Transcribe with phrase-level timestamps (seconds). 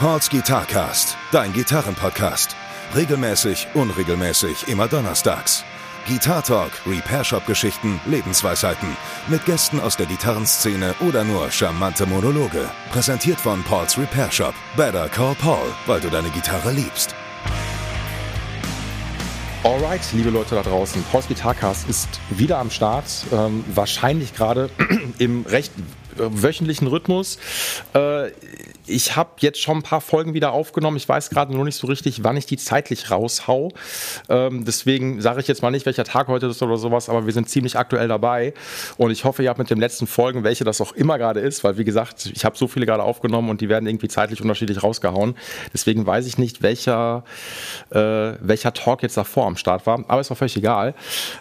[0.00, 2.54] Pauls Guitarcast, dein Gitarrenpodcast.
[2.94, 5.64] Regelmäßig, unregelmäßig, immer donnerstags.
[6.06, 8.96] Guitar Talk, Repair Shop Geschichten, Lebensweisheiten.
[9.26, 12.70] Mit Gästen aus der Gitarrenszene oder nur charmante Monologe.
[12.92, 14.54] Präsentiert von Pauls Repair Shop.
[14.76, 17.16] Better call Paul, weil du deine Gitarre liebst.
[19.64, 23.06] Alright, liebe Leute da draußen, Pauls Guitarcast ist wieder am Start.
[23.32, 24.70] Ähm, wahrscheinlich gerade
[25.18, 25.72] im recht
[26.18, 27.38] äh, wöchentlichen Rhythmus.
[27.94, 28.30] Äh,
[28.88, 30.96] ich habe jetzt schon ein paar Folgen wieder aufgenommen.
[30.96, 33.70] Ich weiß gerade nur nicht so richtig, wann ich die zeitlich raushau.
[34.28, 37.32] Ähm, deswegen sage ich jetzt mal nicht, welcher Tag heute ist oder sowas, aber wir
[37.32, 38.54] sind ziemlich aktuell dabei.
[38.96, 41.64] Und ich hoffe, ihr habt mit den letzten Folgen, welche das auch immer gerade ist,
[41.64, 44.82] weil wie gesagt, ich habe so viele gerade aufgenommen und die werden irgendwie zeitlich unterschiedlich
[44.82, 45.36] rausgehauen.
[45.72, 47.24] Deswegen weiß ich nicht, welcher,
[47.90, 47.98] äh,
[48.40, 50.04] welcher Talk jetzt davor am Start war.
[50.08, 50.94] Aber ist auch völlig egal.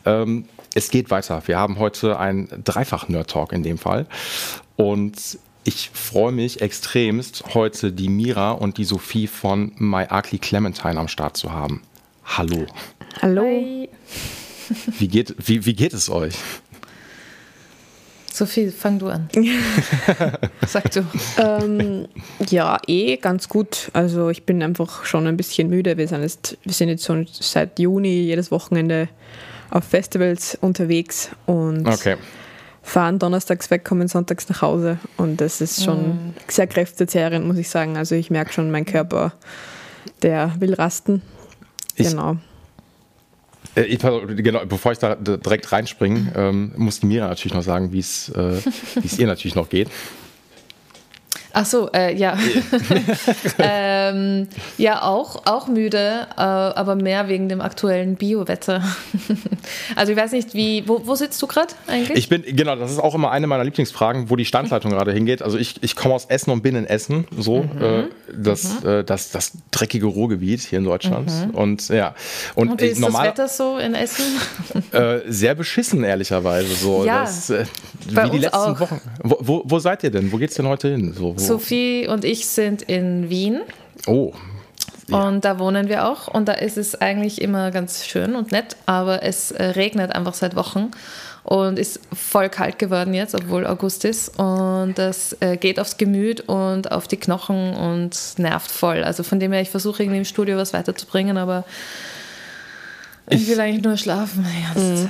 [0.06, 1.42] Ähm, es geht weiter.
[1.46, 4.06] Wir haben heute einen Dreifach-Nerd-Talk in dem Fall.
[4.76, 10.98] Und ich freue mich extremst, heute die Mira und die Sophie von My Ugly Clementine
[10.98, 11.82] am Start zu haben.
[12.24, 12.66] Hallo.
[13.22, 13.42] Hallo.
[13.42, 13.90] Hi.
[14.98, 16.36] Wie geht, wie, wie geht es euch?
[18.32, 19.28] Sophie, fang du an.
[20.66, 21.06] Sag du.
[21.38, 22.08] Ähm,
[22.50, 23.90] ja, eh ganz gut.
[23.92, 25.98] Also ich bin einfach schon ein bisschen müde.
[25.98, 29.10] Wir sind jetzt, wir sind jetzt schon seit Juni jedes Wochenende
[29.70, 32.16] auf Festivals unterwegs und okay
[32.88, 34.98] fahren donnerstags weg, kommen sonntags nach Hause.
[35.18, 36.34] Und das ist schon mhm.
[36.48, 37.98] sehr kräftezehrend, muss ich sagen.
[37.98, 39.34] Also ich merke schon, mein Körper,
[40.22, 41.22] der will rasten.
[41.96, 42.38] Ich, genau.
[43.76, 47.92] Äh, ich, genau, bevor ich da direkt reinspringe, ähm, muss die Mira natürlich noch sagen,
[47.92, 48.62] wie es äh,
[49.18, 49.90] ihr natürlich noch geht.
[51.60, 52.38] Ach so, äh, ja.
[53.58, 58.84] ähm, ja, auch, auch müde, äh, aber mehr wegen dem aktuellen Biowetter.
[59.96, 62.16] also ich weiß nicht, wie, wo, wo sitzt du gerade eigentlich?
[62.16, 65.42] Ich bin, genau, das ist auch immer eine meiner Lieblingsfragen, wo die Standleitung gerade hingeht.
[65.42, 67.82] Also ich, ich komme aus Essen und bin in Essen, so, mhm.
[67.82, 68.90] äh, das, mhm.
[68.90, 71.32] Äh, das, das dreckige Ruhrgebiet hier in Deutschland.
[71.32, 71.56] Mhm.
[71.56, 72.14] Und ja.
[72.54, 74.26] Und, und wie ist normal, das Wetter so in Essen?
[74.92, 76.74] Äh, sehr beschissen, ehrlicherweise.
[76.74, 77.04] So.
[77.04, 77.66] Ja, das, äh,
[78.08, 78.80] wie die letzten auch.
[78.80, 79.02] Wochen.
[79.22, 80.32] Wo, wo, wo, seid ihr denn?
[80.32, 81.14] Wo geht's denn heute hin?
[81.14, 83.62] So, Sophie und ich sind in Wien.
[84.06, 84.34] Oh.
[85.08, 85.28] Ja.
[85.28, 86.28] Und da wohnen wir auch.
[86.28, 90.34] Und da ist es eigentlich immer ganz schön und nett, aber es äh, regnet einfach
[90.34, 90.92] seit Wochen
[91.44, 94.38] und ist voll kalt geworden jetzt, obwohl August ist.
[94.38, 99.02] Und das äh, geht aufs Gemüt und auf die Knochen und nervt voll.
[99.04, 101.64] Also von dem her, ich versuche irgendwie im Studio was weiterzubringen, aber
[103.30, 104.46] ich will eigentlich nur schlafen.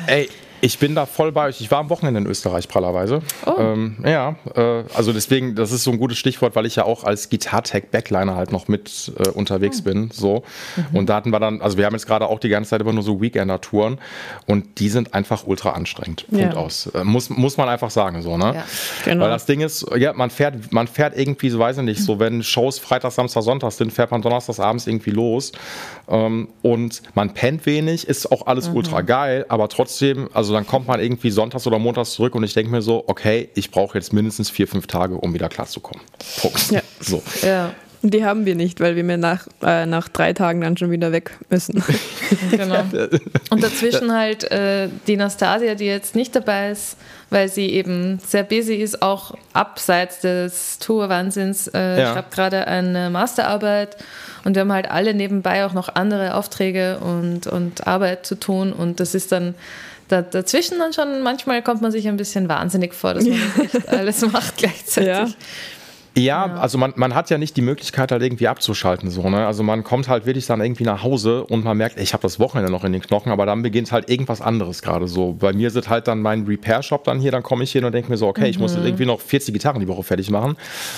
[0.05, 0.29] Ey,
[0.61, 1.61] ich bin da voll bei euch.
[1.61, 3.21] Ich war am Wochenende in Österreich, prallerweise.
[3.45, 3.53] Oh.
[3.57, 7.03] Ähm, ja, äh, also deswegen, das ist so ein gutes Stichwort, weil ich ja auch
[7.03, 9.83] als Gitartech-Backliner halt noch mit äh, unterwegs oh.
[9.83, 10.09] bin.
[10.11, 10.43] So.
[10.75, 10.97] Mhm.
[10.97, 12.93] Und da hatten wir dann, also wir haben jetzt gerade auch die ganze Zeit immer
[12.93, 13.99] nur so Weekender-Touren
[14.45, 16.25] und die sind einfach ultra anstrengend.
[16.27, 16.59] Punkt ja.
[16.59, 16.87] aus.
[16.87, 18.53] Äh, muss, muss man einfach sagen, so, ne?
[18.55, 18.65] Ja.
[19.05, 19.25] Genau.
[19.25, 22.19] Weil das Ding ist, ja, man fährt, man fährt irgendwie, so weiß ich nicht, so
[22.19, 25.51] wenn Shows Freitag, Samstag, Sonntag sind, fährt man donnerstags abends irgendwie los.
[26.07, 28.77] Ähm, und man pennt wenig, ist auch alles mhm.
[28.77, 32.43] ultra geil, aber trotzdem, also also dann kommt man irgendwie sonntags oder montags zurück und
[32.45, 36.01] ich denke mir so, okay, ich brauche jetzt mindestens vier, fünf Tage, um wieder klarzukommen.
[36.39, 36.71] Punkt.
[36.71, 36.79] Ja.
[37.01, 37.21] So.
[37.41, 37.73] Ja.
[38.01, 41.11] Die haben wir nicht, weil wir mir nach, äh, nach drei Tagen dann schon wieder
[41.11, 41.83] weg müssen.
[42.51, 42.85] genau.
[43.49, 46.95] Und dazwischen halt äh, die Nastasia, die jetzt nicht dabei ist,
[47.29, 51.67] weil sie eben sehr busy ist, auch abseits des Tour-Wahnsinns.
[51.69, 52.13] Äh, ja.
[52.13, 53.97] Schreibt gerade eine Masterarbeit
[54.45, 58.71] und wir haben halt alle nebenbei auch noch andere Aufträge und, und Arbeit zu tun
[58.71, 59.55] und das ist dann da,
[60.07, 63.89] dazwischen dann schon, manchmal kommt man sich ein bisschen wahnsinnig vor, dass man das echt
[63.89, 65.07] alles macht gleichzeitig.
[65.09, 65.27] Ja.
[66.17, 69.11] Ja, also man, man hat ja nicht die Möglichkeit, halt irgendwie abzuschalten.
[69.11, 69.45] So, ne?
[69.45, 72.23] Also man kommt halt wirklich dann irgendwie nach Hause und man merkt, ey, ich habe
[72.23, 75.33] das Wochenende noch in den Knochen, aber dann beginnt halt irgendwas anderes gerade so.
[75.33, 78.09] Bei mir sind halt dann mein Repair-Shop dann hier, dann komme ich hier und denke
[78.09, 78.47] mir so, okay, mhm.
[78.47, 78.85] ich muss mhm.
[78.85, 80.57] irgendwie noch 40 Gitarren die Woche fertig machen.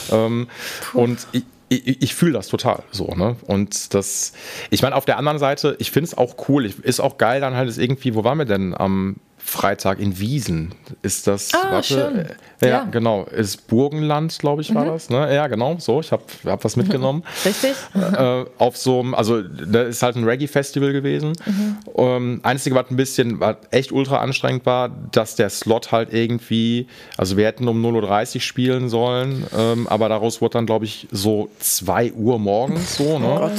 [0.10, 0.48] Ähm,
[0.94, 3.36] und ich, ich, ich fühle das total so, ne?
[3.46, 4.34] Und das,
[4.70, 7.42] ich meine, auf der anderen Seite, ich finde es auch cool, ich, ist auch geil,
[7.42, 9.18] dann halt ist irgendwie, wo waren wir denn am
[9.50, 10.76] Freitag in Wiesen?
[11.02, 12.26] Ist das, ah, warte, schön.
[12.62, 13.24] Ja, ja, genau.
[13.26, 14.90] Ist Burgenland, glaube ich, war mhm.
[14.90, 15.10] das.
[15.10, 15.34] Ne?
[15.34, 16.00] Ja, genau, so.
[16.02, 17.24] Ich habe hab was mitgenommen.
[17.46, 17.74] Richtig.
[17.96, 21.34] Äh, auf so einem, also da ist halt ein Reggae-Festival gewesen.
[21.46, 21.78] Mhm.
[21.96, 26.88] Ähm, Einzige, was ein bisschen, was echt ultra anstrengend war, dass der Slot halt irgendwie,
[27.18, 31.08] also wir hätten um 0.30 Uhr spielen sollen, ähm, aber daraus wurde dann, glaube ich,
[31.12, 33.20] so 2 Uhr morgens so.
[33.20, 33.28] Ne?
[33.30, 33.52] Oh Gott,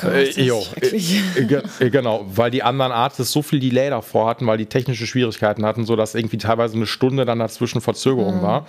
[0.00, 4.46] Gott äh, jo, äh, äh, genau, weil die anderen Artists so viel Delay davor hatten,
[4.46, 5.06] weil die technische
[5.36, 8.66] Schwierigkeiten hatten, sodass irgendwie teilweise eine Stunde dann dazwischen Verzögerung mhm war.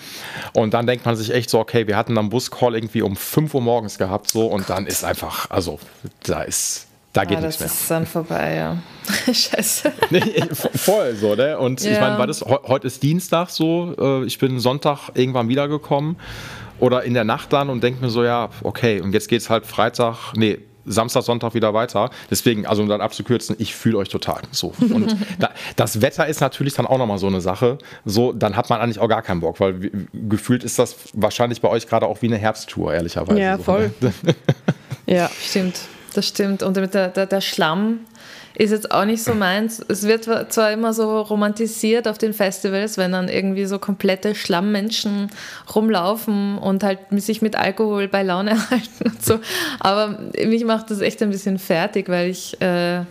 [0.54, 3.54] Und dann denkt man sich echt so, okay, wir hatten dann Buscall irgendwie um 5
[3.54, 5.80] Uhr morgens gehabt, so und dann ist einfach, also
[6.24, 6.88] da ist.
[7.14, 7.68] Da geht ah, nichts mehr.
[7.68, 8.78] Das ist dann vorbei, ja.
[9.34, 9.92] Scheiße.
[10.12, 11.58] Nee, voll so, ne?
[11.58, 11.92] Und ja.
[11.92, 16.18] ich meine, war das, heute ist Dienstag so, äh, ich bin Sonntag irgendwann wiedergekommen
[16.80, 19.50] oder in der Nacht dann und denke mir so, ja, okay, und jetzt geht es
[19.50, 22.10] halt Freitag, nee, Samstag, Sonntag wieder weiter.
[22.32, 24.74] Deswegen, also um das abzukürzen, ich fühle euch total so.
[24.80, 27.78] Und da, das Wetter ist natürlich dann auch nochmal so eine Sache.
[28.06, 31.70] So, dann hat man eigentlich auch gar keinen Bock, weil gefühlt ist das wahrscheinlich bei
[31.70, 33.40] euch gerade auch wie eine Herbsttour, ehrlicherweise.
[33.40, 33.92] Ja, voll.
[34.02, 34.14] Ne?
[35.06, 35.80] ja, stimmt.
[36.14, 36.64] Das stimmt.
[36.64, 38.00] Und mit der, der, der Schlamm,
[38.58, 39.86] ist jetzt auch nicht so meins.
[39.88, 45.30] Es wird zwar immer so romantisiert auf den Festivals, wenn dann irgendwie so komplette Schlammmenschen
[45.76, 49.40] rumlaufen und halt sich mit Alkohol bei Laune halten und so.
[49.80, 53.02] Aber mich macht das echt ein bisschen fertig, weil ich, äh,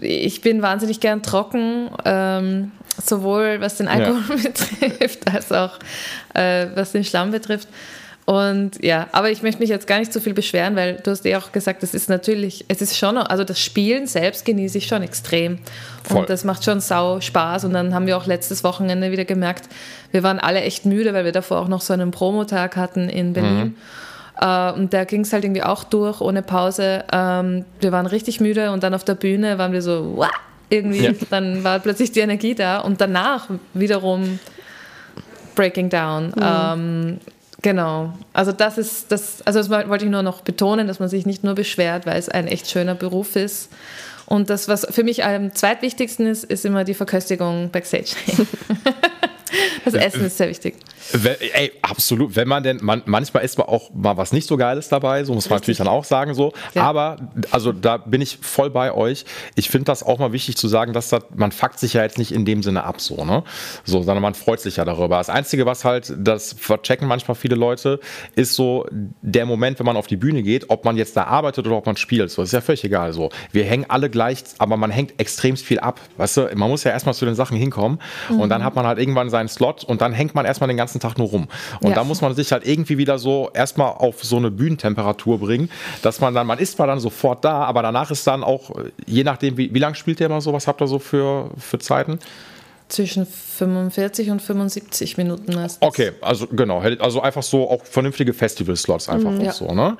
[0.00, 1.90] ich bin wahnsinnig gern trocken.
[2.06, 2.72] Ähm,
[3.04, 4.42] sowohl was den Alkohol ja.
[4.88, 5.78] betrifft, als auch
[6.34, 7.68] äh, was den Schlamm betrifft.
[8.24, 11.26] Und ja, aber ich möchte mich jetzt gar nicht so viel beschweren, weil du hast
[11.26, 14.86] eh auch gesagt, es ist natürlich, es ist schon, also das Spielen selbst genieße ich
[14.86, 15.58] schon extrem.
[16.04, 16.20] Voll.
[16.20, 17.64] Und das macht schon sau Spaß.
[17.64, 19.68] Und dann haben wir auch letztes Wochenende wieder gemerkt,
[20.12, 23.32] wir waren alle echt müde, weil wir davor auch noch so einen Promotag hatten in
[23.32, 23.64] Berlin.
[23.64, 23.74] Mhm.
[24.40, 27.04] Uh, und da ging es halt irgendwie auch durch, ohne Pause.
[27.12, 30.30] Ähm, wir waren richtig müde und dann auf der Bühne waren wir so, Wah!
[30.70, 31.12] irgendwie, ja.
[31.30, 34.38] dann war plötzlich die Energie da und danach wiederum
[35.54, 36.28] Breaking Down.
[36.28, 36.42] Mhm.
[36.42, 37.18] Um, ähm,
[37.62, 38.12] Genau.
[38.32, 41.44] Also das ist das, also das wollte ich nur noch betonen, dass man sich nicht
[41.44, 43.70] nur beschwert, weil es ein echt schöner Beruf ist.
[44.26, 48.14] Und das, was für mich am zweitwichtigsten ist, ist immer die Verköstigung backstage.
[49.84, 50.74] das Essen ist sehr wichtig.
[51.12, 52.36] Ey, absolut.
[52.36, 55.34] Wenn man denn, man, manchmal ist man auch mal was nicht so Geiles dabei, so
[55.34, 55.78] muss man Richtig.
[55.78, 56.52] natürlich dann auch sagen so.
[56.74, 56.82] Ja.
[56.84, 57.16] Aber,
[57.50, 59.24] also da bin ich voll bei euch.
[59.54, 62.18] Ich finde das auch mal wichtig zu sagen, dass das, man fuckt sich ja jetzt
[62.18, 63.42] nicht in dem Sinne ab, so, ne?
[63.84, 65.18] So, sondern man freut sich ja darüber.
[65.18, 68.00] Das Einzige, was halt, das verchecken manchmal viele Leute,
[68.34, 68.86] ist so
[69.22, 71.86] der Moment, wenn man auf die Bühne geht, ob man jetzt da arbeitet oder ob
[71.86, 72.30] man spielt.
[72.30, 73.12] So, das ist ja völlig egal.
[73.12, 76.00] So, wir hängen alle gleich, aber man hängt extrem viel ab.
[76.16, 77.98] Weißt du, man muss ja erstmal zu den Sachen hinkommen
[78.28, 78.40] mhm.
[78.40, 80.91] und dann hat man halt irgendwann seinen Slot und dann hängt man erstmal den ganzen
[81.00, 81.48] Tag nur rum.
[81.80, 81.94] Und ja.
[81.96, 85.70] da muss man sich halt irgendwie wieder so erstmal auf so eine Bühnentemperatur bringen,
[86.02, 88.70] dass man dann, man ist zwar dann sofort da, aber danach ist dann auch,
[89.06, 91.78] je nachdem, wie, wie lange spielt der immer so, was habt ihr so für, für
[91.78, 92.18] Zeiten?
[92.92, 95.80] Zwischen 45 und 75 Minuten meistens.
[95.80, 99.52] Okay, also genau, also einfach so auch vernünftige Festival-Slots einfach mhm, ja.
[99.52, 99.96] so, ne?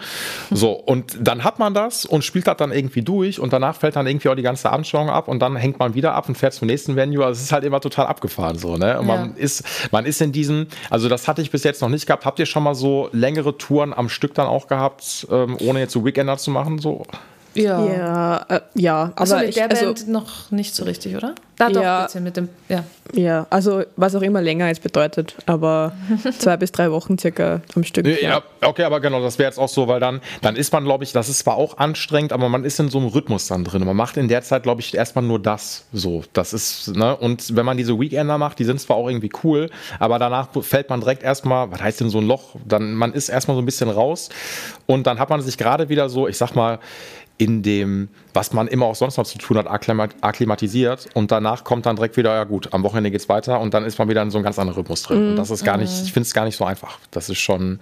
[0.51, 3.97] So, und dann hat man das und spielt das dann irgendwie durch und danach fällt
[3.97, 6.53] dann irgendwie auch die ganze Abendschauung ab und dann hängt man wieder ab und fährt
[6.53, 7.25] zum nächsten Venue.
[7.25, 9.01] Also es ist halt immer total abgefahren so, ne?
[9.01, 9.37] Und man ja.
[9.37, 12.27] ist, man ist in diesem, also das hatte ich bis jetzt noch nicht gehabt.
[12.27, 15.93] Habt ihr schon mal so längere Touren am Stück dann auch gehabt, ähm, ohne jetzt
[15.93, 16.79] so Weekender zu machen?
[16.79, 17.07] So?
[17.55, 17.85] Ja.
[17.87, 21.35] Ja, äh, ja aber also mit der ich, also, Band noch nicht so richtig, oder?
[21.69, 22.85] Da doch, ja, bisschen mit dem, ja.
[23.15, 25.93] Ja, also was auch immer länger jetzt bedeutet, aber
[26.39, 28.07] zwei bis drei Wochen circa am Stück.
[28.07, 28.43] Ja, ja.
[28.63, 31.13] okay, aber genau, das wäre jetzt auch so, weil dann, dann ist man, glaube ich,
[31.13, 33.85] das ist zwar auch anstrengend, aber man ist in so einem Rhythmus dann drin.
[33.85, 36.25] Man macht in der Zeit, glaube ich, erstmal nur das so.
[36.33, 39.69] Das ist, ne, und wenn man diese Weekender macht, die sind zwar auch irgendwie cool,
[39.99, 42.57] aber danach fällt man direkt erstmal, was heißt denn so ein Loch?
[42.65, 44.31] Dann, man ist erstmal so ein bisschen raus
[44.87, 46.79] und dann hat man sich gerade wieder so, ich sag mal,
[47.43, 51.87] in dem, was man immer auch sonst noch zu tun hat, akklimatisiert und danach kommt
[51.87, 54.23] dann direkt wieder, ja gut, am Wochenende geht es weiter und dann ist man wieder
[54.23, 55.31] in so einem ganz anderen Rhythmus drin.
[55.31, 57.01] Und das ist gar nicht, ich finde es gar nicht so einfach.
[57.11, 57.81] Das ist schon.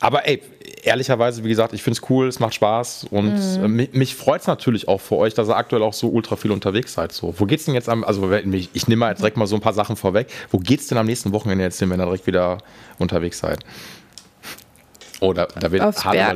[0.00, 0.42] Aber ey,
[0.82, 3.64] ehrlicherweise, wie gesagt, ich finde es cool, es macht Spaß und mhm.
[3.64, 6.36] äh, mich, mich freut es natürlich auch für euch, dass ihr aktuell auch so ultra
[6.36, 7.12] viel unterwegs seid.
[7.12, 9.56] So, wo geht's denn jetzt am, also ich, ich nehme mal jetzt direkt mal so
[9.56, 10.28] ein paar Sachen vorweg.
[10.50, 12.58] Wo geht's denn am nächsten Wochenende jetzt hin, wenn ihr direkt wieder
[12.98, 13.64] unterwegs seid?
[15.20, 16.34] Oder da wird Aufs Ber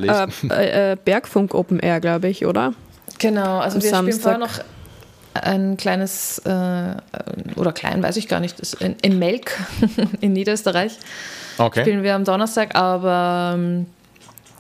[0.50, 2.74] äh, äh, Bergfunk Open Air, glaube ich, oder?
[3.19, 3.98] Genau, also Am wir Samstag.
[3.98, 4.65] spielen vorher noch
[5.34, 6.94] ein kleines, äh,
[7.56, 9.56] oder klein, weiß ich gar nicht, in, in Melk
[10.20, 10.98] in Niederösterreich.
[11.58, 11.82] Okay.
[11.82, 13.86] Spielen wir am Donnerstag, aber ähm,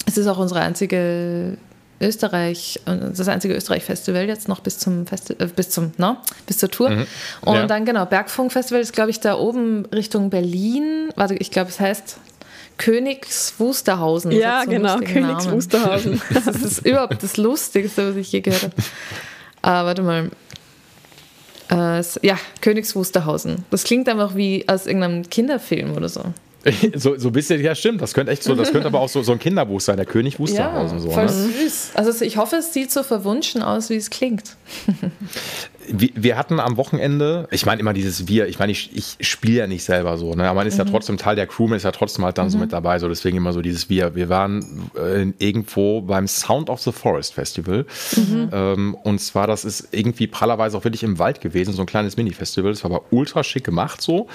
[0.06, 1.56] es ist auch unsere einzige
[2.00, 6.70] Österreich, das einzige Österreich-Festival jetzt noch bis zum Festi äh, bis zum, no, bis zur
[6.70, 6.90] Tour.
[6.90, 7.06] Mhm.
[7.42, 7.66] Und ja.
[7.66, 11.10] dann genau, Bergfunk-Festival ist, glaube ich, da oben Richtung Berlin.
[11.14, 12.18] Warte, ich glaube, es heißt
[12.78, 14.32] Königs Wusterhausen.
[14.32, 15.52] Ja, genau, Königs Namen.
[15.52, 16.22] Wusterhausen.
[16.34, 18.74] das ist überhaupt das Lustigste, was ich je gehört habe.
[19.62, 20.30] Ah, warte mal.
[21.70, 23.64] Äh, ja, Königs Wusterhausen.
[23.70, 26.22] Das klingt einfach wie aus irgendeinem Kinderfilm oder so.
[26.94, 29.22] so, so ein bisschen, ja stimmt, das könnte echt so, das könnte aber auch so,
[29.22, 30.98] so ein Kinderbuch sein, der König Wusterhausen.
[30.98, 31.30] Ja, so, voll ne?
[31.30, 31.90] süß.
[31.94, 34.56] Also ich hoffe, es sieht so verwunschen aus, wie es klingt.
[35.88, 39.66] wir hatten am Wochenende, ich meine immer dieses Wir, ich meine, ich, ich spiele ja
[39.66, 40.48] nicht selber so, ne?
[40.48, 40.86] aber man ist mhm.
[40.86, 42.50] ja trotzdem Teil der Crew, man ist ja trotzdem halt dann mhm.
[42.50, 44.14] so mit dabei, so deswegen immer so dieses Wir.
[44.14, 47.86] Wir waren äh, irgendwo beim Sound of the Forest Festival
[48.16, 48.50] mhm.
[48.52, 52.16] ähm, und zwar, das ist irgendwie prallerweise auch wirklich im Wald gewesen, so ein kleines
[52.16, 54.28] Mini-Festival, das war aber ultra schick gemacht so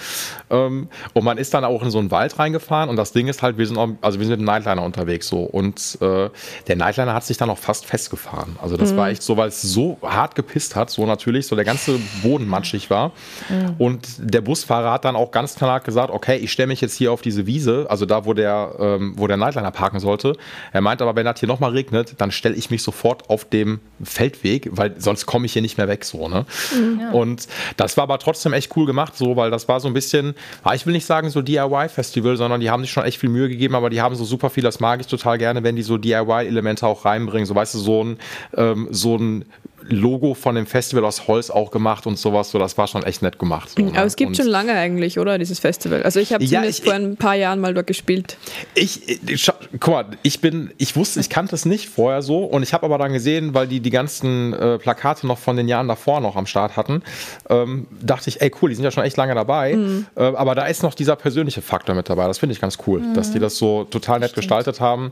[0.50, 3.42] ähm, und man ist dann auch in so einen Wald reingefahren und das Ding ist
[3.42, 6.30] halt, wir sind, auch, also wir sind mit einem Nightliner unterwegs so und äh,
[6.68, 8.98] der Nightliner hat sich dann auch fast festgefahren, also das mhm.
[8.98, 12.00] war echt so, weil es so hart gepisst hat, so natürlich natürlich, so der ganze
[12.24, 13.12] Boden matschig war.
[13.50, 13.76] Mhm.
[13.78, 17.12] Und der Busfahrer hat dann auch ganz klar gesagt, okay, ich stelle mich jetzt hier
[17.12, 20.34] auf diese Wiese, also da, wo der, ähm, wo der Nightliner parken sollte.
[20.74, 23.80] Er meint aber, wenn das hier nochmal regnet, dann stelle ich mich sofort auf dem
[24.04, 26.46] Feldweg, weil sonst komme ich hier nicht mehr weg, so, ne?
[26.74, 27.12] Mhm, ja.
[27.12, 30.36] Und das war aber trotzdem echt cool gemacht, so, weil das war so ein bisschen,
[30.74, 33.76] ich will nicht sagen so DIY-Festival, sondern die haben sich schon echt viel Mühe gegeben,
[33.76, 36.86] aber die haben so super viel, das mag ich total gerne, wenn die so DIY-Elemente
[36.86, 38.18] auch reinbringen, so weißt du, so ein,
[38.56, 39.46] ähm, so ein
[39.90, 42.52] Logo von dem Festival aus Holz auch gemacht und sowas.
[42.52, 43.70] So, das war schon echt nett gemacht.
[43.70, 43.92] So, ne?
[43.96, 45.38] Aber es gibt und schon lange eigentlich, oder?
[45.38, 46.04] Dieses Festival.
[46.04, 48.38] Also ich habe ja, zumindest ich, vor ein paar Jahren mal dort gespielt.
[48.76, 52.64] Ich, ich guck mal, ich bin, ich wusste, ich kannte es nicht vorher so und
[52.64, 55.88] ich habe aber dann gesehen, weil die die ganzen äh, Plakate noch von den Jahren
[55.88, 57.02] davor noch am Start hatten,
[57.50, 59.76] ähm, dachte ich, ey cool, die sind ja schon echt lange dabei.
[59.76, 60.06] Mhm.
[60.16, 62.28] Äh, aber da ist noch dieser persönliche Faktor mit dabei.
[62.28, 63.14] Das finde ich ganz cool, mhm.
[63.14, 64.44] dass die das so total nett Stimmt.
[64.44, 65.12] gestaltet haben.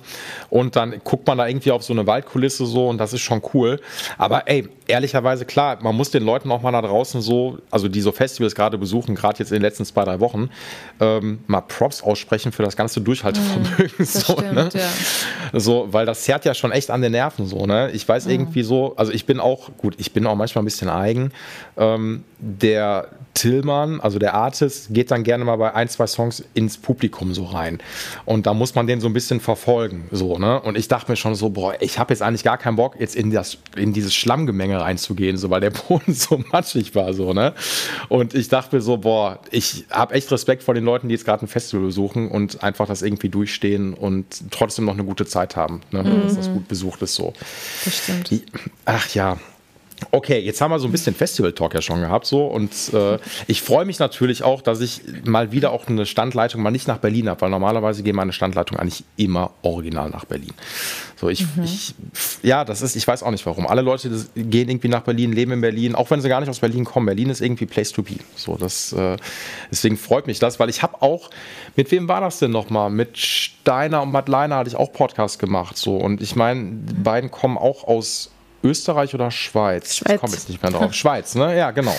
[0.49, 3.41] Und dann guckt man da irgendwie auf so eine Waldkulisse so und das ist schon
[3.53, 3.79] cool.
[4.17, 8.01] Aber ey, ehrlicherweise klar, man muss den Leuten auch mal da draußen so, also die
[8.01, 10.49] so Festivals gerade besuchen, gerade jetzt in den letzten zwei, drei Wochen,
[10.99, 13.91] ähm, mal Props aussprechen für das ganze Durchhaltevermögen.
[13.97, 14.69] Mhm, so, stimmt, ne?
[14.73, 15.59] ja.
[15.59, 17.91] so, weil das zerrt ja schon echt an den Nerven so, ne?
[17.91, 18.31] Ich weiß mhm.
[18.31, 21.31] irgendwie so, also ich bin auch, gut, ich bin auch manchmal ein bisschen eigen.
[21.77, 26.77] Ähm, der Tillmann, also der Artist, geht dann gerne mal bei ein, zwei Songs ins
[26.77, 27.79] Publikum so rein.
[28.23, 30.07] Und da muss man den so ein bisschen verfolgen.
[30.11, 30.59] So, ne?
[30.61, 33.15] Und ich dachte mir schon so, boah, ich habe jetzt eigentlich gar keinen Bock, jetzt
[33.15, 34.13] in, das, in dieses
[34.55, 37.13] Schlammgemenge reinzugehen, so, weil der Boden so matschig war.
[37.13, 37.53] So, ne?
[38.09, 41.25] Und ich dachte mir so, boah, ich habe echt Respekt vor den Leuten, die jetzt
[41.25, 45.55] gerade ein Festival besuchen und einfach das irgendwie durchstehen und trotzdem noch eine gute Zeit
[45.55, 46.03] haben, ne?
[46.03, 46.23] mhm.
[46.23, 47.15] dass das gut besucht ist.
[47.15, 47.33] So.
[47.83, 48.43] Das stimmt.
[48.85, 49.37] Ach ja,
[50.11, 53.61] Okay, jetzt haben wir so ein bisschen Festival-Talk ja schon gehabt so und äh, ich
[53.61, 57.29] freue mich natürlich auch, dass ich mal wieder auch eine Standleitung mal nicht nach Berlin
[57.29, 60.53] habe, weil normalerweise gehen meine Standleitung eigentlich immer original nach Berlin.
[61.25, 61.63] So, ich, mhm.
[61.63, 61.95] ich,
[62.43, 63.65] ja, das ist, ich weiß auch nicht warum.
[63.65, 66.59] Alle Leute gehen irgendwie nach Berlin, leben in Berlin, auch wenn sie gar nicht aus
[66.59, 67.07] Berlin kommen.
[67.07, 68.17] Berlin ist irgendwie Place to be.
[68.35, 69.17] So, das, äh,
[69.71, 71.31] deswegen freut mich das, weil ich habe auch,
[71.75, 72.91] mit wem war das denn nochmal?
[72.91, 75.77] Mit Steiner und Madeleine hatte ich auch Podcast gemacht.
[75.77, 78.29] So, und ich meine, die beiden kommen auch aus
[78.65, 79.95] Österreich oder Schweiz?
[79.95, 80.15] Schweiz.
[80.15, 80.93] Ich komme jetzt nicht mehr drauf.
[80.93, 81.55] Schweiz, ne?
[81.55, 81.95] Ja, genau.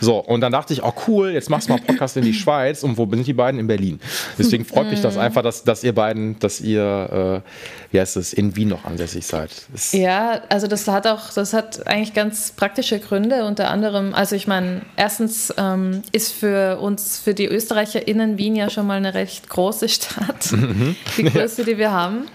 [0.00, 2.82] So, und dann dachte ich, oh cool, jetzt machst du mal Podcast in die Schweiz.
[2.82, 3.58] Und wo sind die beiden?
[3.58, 4.00] In Berlin.
[4.38, 5.22] Deswegen freut mich das mhm.
[5.22, 9.26] einfach, dass, dass ihr beiden, dass ihr, äh, wie heißt es, in Wien noch ansässig
[9.26, 9.50] seid.
[9.72, 13.44] Das ja, also das hat auch, das hat eigentlich ganz praktische Gründe.
[13.44, 18.70] Unter anderem, also ich meine, erstens ähm, ist für uns, für die ÖsterreicherInnen Wien ja
[18.70, 20.52] schon mal eine recht große Stadt.
[20.52, 20.96] Mhm.
[21.16, 22.26] Die größte, die wir haben.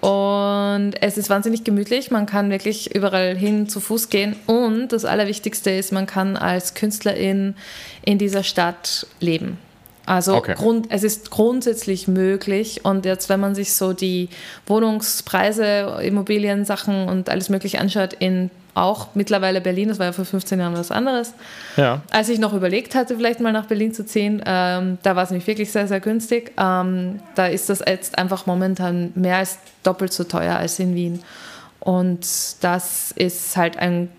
[0.00, 2.10] Und es ist wahnsinnig gemütlich.
[2.10, 4.36] Man kann wirklich überall hin zu Fuß gehen.
[4.46, 7.54] Und das Allerwichtigste ist, man kann als Künstlerin
[8.04, 9.58] in dieser Stadt leben.
[10.06, 10.54] Also okay.
[10.54, 12.84] Grund, es ist grundsätzlich möglich.
[12.84, 14.28] Und jetzt, wenn man sich so die
[14.66, 20.60] Wohnungspreise, Immobiliensachen und alles Mögliche anschaut in auch mittlerweile Berlin, das war ja vor 15
[20.60, 21.32] Jahren was anderes.
[21.76, 22.02] Ja.
[22.10, 25.30] Als ich noch überlegt hatte, vielleicht mal nach Berlin zu ziehen, ähm, da war es
[25.30, 26.52] nämlich wirklich sehr, sehr günstig.
[26.58, 31.22] Ähm, da ist das jetzt einfach momentan mehr als doppelt so teuer als in Wien.
[31.80, 32.26] Und
[32.62, 34.10] das ist halt ein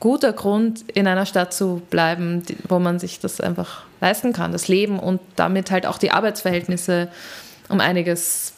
[0.00, 4.66] guter Grund, in einer Stadt zu bleiben, wo man sich das einfach leisten kann, das
[4.66, 7.08] Leben und damit halt auch die Arbeitsverhältnisse
[7.68, 8.54] um einiges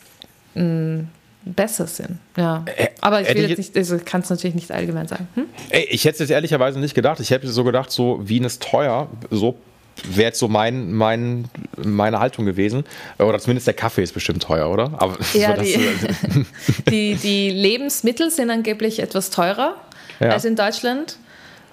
[0.55, 1.09] mh, mm,
[1.45, 2.19] besser sind.
[2.37, 2.65] Ja.
[3.01, 5.29] Aber ich will jetzt nicht, also kann es natürlich nicht allgemein sagen.
[5.35, 5.47] Hm?
[5.71, 7.21] Ey, ich hätte es jetzt ehrlicherweise nicht gedacht.
[7.21, 9.57] Ich hätte so gedacht, so Wien ist teuer, so
[10.05, 11.47] wäre jetzt so mein, mein,
[11.77, 12.85] meine Haltung gewesen.
[13.19, 14.93] Oder zumindest der Kaffee ist bestimmt teuer, oder?
[14.97, 16.47] Aber ja, so, die,
[16.91, 19.77] die, die, Lebensmittel sind angeblich etwas teurer
[20.21, 20.31] ja.
[20.31, 21.19] als in Deutschland,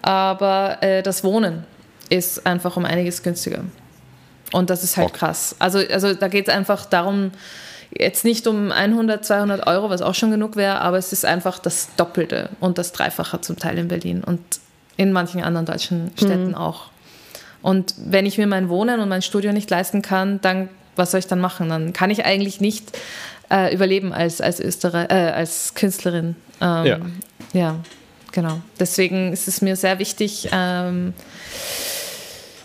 [0.02, 1.64] aber äh, das Wohnen
[2.10, 3.64] ist einfach um einiges günstiger.
[4.52, 5.20] Und das ist halt okay.
[5.20, 5.56] krass.
[5.60, 7.32] Also, also da geht es einfach darum,
[7.92, 11.58] Jetzt nicht um 100, 200 Euro, was auch schon genug wäre, aber es ist einfach
[11.60, 14.40] das Doppelte und das Dreifache zum Teil in Berlin und
[14.96, 16.56] in manchen anderen deutschen Städten mhm.
[16.56, 16.92] auch.
[17.62, 20.70] Und wenn ich mir mein Wohnen und mein Studio nicht leisten kann, dann
[21.00, 21.70] was soll ich dann machen?
[21.70, 22.96] Dann kann ich eigentlich nicht
[23.50, 26.36] äh, überleben als, als, Österreich, äh, als Künstlerin.
[26.62, 27.00] Ähm, ja.
[27.54, 27.76] ja,
[28.32, 28.62] genau.
[28.80, 31.14] Deswegen ist es mir sehr wichtig, ähm,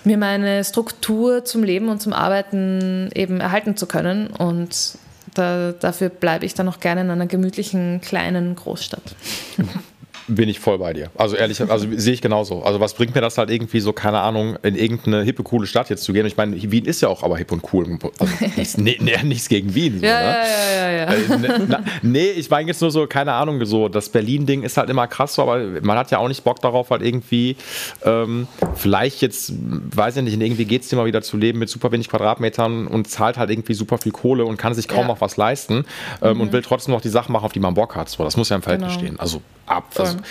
[0.02, 4.26] mir meine Struktur zum Leben und zum Arbeiten eben erhalten zu können.
[4.26, 4.98] Und
[5.34, 9.16] da, dafür bleibe ich dann auch gerne in einer gemütlichen kleinen Großstadt.
[10.26, 11.10] bin ich voll bei dir.
[11.16, 12.62] Also ehrlich, also sehe ich genauso.
[12.62, 15.90] Also was bringt mir das halt irgendwie so, keine Ahnung, in irgendeine hippe, coole Stadt
[15.90, 16.26] jetzt zu gehen?
[16.26, 17.84] Ich meine, Wien ist ja auch aber hip und cool.
[18.18, 20.00] Also nichts, nee, nee, nichts gegen Wien.
[20.00, 20.26] So, ja, ne?
[20.26, 21.34] ja, ja, ja, ja.
[21.34, 24.88] Äh, ne, nee, ich meine jetzt nur so, keine Ahnung, so das Berlin-Ding ist halt
[24.88, 27.56] immer krass, so, aber man hat ja auch nicht Bock darauf, halt irgendwie
[28.04, 31.58] ähm, vielleicht jetzt, weiß ich nicht, in irgendwie geht es dir mal wieder zu leben
[31.58, 35.00] mit super wenig Quadratmetern und zahlt halt irgendwie super viel Kohle und kann sich kaum
[35.00, 35.08] ja.
[35.08, 35.84] noch was leisten
[36.22, 36.40] ähm, mhm.
[36.42, 38.08] und will trotzdem noch die Sachen machen, auf die man Bock hat.
[38.08, 39.04] So, das muss ja im Verhältnis genau.
[39.04, 39.20] stehen.
[39.20, 40.24] Also ab, also hören.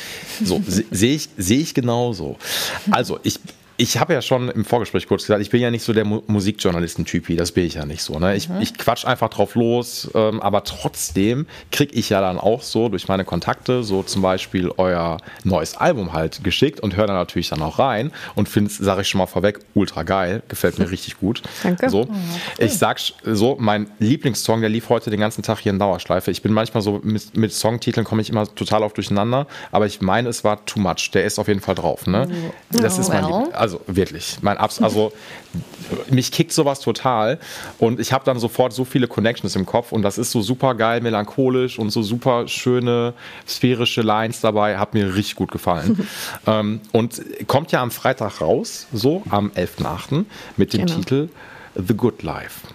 [0.44, 2.38] So, sehe ich, seh ich genauso.
[2.92, 3.40] Also, ich
[3.78, 6.22] ich habe ja schon im Vorgespräch kurz gesagt, ich bin ja nicht so der Mu
[6.28, 8.20] Musikjournalisten-Typi, das bin ich ja nicht so.
[8.20, 8.36] Ne?
[8.36, 8.62] Ich, mhm.
[8.62, 13.08] ich quatsch einfach drauf los, ähm, aber trotzdem kriege ich ja dann auch so durch
[13.08, 17.62] meine Kontakte so zum Beispiel euer neues Album halt geschickt und höre dann natürlich dann
[17.62, 21.20] auch rein und finde es, sage ich schon mal vorweg, ultra geil, gefällt mir richtig
[21.20, 21.42] gut.
[21.64, 21.90] Danke.
[21.90, 22.08] So.
[22.60, 26.30] Ich sag so, mein Lieblingssong, der lief heute den ganzen Tag hier in Dauerschleife.
[26.30, 30.02] Ich bin manchmal so mit, mit Songtiteln komme ich immer total auf durcheinander, aber ich
[30.02, 31.10] meine, es war Too Much.
[31.14, 32.06] Der ist auf jeden Fall drauf.
[32.06, 32.28] Ne?
[32.30, 32.78] Oh.
[32.82, 35.14] Das ist mein Liebling also wirklich, mein Abs also
[36.12, 37.40] mich kickt sowas total
[37.80, 40.76] und ich habe dann sofort so viele Connections im Kopf und das ist so super
[40.76, 43.14] geil, melancholisch und so super schöne
[43.48, 46.06] sphärische Lines dabei, hat mir richtig gut gefallen.
[46.46, 50.26] ähm, und kommt ja am Freitag raus, so am 11.8.
[50.58, 51.00] mit dem genau.
[51.00, 51.30] Titel
[51.76, 52.68] The Good Life.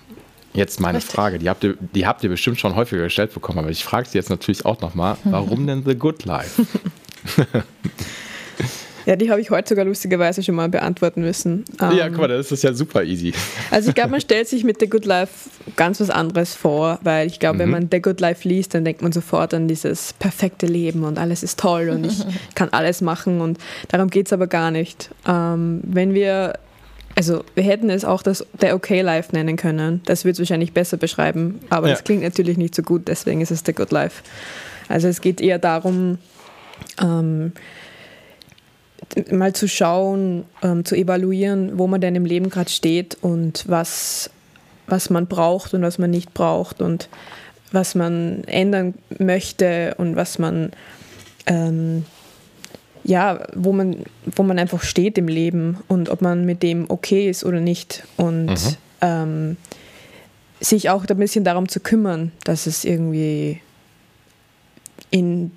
[0.55, 1.15] Jetzt meine Richtig.
[1.15, 4.09] Frage, die habt, ihr, die habt ihr bestimmt schon häufiger gestellt bekommen, aber ich frage
[4.09, 6.65] sie jetzt natürlich auch nochmal, warum denn The Good Life?
[9.09, 11.65] Ja, die habe ich heute sogar lustigerweise schon mal beantworten müssen.
[11.81, 13.33] ja, ähm, guck mal, das ist ja super easy.
[13.71, 17.27] Also ich glaube, man stellt sich mit The Good Life ganz was anderes vor, weil
[17.27, 17.61] ich glaube, mhm.
[17.61, 21.19] wenn man The Good Life liest, dann denkt man sofort an dieses perfekte Leben und
[21.19, 22.23] alles ist toll und ich
[22.55, 23.57] kann alles machen und
[23.89, 25.09] darum geht es aber gar nicht.
[25.27, 26.59] Ähm, wenn wir
[27.15, 30.03] also wir hätten es auch das der Okay Life nennen können.
[30.05, 31.95] Das würde es wahrscheinlich besser beschreiben, aber ja.
[31.95, 34.23] das klingt natürlich nicht so gut, deswegen ist es The Good Life.
[34.87, 36.19] Also es geht eher darum,
[37.01, 37.53] ähm,
[39.31, 44.31] mal zu schauen, ähm, zu evaluieren, wo man denn im Leben gerade steht und was,
[44.87, 47.09] was man braucht und was man nicht braucht und
[47.73, 50.71] was man ändern möchte und was man
[51.47, 52.05] ähm,
[53.09, 54.05] ja, wo man,
[54.37, 58.05] wo man einfach steht im Leben und ob man mit dem okay ist oder nicht.
[58.19, 58.77] Und mhm.
[59.01, 59.57] ähm,
[60.61, 63.63] sich auch ein bisschen darum zu kümmern, dass es irgendwie
[65.11, 65.53] in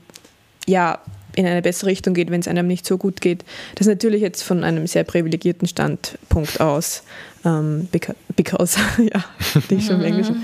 [0.66, 1.00] ja,
[1.36, 3.44] in eine bessere Richtung geht, wenn es einem nicht so gut geht.
[3.76, 7.04] Das ist natürlich jetzt von einem sehr privilegierten Standpunkt aus,
[7.46, 9.24] ähm, because, because ja,
[9.70, 10.44] die schon im Englischen,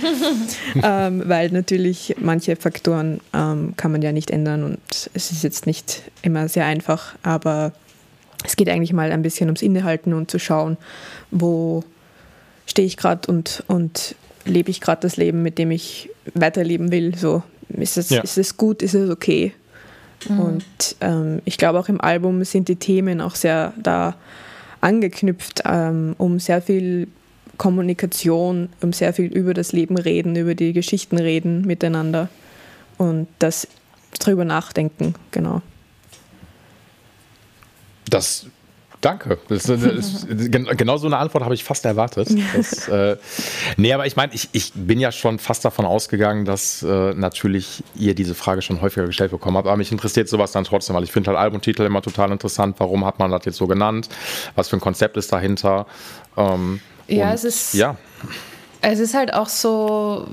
[0.84, 4.80] ähm, weil natürlich manche Faktoren ähm, kann man ja nicht ändern und
[5.14, 7.74] es ist jetzt nicht immer sehr einfach, aber
[8.44, 10.78] es geht eigentlich mal ein bisschen ums Innehalten und zu schauen,
[11.32, 11.84] wo
[12.66, 17.16] stehe ich gerade und, und lebe ich gerade das Leben, mit dem ich weiterleben will.
[17.18, 18.22] So, ist es, ja.
[18.22, 19.54] ist es gut, ist es okay?
[20.28, 20.40] Mhm.
[20.40, 24.16] Und ähm, ich glaube auch im Album sind die Themen auch sehr da
[24.82, 27.08] angeknüpft, ähm, um sehr viel
[27.58, 32.30] Kommunikation, um sehr viel über das Leben reden, über die Geschichten reden miteinander
[32.98, 33.68] und das
[34.20, 35.62] drüber nachdenken, genau.
[38.10, 38.46] Das
[39.02, 39.38] Danke.
[39.48, 42.30] Das, das, genau so eine Antwort habe ich fast erwartet.
[42.56, 43.18] Das, äh,
[43.78, 47.84] nee, aber ich meine, ich, ich bin ja schon fast davon ausgegangen, dass äh, natürlich
[47.96, 49.68] ihr diese Frage schon häufiger gestellt bekommen habt.
[49.68, 52.76] Aber mich interessiert sowas dann trotzdem, weil ich finde halt Albumtitel immer total interessant.
[52.80, 54.10] Warum hat man das jetzt so genannt?
[54.56, 55.86] Was für ein Konzept ist dahinter?
[56.36, 57.74] Ähm, ja, es ist.
[57.76, 57.98] Ja.
[58.82, 60.28] Es ist halt auch so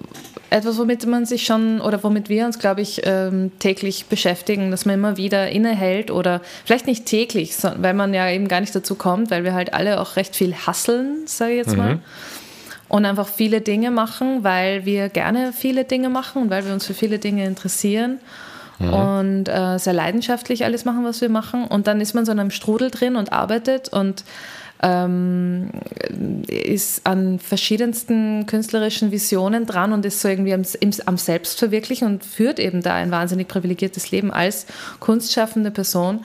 [0.50, 4.84] etwas, womit man sich schon oder womit wir uns, glaube ich, ähm, täglich beschäftigen, dass
[4.84, 8.94] man immer wieder innehält oder vielleicht nicht täglich, weil man ja eben gar nicht dazu
[8.94, 11.78] kommt, weil wir halt alle auch recht viel hasseln, sage ich jetzt mhm.
[11.78, 11.98] mal.
[12.88, 16.86] Und einfach viele Dinge machen, weil wir gerne viele Dinge machen und weil wir uns
[16.86, 18.20] für viele Dinge interessieren.
[18.78, 18.92] Mhm.
[18.92, 21.64] und äh, sehr leidenschaftlich alles machen, was wir machen.
[21.64, 24.24] Und dann ist man so in einem Strudel drin und arbeitet und
[24.82, 25.70] ähm,
[26.48, 30.62] ist an verschiedensten künstlerischen Visionen dran und ist so irgendwie am,
[31.06, 34.66] am Selbstverwirklichen und führt eben da ein wahnsinnig privilegiertes Leben als
[35.00, 36.24] kunstschaffende Person.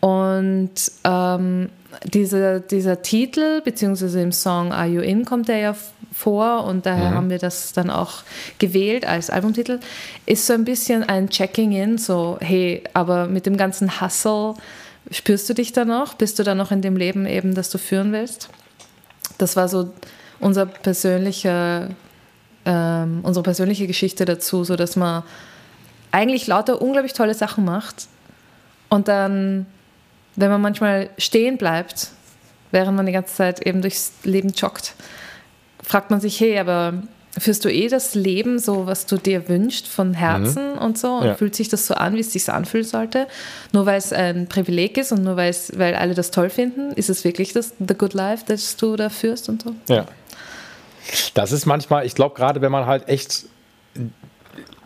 [0.00, 0.70] Und
[1.04, 1.68] ähm,
[2.04, 5.76] dieser, dieser Titel, beziehungsweise im Song Are You In kommt er ja
[6.12, 7.14] vor und daher mhm.
[7.14, 8.22] haben wir das dann auch
[8.58, 9.80] gewählt als Albumtitel,
[10.26, 14.54] ist so ein bisschen ein Checking-in, so hey, aber mit dem ganzen Hustle
[15.10, 16.14] Spürst du dich da noch?
[16.14, 18.48] Bist du da noch in dem Leben eben, das du führen willst?
[19.38, 19.92] Das war so
[20.40, 21.90] unser persönlicher,
[22.64, 25.22] ähm, unsere persönliche Geschichte dazu, so dass man
[26.10, 28.08] eigentlich lauter unglaublich tolle Sachen macht
[28.88, 29.66] und dann,
[30.36, 32.10] wenn man manchmal stehen bleibt,
[32.70, 34.94] während man die ganze Zeit eben durchs Leben joggt,
[35.82, 36.94] fragt man sich, hey, aber
[37.38, 40.78] Führst du eh das Leben so, was du dir wünschst, von Herzen mhm.
[40.78, 41.14] und so?
[41.14, 41.34] Und ja.
[41.34, 43.26] fühlt sich das so an, wie es sich anfühlen sollte?
[43.72, 46.92] Nur weil es ein Privileg ist und nur weil alle das toll finden?
[46.92, 49.74] Ist es wirklich das The Good Life, das du da führst und so?
[49.88, 50.06] Ja.
[51.32, 53.46] Das ist manchmal, ich glaube, gerade wenn man halt echt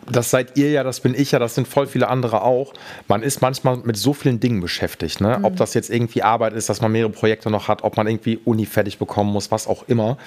[0.09, 2.73] das seid ihr ja, das bin ich ja, das sind voll viele andere auch.
[3.07, 5.21] Man ist manchmal mit so vielen Dingen beschäftigt.
[5.21, 5.37] Ne?
[5.37, 5.45] Mhm.
[5.45, 8.39] Ob das jetzt irgendwie Arbeit ist, dass man mehrere Projekte noch hat, ob man irgendwie
[8.45, 10.17] Uni fertig bekommen muss, was auch immer.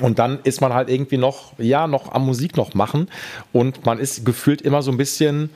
[0.00, 3.08] Und dann ist man halt irgendwie noch, ja, noch am Musik noch machen
[3.52, 5.50] und man ist gefühlt immer so ein bisschen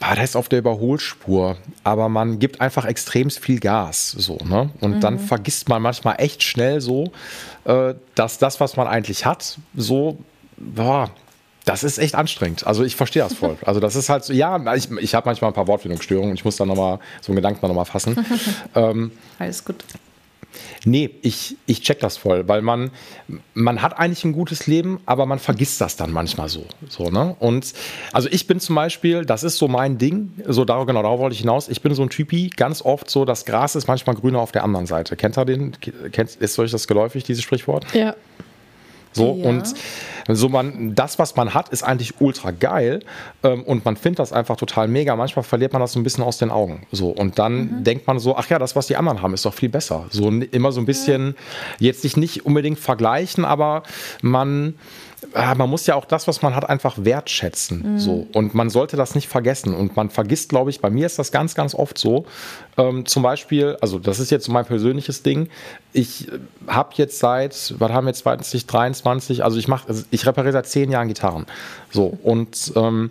[0.00, 4.70] das heißt auf der Überholspur, aber man gibt einfach extrem viel Gas, so, ne?
[4.80, 5.00] Und mhm.
[5.00, 7.12] dann vergisst man manchmal echt schnell so,
[7.64, 10.16] äh, dass das, was man eigentlich hat, so,
[10.56, 11.10] boah,
[11.66, 12.66] das ist echt anstrengend.
[12.66, 13.58] Also ich verstehe das voll.
[13.66, 16.34] Also das ist halt so, ja, ich, ich habe manchmal ein paar Wortfindungsstörungen.
[16.34, 18.16] Ich muss da nochmal so einen Gedanken nochmal fassen.
[18.74, 19.84] ähm, Alles gut.
[20.84, 22.90] Nee, ich, ich check das voll, weil man,
[23.54, 26.64] man hat eigentlich ein gutes Leben, aber man vergisst das dann manchmal so.
[26.88, 27.36] so ne?
[27.38, 27.72] Und
[28.12, 31.34] also ich bin zum Beispiel, das ist so mein Ding, so darauf, genau darauf wollte
[31.34, 34.40] ich hinaus, ich bin so ein Typi, ganz oft so, das Gras ist manchmal grüner
[34.40, 35.16] auf der anderen Seite.
[35.16, 35.72] Kennt ihr den?
[36.12, 37.86] Kennt, ist euch das geläufig, dieses Sprichwort?
[37.94, 38.14] Ja.
[39.12, 39.48] So, ja.
[39.48, 39.74] und
[40.28, 43.00] so man, das, was man hat, ist eigentlich ultra geil
[43.42, 45.16] ähm, und man findet das einfach total mega.
[45.16, 46.86] Manchmal verliert man das so ein bisschen aus den Augen.
[46.92, 47.84] So, und dann mhm.
[47.84, 50.06] denkt man so, ach ja, das, was die anderen haben, ist doch viel besser.
[50.10, 51.34] So immer so ein bisschen,
[51.78, 51.88] ja.
[51.88, 53.82] jetzt sich nicht unbedingt vergleichen, aber
[54.22, 54.74] man
[55.34, 57.94] man muss ja auch das, was man hat, einfach wertschätzen.
[57.94, 57.98] Mhm.
[57.98, 58.26] So.
[58.32, 59.74] Und man sollte das nicht vergessen.
[59.74, 62.24] Und man vergisst, glaube ich, bei mir ist das ganz, ganz oft so.
[62.76, 65.48] Ähm, zum Beispiel, also das ist jetzt mein persönliches Ding.
[65.92, 70.26] Ich äh, habe jetzt seit, was haben wir jetzt 2023, also ich mache, also ich
[70.26, 71.46] repariere seit zehn Jahren Gitarren.
[71.90, 72.18] So.
[72.22, 73.10] Und ähm,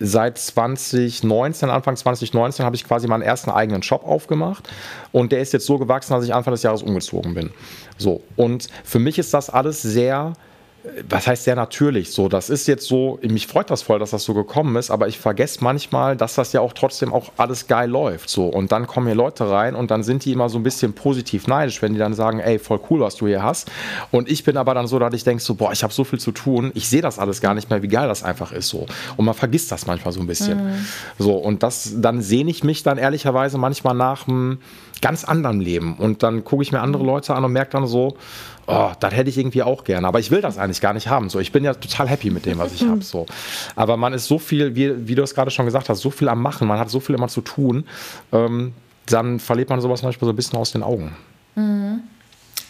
[0.00, 4.68] seit 2019, Anfang 2019, habe ich quasi meinen ersten eigenen Shop aufgemacht.
[5.12, 7.50] Und der ist jetzt so gewachsen, dass ich Anfang des Jahres umgezogen bin.
[7.96, 8.22] So.
[8.36, 10.34] Und für mich ist das alles sehr
[11.08, 12.28] was heißt sehr natürlich so.
[12.28, 15.18] Das ist jetzt so, mich freut das voll, dass das so gekommen ist, aber ich
[15.18, 18.30] vergesse manchmal, dass das ja auch trotzdem auch alles geil läuft.
[18.30, 18.46] So.
[18.46, 21.46] Und dann kommen hier Leute rein und dann sind die immer so ein bisschen positiv
[21.46, 23.70] neidisch, wenn die dann sagen, ey, voll cool, was du hier hast.
[24.10, 26.20] Und ich bin aber dann so, dass ich denke so, boah, ich habe so viel
[26.20, 28.86] zu tun, ich sehe das alles gar nicht mehr, wie geil das einfach ist so.
[29.16, 30.66] Und man vergisst das manchmal so ein bisschen.
[30.66, 30.86] Mhm.
[31.18, 34.58] So, und das, dann sehne ich mich dann ehrlicherweise manchmal nach einem
[35.00, 35.96] ganz anderen Leben.
[35.96, 38.16] Und dann gucke ich mir andere Leute an und merke dann so,
[38.68, 40.06] oh, das hätte ich irgendwie auch gerne.
[40.06, 41.30] Aber ich will das eigentlich gar nicht haben.
[41.30, 43.02] So, ich bin ja total happy mit dem, was ich habe.
[43.02, 43.26] So.
[43.74, 46.28] Aber man ist so viel, wie, wie du es gerade schon gesagt hast, so viel
[46.28, 47.86] am Machen, man hat so viel immer zu tun,
[48.30, 48.74] ähm,
[49.06, 51.16] dann verliert man sowas manchmal so ein bisschen aus den Augen.
[51.54, 52.02] Mhm.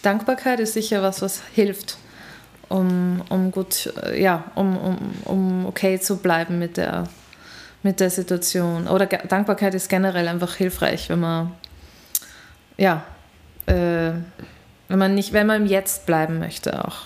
[0.01, 1.97] Dankbarkeit ist sicher was, was hilft,
[2.69, 7.03] um, um gut, äh, ja, um, um, um okay zu bleiben mit der,
[7.83, 8.87] mit der Situation.
[8.87, 11.51] Oder Dankbarkeit ist generell einfach hilfreich, wenn man,
[12.77, 13.03] ja,
[13.65, 14.11] äh,
[14.89, 16.97] wenn man nicht, wenn man im Jetzt bleiben möchte auch.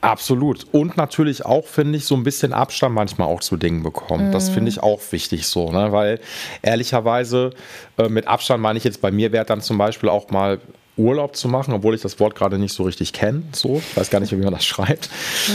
[0.00, 0.66] Absolut.
[0.72, 4.30] Und natürlich auch, finde ich, so ein bisschen Abstand manchmal auch zu Dingen bekommen.
[4.30, 4.32] Mm.
[4.32, 5.92] Das finde ich auch wichtig so, ne?
[5.92, 6.20] weil
[6.62, 7.50] ehrlicherweise
[7.98, 10.58] äh, mit Abstand meine ich jetzt bei mir wäre dann zum Beispiel auch mal
[10.96, 13.42] Urlaub zu machen, obwohl ich das Wort gerade nicht so richtig kenne.
[13.52, 15.08] So, ich weiß gar nicht, wie man das schreibt.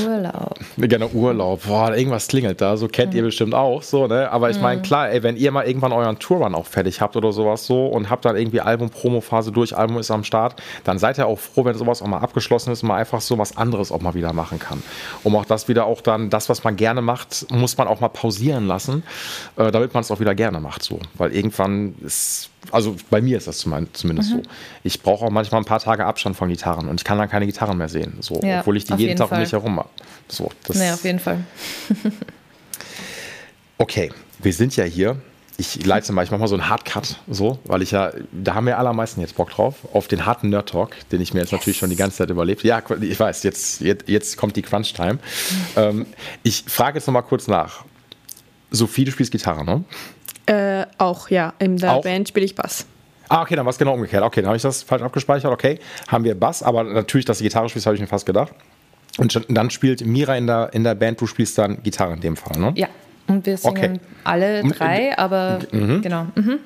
[0.06, 0.60] Urlaub.
[0.78, 1.64] Gerne Urlaub.
[1.68, 2.78] Boah, irgendwas klingelt da.
[2.78, 3.18] So kennt mhm.
[3.18, 3.84] ihr bestimmt auch.
[3.84, 4.32] So, ne?
[4.32, 4.84] Aber ich meine, mhm.
[4.84, 8.10] klar, ey, wenn ihr mal irgendwann euren Tourrun auch fertig habt oder sowas so und
[8.10, 11.76] habt dann irgendwie Album-Promo-Phase durch, Album ist am Start, dann seid ihr auch froh, wenn
[11.76, 14.60] sowas auch mal abgeschlossen ist und man einfach so was anderes auch mal wieder machen
[14.60, 14.82] kann.
[15.24, 18.10] Um auch das wieder auch dann, das, was man gerne macht, muss man auch mal
[18.10, 19.04] pausieren lassen,
[19.58, 20.82] äh, damit man es auch wieder gerne macht.
[20.82, 21.00] So.
[21.16, 24.38] Weil irgendwann ist also bei mir ist das zumindest mhm.
[24.38, 24.42] so.
[24.84, 27.46] Ich brauche auch manchmal ein paar Tage Abstand von Gitarren und ich kann dann keine
[27.46, 29.90] Gitarren mehr sehen, so, ja, obwohl ich die jeden, jeden Tag um mich herum habe.
[30.28, 31.44] So, das nee, auf jeden Fall.
[33.78, 35.18] okay, wir sind ja hier.
[35.58, 39.22] Ich leite manchmal mal so einen Hardcut, so, weil ich ja, da haben wir allermeisten
[39.22, 41.62] jetzt Bock drauf, auf den harten Nerd Talk, den ich mir jetzt yes.
[41.62, 42.64] natürlich schon die ganze Zeit überlebt.
[42.64, 45.14] Ja, ich weiß, jetzt, jetzt, jetzt kommt die Crunch-Time.
[45.14, 45.20] Mhm.
[45.78, 46.06] Ähm,
[46.44, 47.86] ich frage jetzt noch mal kurz nach.
[48.70, 49.86] Sophie, du spielst Gitarre, ne?
[50.46, 51.54] Äh, auch, ja.
[51.60, 52.02] In der auch?
[52.02, 52.86] Band spiele ich Bass.
[53.30, 54.24] Ah, okay, dann war es genau umgekehrt.
[54.24, 55.52] Okay, dann habe ich das falsch abgespeichert.
[55.52, 58.54] Okay, haben wir Bass, aber natürlich, dass du Gitarre spielst, habe ich mir fast gedacht.
[59.18, 62.36] Und dann spielt Mira in der, in der Band, du spielst dann Gitarre in dem
[62.36, 62.74] Fall, ne?
[62.76, 62.88] Ja,
[63.28, 64.00] und wir singen okay.
[64.24, 66.02] alle drei, aber mhm.
[66.02, 66.28] genau.
[66.36, 66.60] Mhm.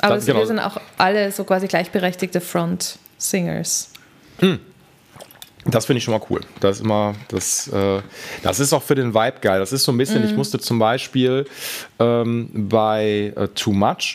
[0.00, 0.40] Aber das, genau.
[0.40, 3.90] wir sind auch alle so quasi gleichberechtigte Front-Singers.
[4.40, 4.60] Mhm.
[5.66, 6.40] Das finde ich schon mal cool.
[6.60, 8.00] Das ist immer, das, äh,
[8.42, 9.58] das ist auch für den Vibe geil.
[9.58, 10.28] Das ist so ein bisschen, mhm.
[10.28, 11.46] ich musste zum Beispiel
[11.98, 14.14] ähm, bei äh, Too Much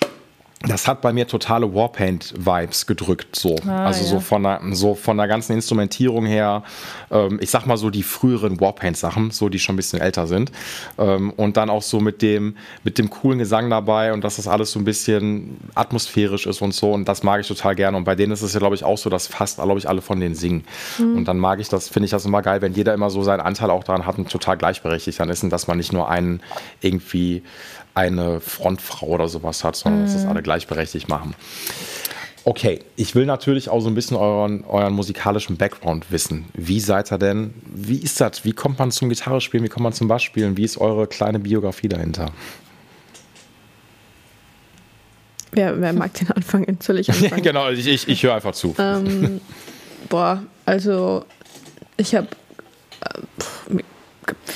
[0.62, 3.56] das hat bei mir totale Warpaint-Vibes gedrückt, so.
[3.66, 4.10] Ah, also ja.
[4.10, 6.64] so, von der, so von der ganzen Instrumentierung her,
[7.12, 10.52] ähm, ich sag mal so die früheren Warpaint-Sachen, so die schon ein bisschen älter sind.
[10.98, 14.50] Ähm, und dann auch so mit dem, mit dem coolen Gesang dabei und dass das
[14.50, 16.92] alles so ein bisschen atmosphärisch ist und so.
[16.92, 17.96] Und das mag ich total gerne.
[17.96, 20.02] Und bei denen ist es ja, glaube ich, auch so, dass fast, glaube ich, alle
[20.02, 20.66] von denen singen.
[20.98, 21.18] Mhm.
[21.20, 23.42] Und dann mag ich das, finde ich das immer geil, wenn jeder immer so seinen
[23.42, 26.42] Anteil auch daran hat und total gleichberechtigt dann ist und dass man nicht nur einen
[26.82, 27.44] irgendwie
[27.94, 30.06] eine Frontfrau oder sowas hat, sondern mhm.
[30.06, 30.30] dass das mhm.
[30.30, 31.36] alle gleichberechtigt machen.
[32.46, 36.46] Okay, ich will natürlich auch so ein bisschen euren, euren musikalischen Background wissen.
[36.54, 37.54] Wie seid ihr denn?
[37.66, 38.46] Wie ist das?
[38.46, 39.64] Wie kommt man zum Gitarrespielen?
[39.66, 40.56] Wie kommt man zum Bassspielen?
[40.56, 42.32] Wie ist eure kleine Biografie dahinter?
[45.52, 46.78] Wer, wer mag den anfangen?
[46.82, 47.44] Soll ich anfangen?
[47.44, 48.74] genau, ich, ich, ich höre einfach zu.
[48.80, 49.42] Ähm,
[50.08, 51.26] boah, also
[51.98, 52.28] ich habe
[53.02, 53.82] äh,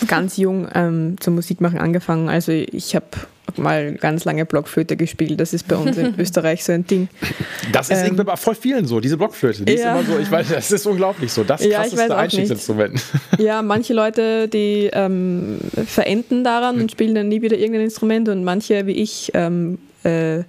[0.07, 2.29] ganz jung ähm, zum Musikmachen angefangen.
[2.29, 3.07] Also ich habe
[3.57, 5.39] mal ganz lange Blockflöte gespielt.
[5.39, 7.07] Das ist bei uns in Österreich so ein Ding.
[7.71, 9.63] Das ist ähm, irgendwie bei voll vielen so, diese Blockflöte.
[9.63, 9.95] Die ja.
[9.95, 11.43] ist immer so, ich weiß, das ist unglaublich so.
[11.43, 13.01] Das ja, krasseste Einstiegsinstrument.
[13.37, 18.43] Ja, manche Leute, die ähm, verenden daran und spielen dann nie wieder irgendein Instrument und
[18.43, 20.43] manche, wie ich, ähm, äh,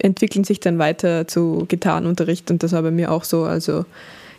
[0.00, 3.44] entwickeln sich dann weiter zu Gitarrenunterricht und das war bei mir auch so.
[3.44, 3.84] Also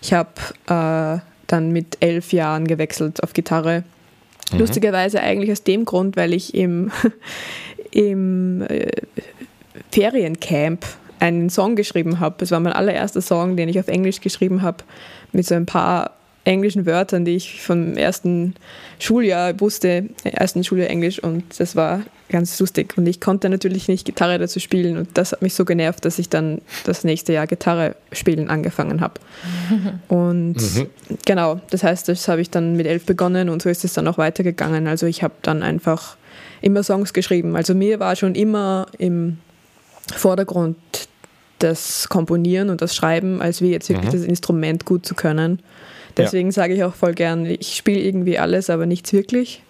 [0.02, 0.30] ich habe
[0.68, 3.84] äh, dann mit elf Jahren gewechselt auf Gitarre.
[4.54, 4.60] Mhm.
[4.60, 6.92] Lustigerweise eigentlich aus dem Grund, weil ich im,
[7.92, 8.92] im äh,
[9.92, 10.86] Feriencamp
[11.20, 12.44] einen Song geschrieben habe.
[12.44, 14.84] Es war mein allererster Song, den ich auf Englisch geschrieben habe,
[15.32, 16.12] mit so ein paar
[16.46, 18.56] englischen Wörtern, die ich vom ersten
[19.00, 22.98] Schuljahr wusste, ersten Schuljahr Englisch und das war ganz lustig.
[22.98, 26.20] Und ich konnte natürlich nicht Gitarre dazu spielen und das hat mich so genervt, dass
[26.20, 29.16] ich dann das nächste Jahr Gitarre spielen angefangen habe.
[30.08, 30.88] Und mhm.
[31.26, 34.08] genau, das heißt, das habe ich dann mit elf begonnen und so ist es dann
[34.08, 34.88] auch weitergegangen.
[34.88, 36.18] Also ich habe dann einfach
[36.62, 37.56] immer Songs geschrieben.
[37.56, 39.38] Also mir war schon immer im
[40.16, 40.78] Vordergrund
[41.60, 44.18] das Komponieren und das Schreiben, als wie jetzt wirklich mhm.
[44.18, 45.62] das Instrument gut zu können.
[46.18, 46.54] Deswegen ja.
[46.54, 49.62] sage ich auch voll gern, ich spiele irgendwie alles, aber nichts wirklich.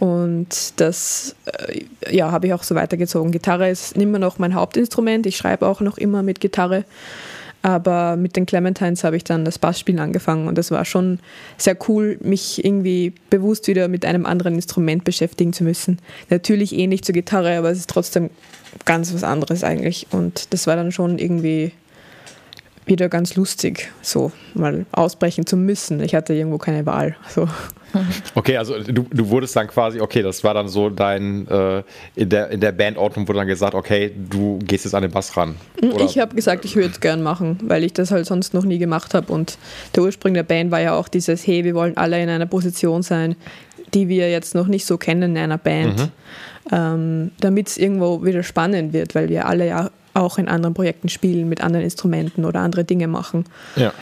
[0.00, 3.32] Und das äh, ja, habe ich auch so weitergezogen.
[3.32, 5.26] Gitarre ist immer noch mein Hauptinstrument.
[5.26, 6.84] Ich schreibe auch noch immer mit Gitarre.
[7.62, 11.18] Aber mit den Clementines habe ich dann das Bassspielen angefangen und das war schon
[11.56, 15.98] sehr cool, mich irgendwie bewusst wieder mit einem anderen Instrument beschäftigen zu müssen.
[16.30, 18.30] Natürlich ähnlich zur Gitarre, aber es ist trotzdem
[18.84, 20.06] ganz was anderes eigentlich.
[20.12, 21.72] Und das war dann schon irgendwie
[22.86, 26.00] wieder ganz lustig, so mal ausbrechen zu müssen.
[26.00, 27.16] Ich hatte irgendwo keine Wahl.
[27.28, 27.48] So.
[28.34, 31.82] Okay, also du, du wurdest dann quasi, okay, das war dann so dein, äh,
[32.14, 35.36] in der, in der Bandordnung wurde dann gesagt, okay, du gehst jetzt an den Bass
[35.36, 35.56] ran.
[35.80, 36.04] Mm, oder?
[36.04, 38.78] Ich habe gesagt, ich würde es gern machen, weil ich das halt sonst noch nie
[38.78, 39.32] gemacht habe.
[39.32, 39.58] Und
[39.94, 43.02] der Ursprung der Band war ja auch dieses, hey, wir wollen alle in einer Position
[43.02, 43.36] sein,
[43.94, 45.98] die wir jetzt noch nicht so kennen in einer Band.
[45.98, 46.08] Mhm.
[46.72, 51.08] Ähm, Damit es irgendwo wieder spannend wird, weil wir alle ja auch in anderen Projekten
[51.08, 53.44] spielen, mit anderen Instrumenten oder andere Dinge machen.
[53.76, 53.92] Ja.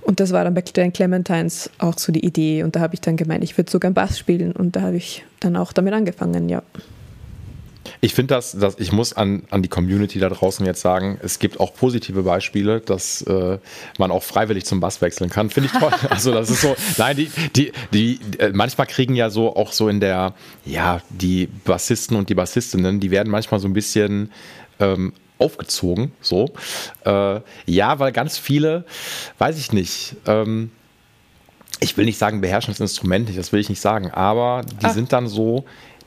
[0.00, 2.62] Und das war dann bei den Clementines auch so die Idee.
[2.62, 4.52] Und da habe ich dann gemeint, ich würde sogar einen Bass spielen.
[4.52, 6.62] Und da habe ich dann auch damit angefangen, ja.
[8.00, 11.38] Ich finde das, dass ich muss an, an die Community da draußen jetzt sagen, es
[11.38, 13.58] gibt auch positive Beispiele, dass äh,
[13.98, 15.50] man auch freiwillig zum Bass wechseln kann.
[15.50, 15.90] Finde ich toll.
[16.10, 19.88] Also das ist so, nein, die, die, die, äh, manchmal kriegen ja so auch so
[19.88, 20.34] in der,
[20.64, 24.30] ja, die Bassisten und die Bassistinnen, die werden manchmal so ein bisschen
[24.80, 26.12] ähm, aufgezogen.
[26.20, 26.50] So.
[27.04, 28.84] Äh, ja, weil ganz viele,
[29.38, 30.70] weiß ich nicht, ähm,
[31.80, 34.86] ich will nicht sagen, beherrschen das Instrument nicht, das will ich nicht sagen, aber die
[34.86, 34.92] Ach.
[34.92, 35.64] sind dann so,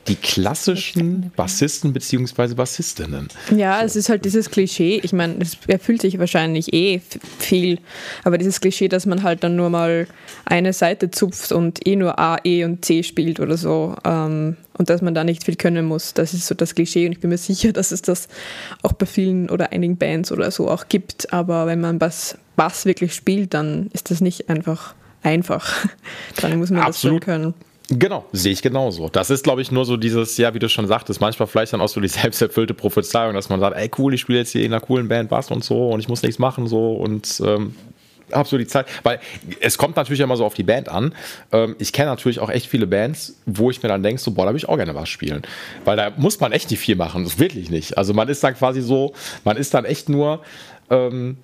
[0.08, 2.54] die klassischen Bassisten bzw.
[2.54, 3.28] Bassistinnen.
[3.54, 3.86] Ja, so.
[3.86, 5.00] es ist halt dieses Klischee.
[5.02, 7.00] Ich meine, es erfüllt sich wahrscheinlich eh
[7.38, 7.78] viel,
[8.24, 10.06] aber dieses Klischee, dass man halt dann nur mal
[10.44, 14.90] eine Seite zupft und eh nur A, E und C spielt oder so ähm, und
[14.90, 17.30] dass man da nicht viel können muss, das ist so das Klischee und ich bin
[17.30, 18.28] mir sicher, dass es das
[18.82, 21.32] auch bei vielen oder einigen Bands oder so auch gibt.
[21.32, 25.86] Aber wenn man Bass, Bass wirklich spielt, dann ist das nicht einfach einfach.
[26.40, 27.22] dann muss man Absolut.
[27.22, 27.54] das schon können.
[27.90, 29.08] Genau, sehe ich genauso.
[29.08, 31.80] Das ist, glaube ich, nur so dieses, ja, wie du schon sagtest, manchmal vielleicht dann
[31.80, 34.72] auch so die selbsterfüllte Prophezeiung, dass man sagt, ey cool, ich spiele jetzt hier in
[34.72, 37.74] einer coolen Band Bass und so und ich muss nichts machen so und ähm,
[38.30, 39.20] habe so die Zeit, weil
[39.60, 41.14] es kommt natürlich immer so auf die Band an.
[41.50, 44.44] Ähm, ich kenne natürlich auch echt viele Bands, wo ich mir dann denke, so, boah,
[44.44, 45.40] da würde ich auch gerne was spielen.
[45.86, 47.96] Weil da muss man echt nicht viel machen, das wirklich nicht.
[47.96, 50.42] Also man ist dann quasi so, man ist dann echt nur,
[50.90, 51.38] ähm,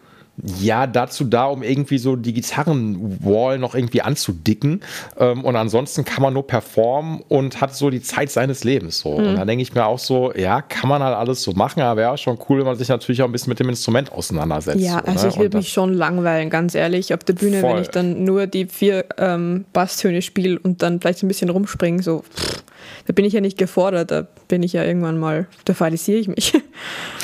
[0.61, 4.81] ja, dazu da, um irgendwie so die Gitarrenwall noch irgendwie anzudicken.
[5.19, 9.19] Ähm, und ansonsten kann man nur performen und hat so die Zeit seines Lebens so.
[9.19, 9.27] Mhm.
[9.29, 12.01] Und dann denke ich mir auch so, ja, kann man halt alles so machen, aber
[12.01, 14.81] wäre schon cool, wenn man sich natürlich auch ein bisschen mit dem Instrument auseinandersetzt.
[14.81, 15.33] Ja, so, also ne?
[15.33, 17.75] ich würde mich schon langweilen, ganz ehrlich, auf der Bühne, voll.
[17.75, 22.03] wenn ich dann nur die vier ähm, Basstöne spiele und dann vielleicht ein bisschen rumspringe,
[22.03, 22.23] so.
[22.23, 22.65] Pff
[23.07, 26.29] da bin ich ja nicht gefordert, da bin ich ja irgendwann mal, da fatalisiere ich
[26.29, 26.53] mich.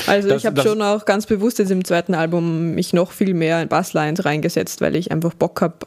[0.06, 3.34] Also das, ich habe schon auch ganz bewusst jetzt im zweiten Album mich noch viel
[3.34, 5.86] mehr in Basslines reingesetzt, weil ich einfach Bock habe,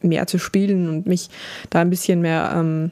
[0.00, 1.28] mehr zu spielen und mich
[1.68, 2.90] da ein bisschen mehr ähm,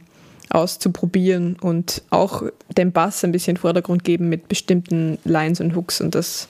[0.51, 2.43] auszuprobieren und auch
[2.77, 6.49] dem Bass ein bisschen Vordergrund geben mit bestimmten Lines und Hooks und das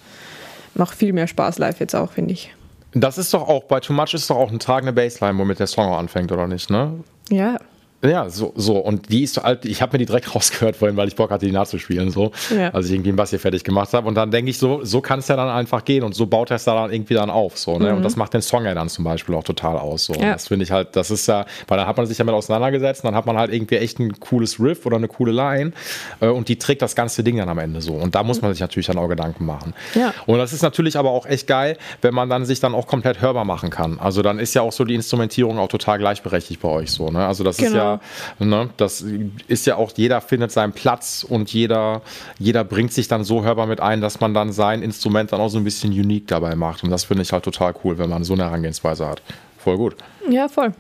[0.75, 2.53] macht viel mehr Spaß live jetzt auch, finde ich.
[2.93, 5.67] Das ist doch auch, bei Too Much ist doch auch eine tragende Bassline, womit der
[5.67, 6.93] Song auch anfängt, oder nicht, ne?
[7.31, 7.59] Ja.
[8.05, 8.77] Ja, so, so.
[8.79, 11.47] Und die ist alt, ich habe mir die direkt rausgehört vorhin, weil ich Bock hatte,
[11.47, 12.33] die nachzuspielen, so.
[12.55, 12.71] Ja.
[12.71, 14.07] Als ich irgendwie einen Bass hier fertig gemacht habe.
[14.07, 16.03] Und dann denke ich so, so kann es ja dann einfach gehen.
[16.03, 17.91] Und so baut er es da dann irgendwie dann auf, so, ne?
[17.91, 17.97] Mhm.
[17.99, 20.15] Und das macht den Song ja dann zum Beispiel auch total aus, so.
[20.15, 20.33] Ja.
[20.35, 23.09] Das finde ich halt, das ist ja, weil dann hat man sich damit auseinandergesetzt, und
[23.09, 25.73] dann hat man halt irgendwie echt ein cooles Riff oder eine coole Line.
[26.21, 27.95] Äh, und die trägt das ganze Ding dann am Ende so.
[27.95, 29.75] Und da muss man sich natürlich dann auch Gedanken machen.
[29.95, 30.13] Ja.
[30.27, 33.21] Und das ist natürlich aber auch echt geil, wenn man dann sich dann auch komplett
[33.23, 33.99] hörbar machen kann.
[33.99, 37.27] Also dann ist ja auch so die Instrumentierung auch total gleichberechtigt bei euch so, ne?
[37.27, 37.69] Also das genau.
[37.69, 37.94] ist ja
[38.39, 39.05] ja, ne, das
[39.49, 42.03] ist ja auch, jeder findet seinen Platz und jeder,
[42.39, 45.49] jeder bringt sich dann so hörbar mit ein, dass man dann sein Instrument dann auch
[45.49, 46.85] so ein bisschen unique dabei macht.
[46.85, 49.23] Und das finde ich halt total cool, wenn man so eine Herangehensweise hat.
[49.59, 49.97] Voll gut.
[50.29, 50.73] Ja, voll.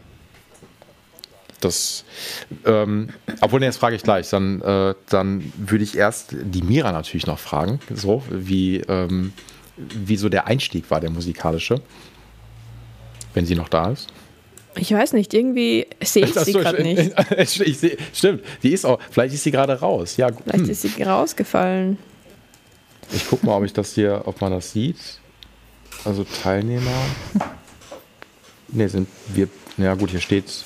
[1.60, 2.04] Das,
[2.66, 3.08] ähm,
[3.40, 4.28] obwohl, nee, das frage ich gleich.
[4.28, 9.32] Dann, äh, dann würde ich erst die Mira natürlich noch fragen, so wie, ähm,
[9.76, 11.80] wie so der Einstieg war, der musikalische.
[13.32, 14.12] Wenn sie noch da ist.
[14.76, 17.12] Ich weiß nicht, irgendwie sehe ich sie gerade nicht.
[17.38, 20.16] ich seh, stimmt, die ist auch, vielleicht ist sie gerade raus.
[20.16, 20.70] Ja, vielleicht hm.
[20.70, 21.98] ist sie rausgefallen.
[23.12, 24.96] Ich gucke mal, ob ich das hier, ob man das sieht.
[26.04, 26.90] Also Teilnehmer.
[28.68, 29.48] Ne, sind wir.
[29.76, 30.64] Ja gut, hier steht.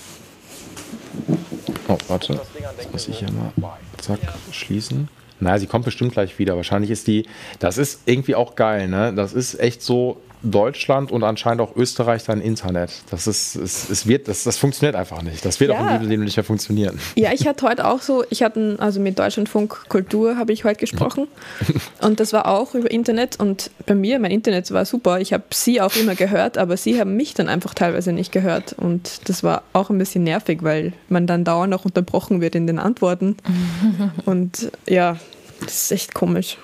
[1.88, 2.40] Oh, warte.
[2.76, 3.52] Das muss ich hier mal
[3.98, 5.08] zack schließen.
[5.40, 6.56] Naja, sie kommt bestimmt gleich wieder.
[6.56, 7.26] Wahrscheinlich ist die.
[7.58, 9.12] Das ist irgendwie auch geil, ne?
[9.14, 12.90] Das ist echt so Deutschland und anscheinend auch Österreich sein Internet.
[13.10, 15.44] Das ist, es, es wird, das, das funktioniert einfach nicht.
[15.44, 15.78] Das wird ja.
[15.78, 16.98] auch im Leben nicht mehr funktionieren.
[17.16, 20.80] Ja, ich hatte heute auch so, ich hatte, also mit Deutschlandfunk Kultur habe ich heute
[20.80, 21.28] gesprochen
[22.00, 25.20] und das war auch über Internet und bei mir, mein Internet war super.
[25.20, 28.74] Ich habe sie auch immer gehört, aber sie haben mich dann einfach teilweise nicht gehört
[28.74, 32.66] und das war auch ein bisschen nervig, weil man dann dauernd auch unterbrochen wird in
[32.66, 33.36] den Antworten
[34.24, 35.16] und ja,
[35.60, 36.56] das ist echt komisch.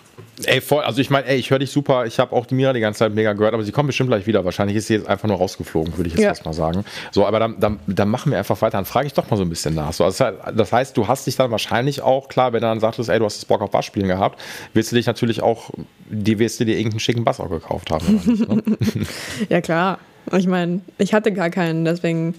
[0.44, 2.06] Ey, voll, also ich meine, ey, ich höre dich super.
[2.06, 4.26] Ich habe auch die Mira die ganze Zeit mega gehört, aber sie kommt bestimmt gleich
[4.26, 4.44] wieder.
[4.44, 6.28] Wahrscheinlich ist sie jetzt einfach nur rausgeflogen, würde ich jetzt ja.
[6.28, 6.84] erstmal sagen.
[7.12, 8.78] So, aber dann, dann, dann machen wir einfach weiter.
[8.78, 9.92] Dann frage ich doch mal so ein bisschen nach.
[9.92, 10.24] So, also
[10.54, 13.24] das heißt, du hast dich dann wahrscheinlich auch, klar, wenn du dann sagtest, ey, du
[13.24, 14.40] hast das Bock auf Bassspielen gehabt,
[14.72, 15.70] willst du dich natürlich auch,
[16.10, 18.22] die wirst du dir irgendeinen schicken Bass auch gekauft haben.
[18.26, 18.62] Nicht, ne?
[19.48, 19.98] ja, klar.
[20.36, 22.34] Ich meine, ich hatte gar keinen, deswegen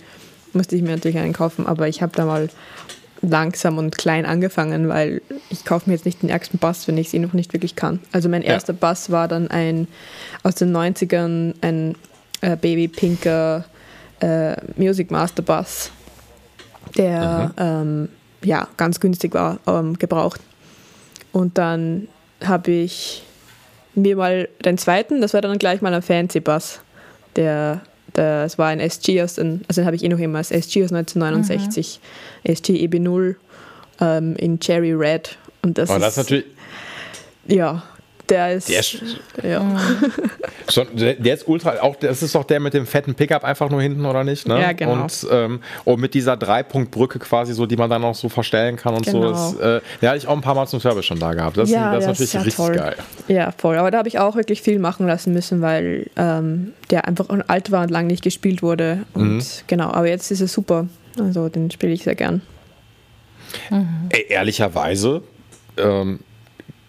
[0.54, 2.50] musste ich mir natürlich einen kaufen, aber ich habe da mal
[3.22, 7.10] langsam und klein angefangen, weil ich kaufe mir jetzt nicht den ärgsten Bass, wenn ich
[7.10, 8.00] sie noch nicht wirklich kann.
[8.12, 8.80] Also mein erster ja.
[8.80, 9.88] Bass war dann ein
[10.44, 11.96] aus den 90ern ein
[12.42, 13.66] äh, Baby Pinker
[14.20, 15.92] äh, Music Master Bass,
[16.98, 18.10] der ähm,
[18.44, 20.42] ja ganz günstig war, ähm, gebraucht.
[21.32, 22.08] Und dann
[22.44, 23.24] habe ich
[23.96, 26.82] mir mal den zweiten, das war dann gleich mal ein Fancy Bass,
[27.36, 27.82] der
[28.16, 30.84] das war ein SG aus den, also den habe ich eh noch immer als SG
[30.84, 32.00] aus 1969,
[32.44, 32.52] mhm.
[32.52, 33.36] SG EB0
[34.00, 35.38] ähm, in Cherry Red.
[35.62, 36.46] Und das, oh, das ist natürlich.
[37.48, 37.84] Ja,
[38.30, 38.70] der ist.
[38.70, 39.04] Der ist
[39.44, 39.80] ja.
[40.70, 41.80] Schon, der, der, ist ultra.
[41.82, 44.48] Auch das ist doch der mit dem fetten Pickup einfach nur hinten, oder nicht?
[44.48, 44.60] Ne?
[44.60, 45.04] Ja, genau.
[45.04, 48.96] Und, ähm, und mit dieser Dreipunktbrücke quasi so, die man dann auch so verstellen kann
[48.96, 49.34] und genau.
[49.34, 49.58] so.
[49.58, 51.58] Das, äh, den hatte ich auch ein paar Mal zum Service schon da gehabt.
[51.58, 52.76] Das, ja, das, das ist natürlich ist ja richtig toll.
[52.76, 52.96] geil.
[53.28, 53.78] Ja, voll.
[53.78, 57.72] Aber da habe ich auch wirklich viel machen lassen müssen, weil ähm, der einfach alt
[57.72, 59.04] war und lange nicht gespielt wurde.
[59.14, 59.44] Und mhm.
[59.68, 60.88] genau, aber jetzt ist er super.
[61.20, 62.42] Also den spiele ich sehr gern.
[63.70, 64.10] Mhm.
[64.10, 65.22] Ey, ehrlicherweise.
[65.78, 66.20] Ähm,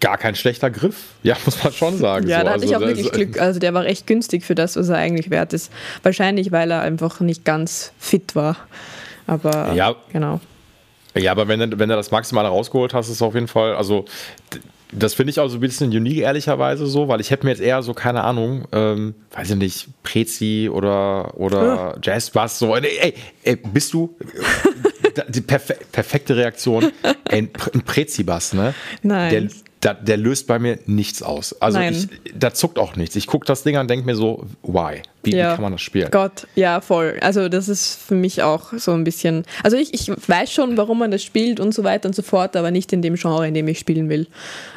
[0.01, 0.97] gar kein schlechter Griff.
[1.23, 2.29] Ja, muss man schon sagen.
[2.29, 2.45] ja, so.
[2.45, 3.41] da hatte also, ich auch wirklich Glück.
[3.41, 5.73] Also der war recht günstig für das, was er eigentlich wert ist.
[6.03, 8.57] Wahrscheinlich, weil er einfach nicht ganz fit war.
[9.27, 10.41] Aber ja, genau.
[11.17, 14.05] Ja, aber wenn, wenn du das Maximale rausgeholt hast, ist es auf jeden Fall, also
[14.93, 17.63] das finde ich auch so ein bisschen unique, ehrlicherweise so, weil ich hätte mir jetzt
[17.63, 21.95] eher so, keine Ahnung, ähm, weiß ich nicht, Prezi oder, oder ja.
[22.03, 24.17] Jazzbass, so, ey, ey, bist du,
[25.29, 26.93] die perfe perfekte Reaktion,
[27.29, 28.75] ein, ein Prezi-Bass, ne?
[29.03, 29.31] Nein.
[29.31, 29.49] Der,
[29.81, 31.61] da, der löst bei mir nichts aus.
[31.61, 33.15] Also ich, da zuckt auch nichts.
[33.15, 35.03] Ich gucke das Ding an und denke mir so, why?
[35.23, 35.51] Wie, ja.
[35.51, 36.09] wie, kann man das spielen?
[36.11, 37.19] Gott, ja, voll.
[37.21, 39.45] Also das ist für mich auch so ein bisschen.
[39.63, 42.57] Also ich, ich weiß schon, warum man das spielt und so weiter und so fort,
[42.57, 44.29] aber nicht in dem Genre, in dem ich spielen will.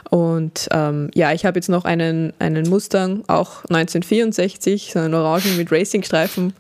[0.10, 5.56] Und ähm, ja, ich habe jetzt noch einen, einen Mustang, auch 1964, so einen Orangen
[5.56, 6.54] mit Racingstreifen.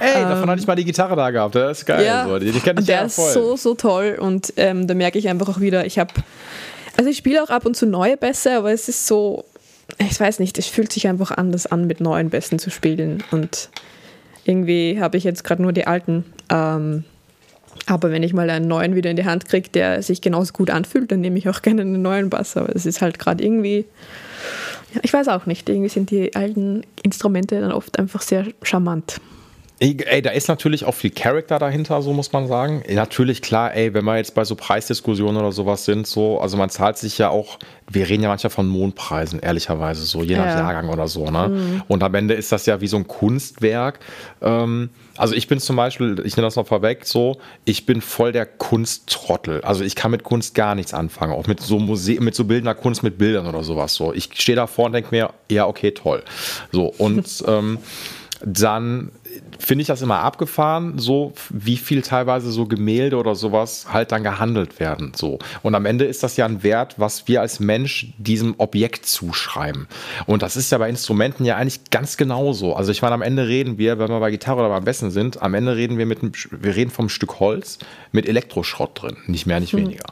[0.00, 1.54] Ey, ähm, davon hatte ich mal die Gitarre da gehabt.
[1.54, 2.04] Das ist geil.
[2.04, 2.38] Ja, so.
[2.38, 3.26] Die, die kenne ich der ja voll.
[3.26, 4.18] ist so, so toll.
[4.20, 6.12] Und ähm, da merke ich einfach auch wieder, ich habe
[7.00, 9.46] also ich spiele auch ab und zu neue Bässe, aber es ist so,
[9.96, 13.24] ich weiß nicht, es fühlt sich einfach anders an, mit neuen Bässen zu spielen.
[13.30, 13.70] Und
[14.44, 16.26] irgendwie habe ich jetzt gerade nur die alten.
[16.50, 17.04] Ähm,
[17.86, 20.68] aber wenn ich mal einen neuen wieder in die Hand kriege, der sich genauso gut
[20.68, 22.58] anfühlt, dann nehme ich auch gerne einen neuen Bass.
[22.58, 23.86] Aber es ist halt gerade irgendwie,
[24.92, 29.22] ja, ich weiß auch nicht, irgendwie sind die alten Instrumente dann oft einfach sehr charmant.
[29.82, 32.82] Ey, da ist natürlich auch viel Charakter dahinter, so muss man sagen.
[32.92, 36.68] Natürlich, klar, ey, wenn wir jetzt bei so Preisdiskussionen oder sowas sind, so, also man
[36.68, 37.58] zahlt sich ja auch,
[37.90, 40.58] wir reden ja manchmal von Mondpreisen, ehrlicherweise, so, je nach ja.
[40.58, 41.48] Jahrgang oder so, ne?
[41.48, 41.82] Mhm.
[41.88, 44.00] Und am Ende ist das ja wie so ein Kunstwerk.
[44.42, 48.32] Ähm, also ich bin zum Beispiel, ich nehme das mal vorweg, so, ich bin voll
[48.32, 49.62] der Kunsttrottel.
[49.62, 52.74] Also ich kann mit Kunst gar nichts anfangen, auch mit so Muse mit so bildender
[52.74, 54.12] Kunst mit Bildern oder sowas, so.
[54.12, 56.22] Ich stehe davor und denke mir, ja, okay, toll.
[56.70, 57.78] So, und, ähm,
[58.42, 59.12] dann
[59.60, 64.22] finde ich das immer abgefahren, so wie viel teilweise so Gemälde oder sowas halt dann
[64.22, 65.12] gehandelt werden.
[65.14, 65.38] So.
[65.62, 69.86] Und am Ende ist das ja ein Wert, was wir als Mensch diesem Objekt zuschreiben.
[70.26, 72.74] Und das ist ja bei Instrumenten ja eigentlich ganz genauso.
[72.74, 75.42] Also ich meine, am Ende reden wir, wenn wir bei Gitarre oder beim Besten sind,
[75.42, 77.78] am Ende reden wir mit einem, wir reden vom Stück Holz
[78.12, 79.16] mit Elektroschrott drin.
[79.26, 79.78] Nicht mehr, nicht mhm.
[79.78, 80.06] weniger.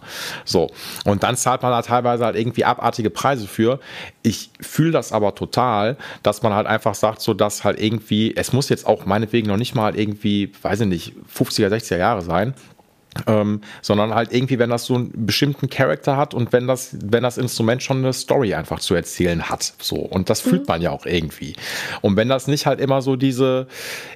[0.44, 0.70] So.
[1.04, 3.80] Und dann zahlt man da teilweise halt irgendwie abartige Preise für.
[4.22, 8.52] Ich fühle das aber total, dass man halt einfach sagt, so dass halt irgendwie, es
[8.52, 12.54] muss jetzt auch meinetwegen noch nicht mal irgendwie, weiß ich nicht, 50er, 60er Jahre sein.
[13.26, 17.22] Ähm, sondern halt irgendwie, wenn das so einen bestimmten Charakter hat und wenn das, wenn
[17.22, 19.74] das Instrument schon eine Story einfach zu erzählen hat.
[19.80, 19.96] So.
[19.96, 20.50] Und das mhm.
[20.50, 21.54] fühlt man ja auch irgendwie.
[22.00, 23.66] Und wenn das nicht halt immer so diese,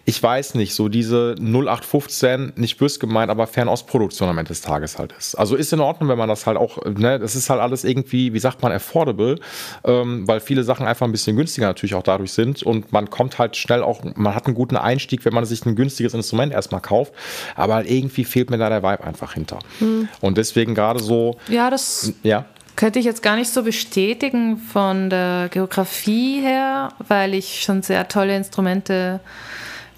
[0.05, 4.99] ich weiß nicht, so diese 0815, nicht bös gemeint, aber Fernostproduktion am Ende des Tages
[4.99, 5.35] halt ist.
[5.35, 8.33] Also ist in Ordnung, wenn man das halt auch, ne, das ist halt alles irgendwie,
[8.33, 9.39] wie sagt man, affordable,
[9.85, 13.39] ähm, weil viele Sachen einfach ein bisschen günstiger natürlich auch dadurch sind und man kommt
[13.39, 16.81] halt schnell auch, man hat einen guten Einstieg, wenn man sich ein günstiges Instrument erstmal
[16.81, 17.13] kauft,
[17.55, 19.59] aber halt irgendwie fehlt mir da der Vibe einfach hinter.
[19.79, 20.09] Hm.
[20.21, 21.37] Und deswegen gerade so.
[21.49, 22.13] Ja, das.
[22.23, 22.45] Ja.
[22.75, 28.09] Könnte ich jetzt gar nicht so bestätigen von der Geografie her, weil ich schon sehr
[28.09, 29.21] tolle Instrumente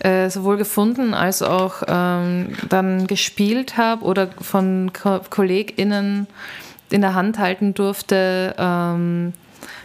[0.01, 6.27] äh, sowohl gefunden als auch ähm, dann gespielt habe oder von Ko KollegInnen
[6.91, 8.55] in der Hand halten durfte.
[8.59, 9.35] Ähm,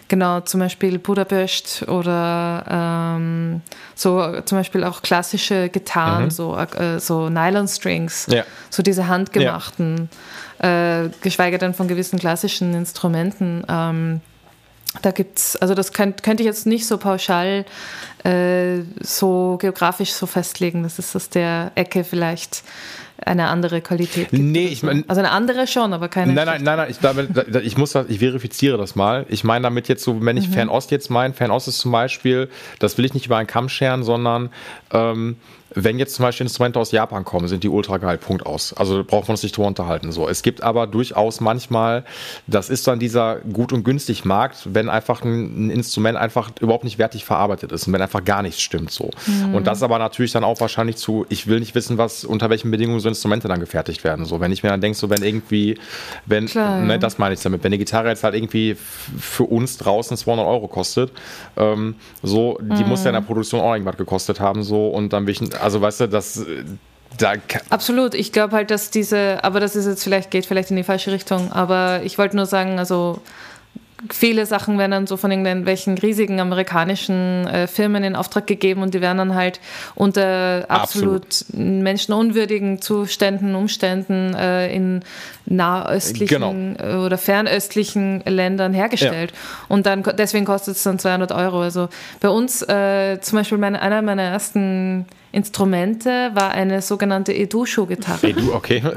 [0.08, 3.62] Genau, zum Beispiel Budapest oder ähm,
[3.96, 6.32] so zum Beispiel auch klassische Gitarren, mhm.
[6.32, 8.44] so, äh, so Nylon-Strings, ja.
[8.70, 10.10] so diese handgemachten,
[10.62, 11.04] ja.
[11.04, 13.64] äh, geschweige denn von gewissen klassischen Instrumenten.
[13.70, 14.22] Ähm,
[15.04, 17.66] da gibt's, also das könnt, könnte ich jetzt nicht so pauschal
[18.24, 20.84] äh, so geografisch so festlegen.
[20.84, 22.64] Das ist aus der Ecke vielleicht
[23.26, 24.44] eine andere Qualität gibt.
[24.44, 25.04] Nee, ich meine.
[25.08, 26.34] Also eine andere schon, aber keine.
[26.34, 27.30] Nein, nein, nein, nein, ich, damit,
[27.64, 29.26] ich muss das, ich verifiziere das mal.
[29.30, 30.54] Ich meine damit jetzt so, wenn ich mhm.
[30.54, 32.50] Fernost jetzt meine, Fernost ist zum Beispiel,
[32.80, 34.50] das will ich nicht über einen Kamm scheren, sondern
[34.92, 35.38] ähm,
[35.76, 38.74] wenn jetzt zum Beispiel Instrumente aus Japan kommen, sind die ultra geil, Punkt aus.
[38.74, 40.12] Also da braucht man uns nicht drüber unterhalten.
[40.12, 40.28] So.
[40.28, 42.04] Es gibt aber durchaus manchmal,
[42.48, 46.84] das ist dann dieser gut und günstig Markt, wenn einfach ein, ein Instrument einfach überhaupt
[46.84, 49.12] nicht wertig verarbeitet ist und wenn einfach gar nichts stimmt so.
[49.28, 49.56] Mhm.
[49.56, 52.72] Und das aber natürlich dann auch wahrscheinlich zu, ich will nicht wissen, was unter welchen
[52.72, 54.26] Bedingungen so Instrumente dann gefertigt werden.
[54.26, 55.78] So, wenn ich mir dann denke, so wenn irgendwie,
[56.26, 56.82] wenn, Klar.
[56.82, 58.76] ne, das meine ich damit, wenn die Gitarre jetzt halt irgendwie
[59.20, 61.12] für uns draußen 200 Euro kostet,
[61.58, 62.90] ähm, so, die mhm.
[62.90, 65.82] muss ja in der Produktion auch irgendwas gekostet haben, so, und dann will ich, also
[65.82, 66.46] weißt du, das
[67.18, 67.34] da
[67.70, 70.84] Absolut, ich glaube halt, dass diese, aber das ist jetzt vielleicht, geht vielleicht in die
[70.84, 73.20] falsche Richtung, aber ich wollte nur sagen, also
[74.10, 78.94] viele Sachen werden dann so von irgendwelchen riesigen amerikanischen äh, Firmen in Auftrag gegeben und
[78.94, 79.60] die werden dann halt
[79.96, 81.54] unter absolut, absolut.
[81.54, 85.02] menschenunwürdigen Zuständen, Umständen äh, in
[85.46, 86.94] nahöstlichen genau.
[86.94, 89.32] Äh, oder fernöstlichen Ländern hergestellt.
[89.32, 89.66] Ja.
[89.68, 91.62] Und dann deswegen kostet es dann 200 Euro.
[91.62, 91.90] Also
[92.20, 98.28] bei uns äh, zum Beispiel meine, einer meiner ersten Instrumente war eine sogenannte Edusho-Gitarre.
[98.28, 98.82] Edu, okay.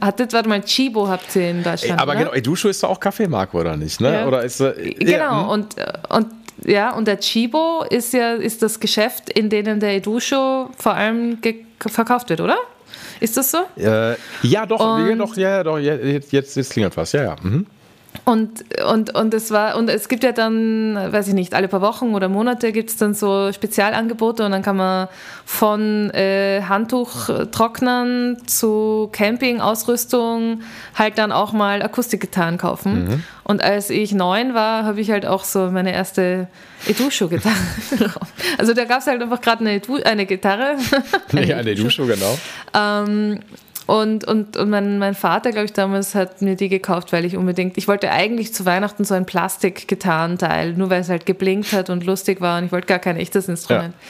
[0.00, 2.00] Hattet, warte mal, Chibo habt ihr in Deutschland.
[2.00, 2.20] Aber ne?
[2.20, 4.00] genau, Edusho ist doch auch Kaffeemarke, oder nicht?
[4.00, 4.12] Ne?
[4.12, 4.26] Ja.
[4.26, 5.48] Oder ist, äh, genau, ja, hm?
[5.48, 5.76] und,
[6.08, 6.26] und
[6.64, 11.38] ja, und der Chibo ist ja ist das Geschäft, in dem der Edusho vor allem
[11.78, 12.56] verkauft wird, oder?
[13.20, 13.58] Ist das so?
[13.76, 17.36] Äh, ja, doch, und, doch, ja, doch, jetzt, jetzt, jetzt klingelt was, ja, ja.
[17.42, 17.66] Mhm.
[18.24, 21.82] Und, und, und es war, und es gibt ja dann, weiß ich nicht, alle paar
[21.82, 25.08] Wochen oder Monate gibt es dann so Spezialangebote und dann kann man
[25.44, 30.62] von äh, Handtuchtrocknern zu Campingausrüstung
[30.94, 33.04] halt dann auch mal Akustikgitarren kaufen.
[33.04, 33.22] Mhm.
[33.42, 36.48] Und als ich neun war, habe ich halt auch so meine erste
[36.86, 37.54] Edusho-Gitarre.
[38.58, 40.76] also da gab es halt einfach gerade eine, eine Gitarre.
[41.30, 42.38] eine, eine Edusho, genau.
[42.72, 43.40] Ähm,
[43.86, 47.36] und, und, und mein, mein Vater, glaube ich, damals hat mir die gekauft, weil ich
[47.36, 51.90] unbedingt, ich wollte eigentlich zu Weihnachten so ein Plastik-Gitarrenteil, nur weil es halt geblinkt hat
[51.90, 53.94] und lustig war und ich wollte gar kein echtes Instrument.
[53.94, 54.00] Ja.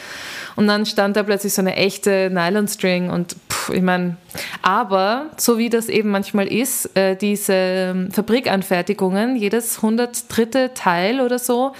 [0.56, 4.16] Und dann stand da plötzlich so eine echte Nylon-String und pff, ich meine,
[4.62, 11.40] aber so wie das eben manchmal ist, äh, diese ähm, Fabrikanfertigungen, jedes hundertdritte Teil oder
[11.40, 11.72] so,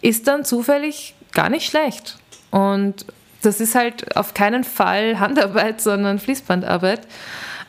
[0.00, 2.18] ist dann zufällig gar nicht schlecht.
[2.52, 3.04] Und
[3.42, 7.00] das ist halt auf keinen Fall Handarbeit, sondern Fließbandarbeit.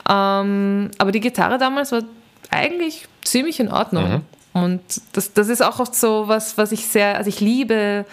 [0.10, 2.04] Ähm, aber die Gitarre damals war
[2.50, 4.10] eigentlich ziemlich in Ordnung.
[4.10, 4.22] Mhm.
[4.54, 4.82] Und
[5.14, 8.06] das, das ist auch oft so was, was ich sehr, also ich liebe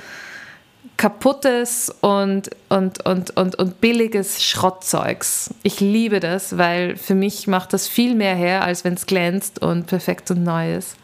[0.97, 5.55] kaputtes und, und, und, und, und billiges Schrottzeugs.
[5.63, 9.63] Ich liebe das, weil für mich macht das viel mehr her, als wenn es glänzt
[9.63, 10.97] und perfekt und neu ist.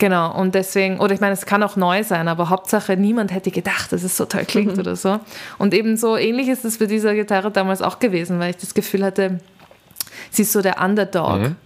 [0.00, 3.50] Genau, und deswegen, oder ich meine, es kann auch neu sein, aber Hauptsache, niemand hätte
[3.50, 4.80] gedacht, dass es so toll klingt mhm.
[4.80, 5.20] oder so.
[5.58, 8.72] Und eben so ähnlich ist es für diese Gitarre damals auch gewesen, weil ich das
[8.72, 9.40] Gefühl hatte,
[10.30, 11.40] sie ist so der Underdog.
[11.40, 11.56] Mhm.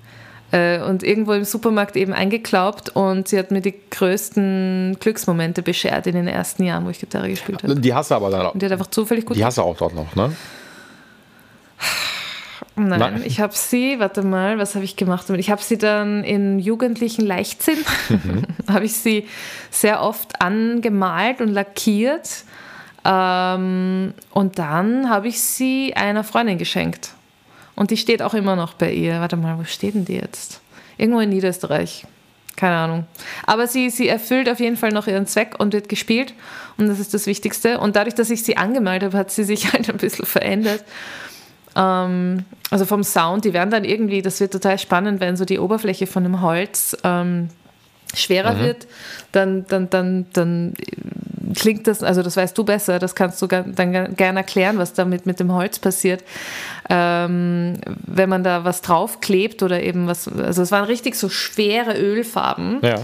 [0.51, 6.09] äh, und irgendwo im Supermarkt eben eingeklaubt und sie hat mir die größten Glücksmomente beschert
[6.09, 7.77] in den ersten Jahren, wo ich Gitarre gespielt habe.
[7.77, 8.55] Die hast du aber dann auch.
[8.55, 10.33] Und die hat einfach zufällig gut Die hast du auch dort noch, ne?
[12.77, 15.41] Nein, Nein, ich habe sie, warte mal, was habe ich gemacht damit?
[15.41, 18.43] Ich habe sie dann im jugendlichen Leichtsinn, mhm.
[18.69, 19.29] habe ich sie
[19.71, 22.45] sehr oft angemalt und lackiert.
[23.05, 27.13] Ähm, und dann habe ich sie einer Freundin geschenkt.
[27.77, 29.21] Und die steht auch immer noch bei ihr.
[29.21, 30.61] Warte mal, wo steht denn die jetzt?
[30.97, 32.07] Irgendwo in Niederösterreich.
[32.57, 33.07] Keine Ahnung.
[33.47, 36.35] Aber sie, sie erfüllt auf jeden Fall noch ihren Zweck und wird gespielt.
[36.77, 37.79] Und das ist das Wichtigste.
[37.81, 40.85] Und dadurch, dass ich sie angemalt habe, hat sie sich halt ein bisschen verändert.
[41.77, 45.59] Ähm, also vom Sound, die werden dann irgendwie, das wird total spannend, wenn so die
[45.59, 47.49] Oberfläche von einem Holz ähm,
[48.15, 48.61] schwerer mhm.
[48.61, 48.87] wird,
[49.33, 50.75] dann, dann, dann, dann
[51.55, 55.27] klingt das, also das weißt du besser, das kannst du dann gerne erklären, was damit
[55.27, 56.23] mit dem Holz passiert.
[56.89, 57.75] Ähm,
[58.07, 62.79] wenn man da was draufklebt oder eben was, also es waren richtig so schwere Ölfarben.
[62.83, 63.01] Ja.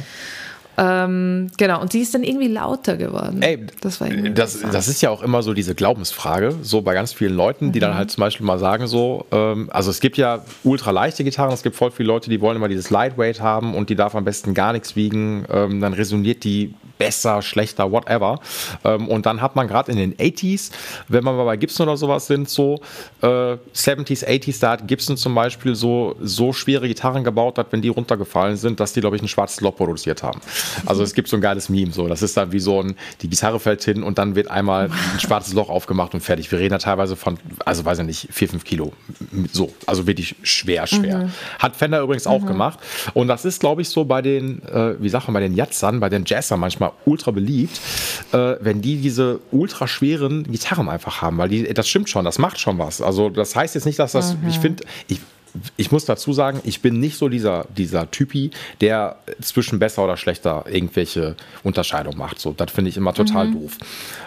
[0.78, 3.42] Ähm, genau, und die ist dann irgendwie lauter geworden.
[3.42, 7.12] Ey, das, war das, das, ist ja auch immer so diese Glaubensfrage, so bei ganz
[7.12, 7.82] vielen Leuten, die mhm.
[7.82, 11.52] dann halt zum Beispiel mal sagen so, ähm, also es gibt ja ultra leichte Gitarren,
[11.52, 14.24] es gibt voll viele Leute, die wollen immer dieses Lightweight haben und die darf am
[14.24, 18.40] besten gar nichts wiegen, ähm, dann resoniert die besser, schlechter, whatever.
[18.84, 20.70] Ähm, und dann hat man gerade in den 80s,
[21.08, 22.80] wenn man mal bei Gibson oder sowas sind, so
[23.22, 23.26] äh,
[23.74, 27.88] 70s, 80s, da hat Gibson zum Beispiel so, so schwere Gitarren gebaut hat, wenn die
[27.88, 30.40] runtergefallen sind, dass die, glaube ich, ein schwarzes Loch produziert haben.
[30.84, 32.06] Also es gibt so ein geiles Meme, so.
[32.06, 35.20] Das ist dann wie so ein, die Gitarre fällt hin und dann wird einmal ein
[35.20, 36.52] schwarzes Loch aufgemacht und fertig.
[36.52, 38.92] Wir reden da teilweise von, also weiß ich nicht, 4, 5 Kilo.
[39.52, 41.18] So, also wirklich schwer, schwer.
[41.18, 41.32] Mhm.
[41.58, 42.32] Hat Fender übrigens mhm.
[42.32, 42.78] auch gemacht.
[43.14, 45.98] Und das ist, glaube ich, so bei den, äh, wie sagt man, bei den Jazzern,
[45.98, 47.80] bei den Jazzern manchmal ultra beliebt,
[48.32, 52.38] äh, wenn die diese ultra schweren Gitarren einfach haben, weil die, das stimmt schon, das
[52.38, 53.00] macht schon was.
[53.00, 54.48] Also das heißt jetzt nicht, dass das, mhm.
[54.48, 55.20] ich finde, ich
[55.76, 60.16] ich muss dazu sagen, ich bin nicht so dieser, dieser Typi, der zwischen besser oder
[60.16, 62.38] schlechter irgendwelche Unterscheidungen macht.
[62.38, 63.52] So, das finde ich immer total mhm.
[63.54, 63.72] doof.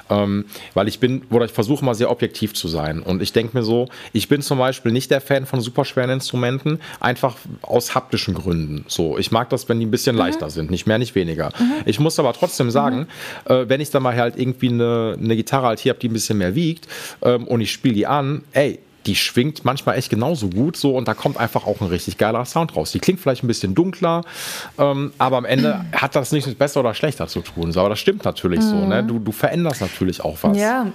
[0.10, 3.02] Ähm, weil ich bin, oder ich versuche mal sehr objektiv zu sein.
[3.02, 6.80] Und ich denke mir so, ich bin zum Beispiel nicht der Fan von superschweren Instrumenten,
[7.00, 8.86] einfach aus haptischen Gründen.
[8.88, 10.22] So, ich mag das, wenn die ein bisschen mhm.
[10.22, 11.52] leichter sind, nicht mehr, nicht weniger.
[11.60, 11.74] Mhm.
[11.86, 13.08] Ich muss aber trotzdem sagen,
[13.48, 13.52] mhm.
[13.52, 16.14] äh, wenn ich dann mal halt irgendwie eine, eine Gitarre halt hier habe, die ein
[16.14, 16.88] bisschen mehr wiegt
[17.22, 21.08] ähm, und ich spiele die an, ey, die schwingt manchmal echt genauso gut so und
[21.08, 22.92] da kommt einfach auch ein richtig geiler Sound raus.
[22.92, 24.24] Die klingt vielleicht ein bisschen dunkler,
[24.78, 27.72] ähm, aber am Ende hat das nichts mit besser oder schlechter zu tun.
[27.72, 28.70] So, aber das stimmt natürlich mhm.
[28.70, 28.76] so.
[28.86, 29.04] Ne?
[29.04, 30.58] Du, du veränderst natürlich auch was.
[30.58, 30.88] Ja.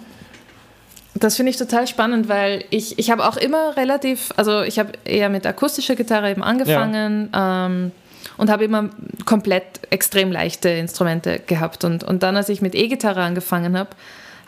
[1.15, 4.93] Das finde ich total spannend, weil ich, ich habe auch immer relativ, also ich habe
[5.05, 7.67] eher mit akustischer Gitarre eben angefangen ja.
[7.67, 7.93] ähm,
[8.37, 8.91] und habe immer
[9.25, 11.85] komplett extrem leichte Instrumente gehabt.
[11.85, 13.91] Und, und dann, als ich mit E-Gitarre angefangen habe,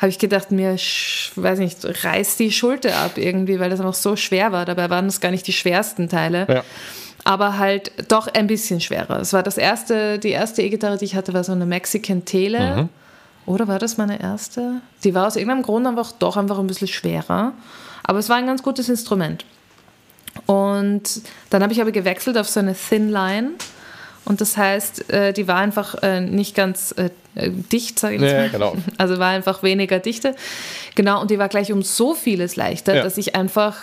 [0.01, 4.17] habe ich gedacht, mir, weiß nicht, reißt die Schulter ab irgendwie, weil das einfach so
[4.17, 4.65] schwer war.
[4.65, 6.47] Dabei waren das gar nicht die schwersten Teile.
[6.49, 6.65] Ja.
[7.25, 9.21] Aber halt doch ein bisschen schwerer.
[9.21, 12.77] Es war das erste, die erste E-Gitarre, die ich hatte, war so eine Mexican Tele.
[12.77, 12.89] Mhm.
[13.45, 14.81] Oder war das meine erste?
[15.05, 17.53] Die war aus irgendeinem Grund einfach doch einfach ein bisschen schwerer.
[18.03, 19.45] Aber es war ein ganz gutes Instrument.
[20.47, 21.21] Und
[21.51, 23.51] dann habe ich aber gewechselt auf so eine Thin Line.
[24.25, 28.33] Und das heißt, äh, die war einfach äh, nicht ganz äh, dicht, sage ich ja,
[28.33, 28.49] mal.
[28.51, 28.77] Genau.
[28.99, 30.35] Also war einfach weniger Dichte.
[30.95, 33.03] Genau, und die war gleich um so vieles leichter, ja.
[33.03, 33.77] dass ich einfach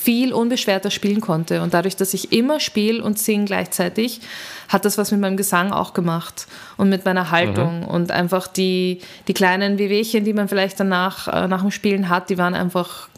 [0.00, 1.62] viel unbeschwerter spielen konnte.
[1.62, 4.20] Und dadurch, dass ich immer spiele und singe gleichzeitig,
[4.68, 7.80] hat das was mit meinem Gesang auch gemacht und mit meiner Haltung.
[7.80, 7.86] Mhm.
[7.86, 12.38] Und einfach die, die kleinen Wehwehchen, die man vielleicht danach nach dem Spielen hat, die
[12.38, 13.08] waren einfach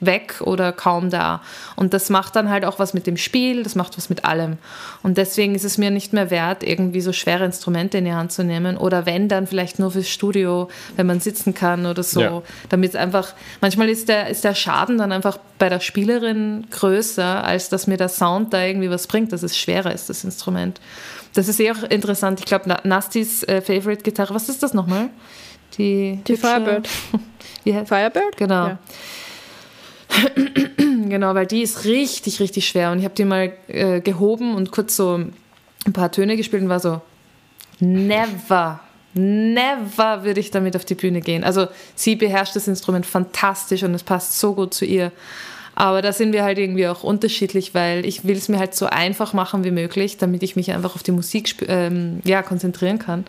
[0.00, 1.42] weg oder kaum da.
[1.74, 4.58] Und das macht dann halt auch was mit dem Spiel, das macht was mit allem.
[5.02, 8.32] Und deswegen ist es mir nicht mehr wert, irgendwie so schwere Instrumente in die Hand
[8.32, 8.76] zu nehmen.
[8.76, 12.20] Oder wenn, dann vielleicht nur fürs Studio, wenn man sitzen kann oder so.
[12.20, 12.42] Ja.
[12.68, 17.44] Damit es einfach, manchmal ist der, ist der Schaden dann einfach bei der Spielerin größer,
[17.44, 20.80] als dass mir der Sound da irgendwie was bringt, dass es schwerer ist, das Instrument.
[21.34, 22.40] Das ist eh auch interessant.
[22.40, 25.10] Ich glaube, Nastis äh, Favorite-Gitarre, was ist das nochmal?
[25.76, 26.88] Die, die Firebird.
[27.64, 28.36] Firebird?
[28.36, 28.68] Genau.
[28.68, 28.78] Ja.
[31.08, 32.92] Genau, weil die ist richtig, richtig schwer.
[32.92, 35.14] Und ich habe die mal äh, gehoben und kurz so
[35.86, 37.00] ein paar Töne gespielt und war so,
[37.80, 38.80] never,
[39.14, 41.44] never würde ich damit auf die Bühne gehen.
[41.44, 45.12] Also sie beherrscht das Instrument fantastisch und es passt so gut zu ihr.
[45.74, 48.86] Aber da sind wir halt irgendwie auch unterschiedlich, weil ich will es mir halt so
[48.86, 53.26] einfach machen wie möglich, damit ich mich einfach auf die Musik ähm, ja, konzentrieren kann.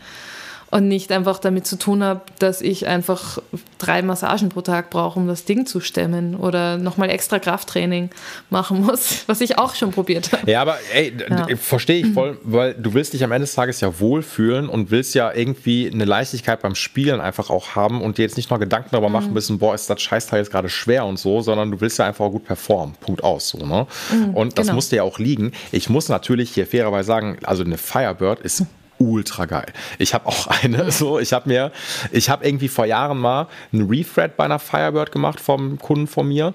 [0.69, 3.39] Und nicht einfach damit zu tun habe, dass ich einfach
[3.77, 8.09] drei Massagen pro Tag brauche, um das Ding zu stemmen oder nochmal extra Krafttraining
[8.49, 10.49] machen muss, was ich auch schon probiert habe.
[10.49, 11.47] Ja, aber ey, ja.
[11.55, 15.15] verstehe ich voll, weil du willst dich am Ende des Tages ja wohlfühlen und willst
[15.15, 18.89] ja irgendwie eine Leichtigkeit beim Spielen einfach auch haben und dir jetzt nicht noch Gedanken
[18.91, 21.99] darüber machen müssen, boah, ist das Scheißteil jetzt gerade schwer und so, sondern du willst
[21.99, 22.95] ja einfach auch gut performen.
[22.99, 23.49] Punkt aus.
[23.49, 23.87] So, ne?
[24.11, 24.75] Mhm, und das genau.
[24.75, 25.53] muss dir ja auch liegen.
[25.71, 28.65] Ich muss natürlich hier fairerweise sagen, also eine Firebird ist
[28.99, 29.67] ultra geil.
[29.97, 31.71] Ich habe auch eine so, ich habe mir,
[32.11, 36.27] ich habe irgendwie vor Jahren mal einen Refred bei einer Firebird gemacht vom Kunden von
[36.27, 36.53] mir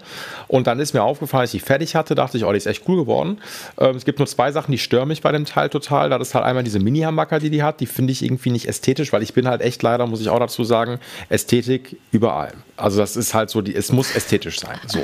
[0.49, 2.67] und dann ist mir aufgefallen, als ich die fertig hatte, dachte ich, oh, die ist
[2.67, 3.39] echt cool geworden.
[3.79, 6.11] Ähm, es gibt nur zwei Sachen, die stören mich bei dem Teil total.
[6.11, 9.13] Das ist halt einmal diese Mini-Hambacker, die die hat, die finde ich irgendwie nicht ästhetisch,
[9.13, 12.53] weil ich bin halt echt leider, muss ich auch dazu sagen, Ästhetik überall.
[12.83, 14.79] Also das ist halt so, die, es muss ästhetisch sein.
[14.87, 15.01] So.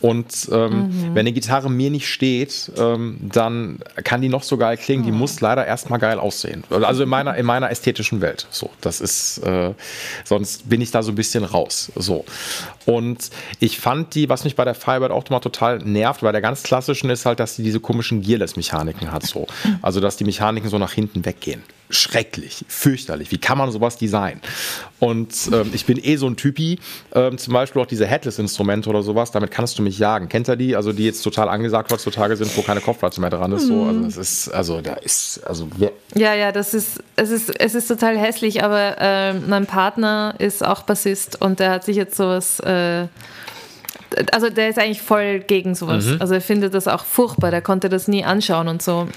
[0.00, 1.14] Und ähm, mhm.
[1.14, 5.12] wenn eine Gitarre mir nicht steht, ähm, dann kann die noch so geil klingen, die
[5.12, 5.18] mhm.
[5.18, 6.64] muss leider erstmal geil aussehen.
[6.70, 8.46] Also in meiner, in meiner ästhetischen Welt.
[8.50, 9.74] So, das ist, äh,
[10.24, 11.92] sonst bin ich da so ein bisschen raus.
[11.94, 12.24] So.
[12.86, 16.40] Und ich fand die, was mich bei der Firebird auch mal total nervt, bei der
[16.40, 19.26] ganz klassischen ist halt, dass sie diese komischen Gearless-Mechaniken hat.
[19.26, 19.46] So.
[19.82, 23.30] Also, dass die Mechaniken so nach hinten weggehen schrecklich, fürchterlich.
[23.30, 24.40] Wie kann man sowas designen?
[24.98, 26.78] Und ähm, ich bin eh so ein Typi,
[27.14, 30.28] ähm, zum Beispiel auch diese Headless-Instrumente oder sowas, damit kannst du mich jagen.
[30.28, 30.76] Kennt ihr die?
[30.76, 33.66] Also die jetzt total angesagt heutzutage sind, wo keine Kopfplatte mehr dran ist.
[33.66, 33.84] So.
[33.84, 35.68] Also das ist, also da ist, also
[36.14, 40.64] Ja, ja, das ist, es ist, es ist total hässlich, aber äh, mein Partner ist
[40.64, 43.06] auch Bassist und der hat sich jetzt sowas äh,
[44.32, 46.06] also der ist eigentlich voll gegen sowas.
[46.06, 46.16] Mhm.
[46.20, 49.08] Also er findet das auch furchtbar, der konnte das nie anschauen und so.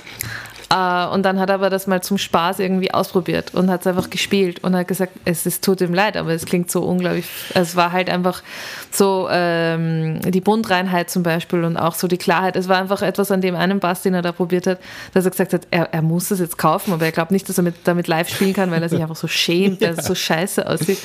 [0.71, 3.87] Äh, und dann hat er aber das mal zum Spaß irgendwie ausprobiert und hat es
[3.87, 7.25] einfach gespielt und hat gesagt, es, es tut ihm leid, aber es klingt so unglaublich.
[7.53, 8.41] Es war halt einfach
[8.89, 12.55] so ähm, die Bundreinheit zum Beispiel und auch so die Klarheit.
[12.55, 14.79] Es war einfach etwas an dem einen Bass, den er da probiert hat,
[15.13, 17.57] dass er gesagt hat, er, er muss es jetzt kaufen, aber er glaubt nicht, dass
[17.57, 20.15] er mit, damit live spielen kann, weil er sich einfach so schämt, dass es so
[20.15, 20.99] scheiße aussieht.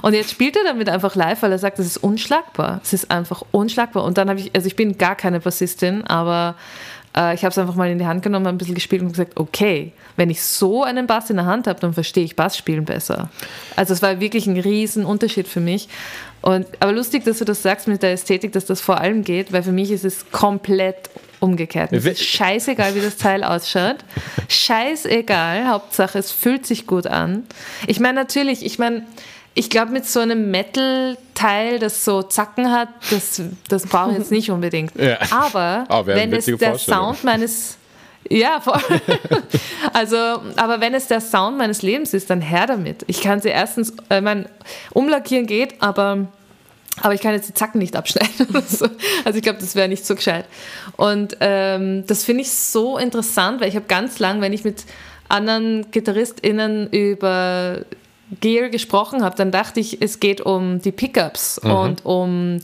[0.00, 2.80] Und jetzt spielt er damit einfach live, weil er sagt, es ist unschlagbar.
[2.82, 4.04] Es ist einfach unschlagbar.
[4.04, 6.54] Und dann habe ich, also ich bin gar keine Bassistin, aber
[7.16, 9.32] äh, ich habe es einfach mal in die Hand genommen, ein bisschen gespielt und gesagt,
[9.36, 13.30] okay, wenn ich so einen Bass in der Hand habe, dann verstehe ich Bassspielen besser.
[13.76, 15.88] Also es war wirklich ein riesen Unterschied für mich.
[16.42, 19.52] Und, aber lustig, dass du das sagst mit der Ästhetik, dass das vor allem geht,
[19.52, 21.92] weil für mich ist es komplett umgekehrt.
[21.92, 23.96] Es ist scheißegal, wie das Teil ausschaut.
[24.48, 27.44] Scheißegal, Hauptsache es fühlt sich gut an.
[27.86, 29.04] Ich meine natürlich, ich meine,
[29.54, 34.30] ich glaube, mit so einem Metal-Teil, das so Zacken hat, das, das brauche ich jetzt
[34.30, 34.94] nicht unbedingt.
[34.96, 35.18] Ja.
[35.30, 37.76] Aber oh, wenn es der Sound meines
[38.28, 38.80] ja, voll.
[39.92, 40.16] also,
[40.56, 43.02] aber wenn es der Sound meines Lebens ist, dann her damit.
[43.06, 44.46] Ich kann sie erstens, äh, mein
[44.92, 46.28] umlackieren geht, aber,
[47.00, 48.46] aber ich kann jetzt die Zacken nicht abschneiden.
[48.68, 48.86] so.
[49.24, 50.44] Also ich glaube, das wäre nicht so gescheit.
[50.96, 54.84] Und ähm, das finde ich so interessant, weil ich habe ganz lang, wenn ich mit
[55.28, 57.78] anderen GitarristInnen über
[58.40, 61.70] Gear gesprochen habe, dann dachte ich, es geht um die Pickups mhm.
[61.70, 62.58] und um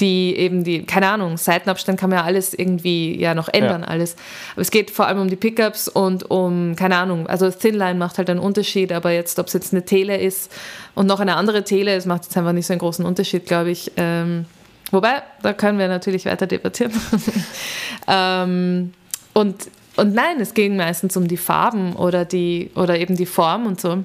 [0.00, 3.88] die eben die, keine Ahnung, Seitenabstand kann man ja alles irgendwie ja noch ändern, ja.
[3.88, 4.16] alles.
[4.52, 8.18] Aber es geht vor allem um die Pickups und um, keine Ahnung, also Thinline macht
[8.18, 10.50] halt einen Unterschied, aber jetzt, ob es jetzt eine Tele ist
[10.96, 13.70] und noch eine andere Tele, es macht jetzt einfach nicht so einen großen Unterschied, glaube
[13.70, 13.92] ich.
[13.96, 14.46] Ähm,
[14.90, 16.92] wobei, da können wir natürlich weiter debattieren.
[18.08, 18.92] ähm,
[19.34, 23.66] und, und nein, es ging meistens um die Farben oder, die, oder eben die Form
[23.66, 24.02] und so.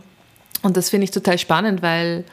[0.67, 2.25] Und das finde ich total spannend, weil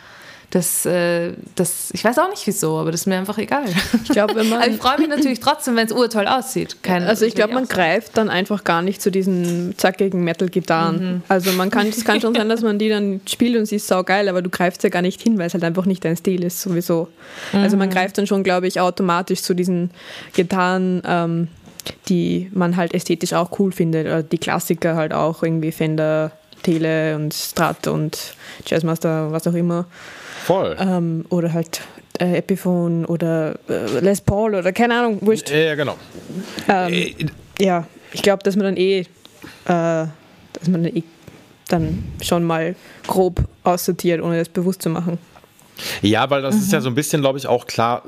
[0.50, 3.64] das, äh, das, ich weiß auch nicht wieso, aber das ist mir einfach egal.
[4.02, 6.82] Ich, glaub, wenn man aber ich freue mich natürlich trotzdem, wenn es urtoll aussieht.
[6.82, 11.14] Kein, also ich glaube, man greift dann einfach gar nicht zu diesen zackigen Metal-Gitarren.
[11.14, 11.22] Mhm.
[11.28, 13.86] Also man kann, es kann schon sein, dass man die dann spielt und sie ist
[13.86, 16.42] saugeil, aber du greifst ja gar nicht hin, weil es halt einfach nicht dein Stil
[16.42, 17.08] ist sowieso.
[17.52, 17.60] Mhm.
[17.60, 17.92] Also man mhm.
[17.92, 19.90] greift dann schon, glaube ich, automatisch zu diesen
[20.34, 21.48] Gitarren, ähm,
[22.08, 24.06] die man halt ästhetisch auch cool findet.
[24.06, 26.32] Oder die Klassiker halt auch irgendwie Fender
[26.64, 28.34] Tele und Strat und
[28.66, 29.86] Jazzmaster, was auch immer.
[30.44, 30.76] Voll.
[30.80, 31.80] Ähm, oder halt
[32.18, 35.50] äh, Epiphone oder äh, Les Paul oder keine Ahnung, wurscht.
[35.50, 35.96] Ja, genau.
[36.68, 37.14] Ähm, äh,
[37.58, 39.06] ja, ich glaube, dass man dann eh, äh,
[39.66, 41.02] dass man dann eh
[41.68, 42.74] dann schon mal
[43.06, 45.18] grob aussortiert, ohne das bewusst zu machen.
[46.02, 46.60] Ja, weil das mhm.
[46.60, 46.82] ist ja mhm.
[46.84, 48.02] so ein bisschen, glaube ich, auch klar,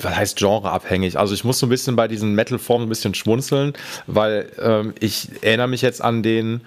[0.00, 1.18] was heißt genreabhängig.
[1.18, 3.72] Also ich muss so ein bisschen bei diesen Metal-Formen ein bisschen schmunzeln,
[4.06, 6.60] weil ähm, ich erinnere mich jetzt an den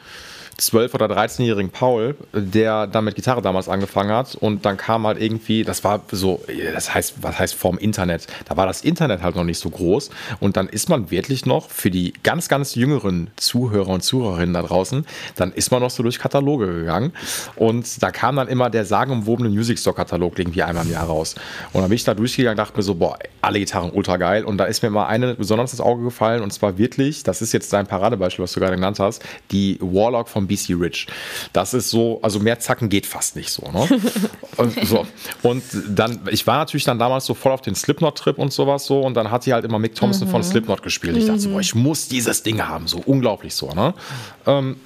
[0.72, 5.22] 12- oder 13-jährigen Paul, der dann mit Gitarre damals angefangen hat und dann kam halt
[5.22, 6.44] irgendwie, das war so,
[6.74, 8.28] das heißt, was heißt vorm Internet?
[8.46, 10.10] Da war das Internet halt noch nicht so groß
[10.40, 14.62] und dann ist man wirklich noch für die ganz, ganz jüngeren Zuhörer und Zuhörerinnen da
[14.62, 15.06] draußen,
[15.36, 17.14] dann ist man noch so durch Kataloge gegangen
[17.56, 21.36] und da kam dann immer der sagenumwobene Music Store Katalog irgendwie einmal im Jahr raus
[21.74, 24.58] und dann bin ich da durchgegangen, dachte mir so, boah, alle Gitarren ultra geil und
[24.58, 27.74] da ist mir mal eine besonders ins Auge gefallen und zwar wirklich, das ist jetzt
[27.74, 31.08] dein Paradebeispiel, was du gerade genannt hast, die Warlock von BC Rich.
[31.52, 33.70] Das ist so, also mehr zacken geht fast nicht so.
[33.72, 33.88] Ne?
[34.58, 35.08] und, so.
[35.42, 39.02] und dann, ich war natürlich dann damals so voll auf den Slipknot-Trip und sowas so
[39.02, 40.32] und dann hat sie halt immer Mick Thompson mhm.
[40.32, 41.18] von Slipknot gespielt.
[41.18, 43.70] Ich dachte so, boah, ich muss dieses Ding haben, so unglaublich so.
[43.70, 43.94] Ne?
[44.46, 44.78] Ähm,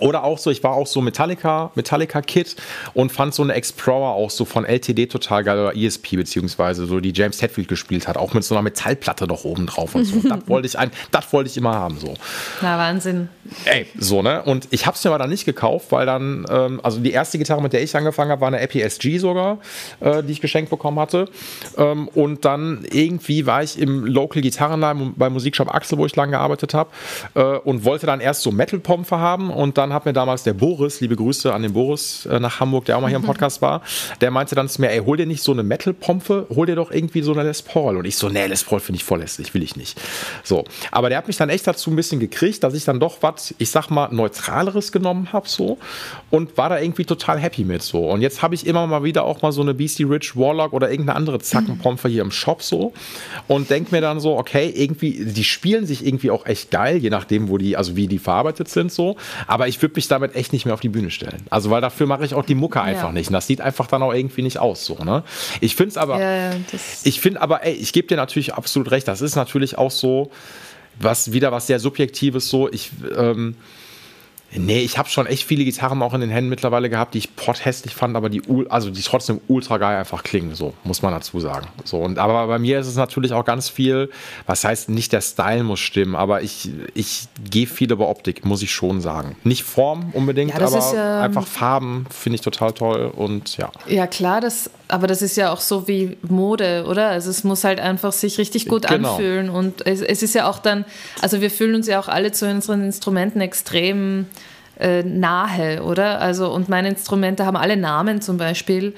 [0.00, 2.56] oder auch so, ich war auch so Metallica, Metallica Kit
[2.94, 7.00] und fand so eine Explorer auch so von LTD total geil oder ESP beziehungsweise so
[7.00, 10.20] die James Hetfield gespielt hat, auch mit so einer Metallplatte noch oben drauf und so.
[10.28, 12.14] das wollte ich ein, das wollte ich immer haben so.
[12.62, 13.28] Na Wahnsinn.
[13.64, 16.80] Ey, so ne und ich habe es mir aber dann nicht gekauft, weil dann ähm,
[16.82, 19.58] also die erste Gitarre, mit der ich angefangen habe, war eine Epi SG sogar,
[20.00, 21.28] äh, die ich geschenkt bekommen hatte
[21.76, 26.32] ähm, und dann irgendwie war ich im Local Gitarrenladen beim Musikshop Axel, wo ich lange
[26.32, 26.90] gearbeitet habe
[27.34, 30.42] äh, und wollte dann erst so Metal Pompe haben und dann dann hat mir damals
[30.42, 33.22] der Boris, liebe Grüße an den Boris äh, nach Hamburg, der auch mal hier im
[33.22, 33.26] mhm.
[33.26, 33.82] Podcast war,
[34.20, 36.90] der meinte dann zu mir, ey, hol dir nicht so eine Metal-Pompe, hol dir doch
[36.90, 37.96] irgendwie so eine Les Paul.
[37.96, 40.00] Und ich so, nee, Les Paul finde ich voll hässlich, will ich nicht.
[40.42, 43.18] So, aber der hat mich dann echt dazu ein bisschen gekriegt, dass ich dann doch
[43.20, 45.78] was, ich sag mal, neutraleres genommen habe so
[46.30, 48.10] und war da irgendwie total happy mit so.
[48.10, 50.90] Und jetzt habe ich immer mal wieder auch mal so eine BC Rich Warlock oder
[50.90, 52.92] irgendeine andere Zackenpompe hier im Shop so
[53.46, 57.10] und denke mir dann so, okay, irgendwie, die spielen sich irgendwie auch echt geil, je
[57.10, 59.16] nachdem, wo die, also wie die verarbeitet sind so.
[59.46, 61.42] Aber ich ich würde mich damit echt nicht mehr auf die Bühne stellen.
[61.50, 63.12] Also, weil dafür mache ich auch die Mucke einfach ja.
[63.12, 63.28] nicht.
[63.28, 65.22] Und das sieht einfach dann auch irgendwie nicht aus, so, ne?
[65.60, 66.52] Ich finde es aber, ja,
[67.04, 69.06] ich finde aber, ey, ich gebe dir natürlich absolut recht.
[69.06, 70.30] Das ist natürlich auch so,
[70.98, 72.70] was wieder was sehr Subjektives so.
[72.72, 73.56] Ich, ähm,
[74.58, 77.36] Nee, ich habe schon echt viele Gitarren auch in den Händen mittlerweile gehabt, die ich
[77.36, 81.40] potthässlich fand, aber die, also die trotzdem ultra geil einfach klingen, so muss man dazu
[81.40, 81.68] sagen.
[81.84, 84.10] So, und, aber bei mir ist es natürlich auch ganz viel,
[84.46, 88.62] was heißt, nicht der Style muss stimmen, aber ich, ich gehe viel über Optik, muss
[88.62, 89.36] ich schon sagen.
[89.44, 93.70] Nicht Form unbedingt, ja, aber ist, ähm, einfach Farben finde ich total toll und ja.
[93.86, 97.08] Ja, klar, das, aber das ist ja auch so wie Mode, oder?
[97.08, 99.12] Also es muss halt einfach sich richtig gut genau.
[99.12, 100.84] anfühlen und es, es ist ja auch dann,
[101.20, 104.26] also wir fühlen uns ja auch alle zu unseren Instrumenten extrem
[104.78, 106.20] äh, nahe, oder?
[106.20, 108.94] Also, und meine Instrumente haben alle Namen zum Beispiel,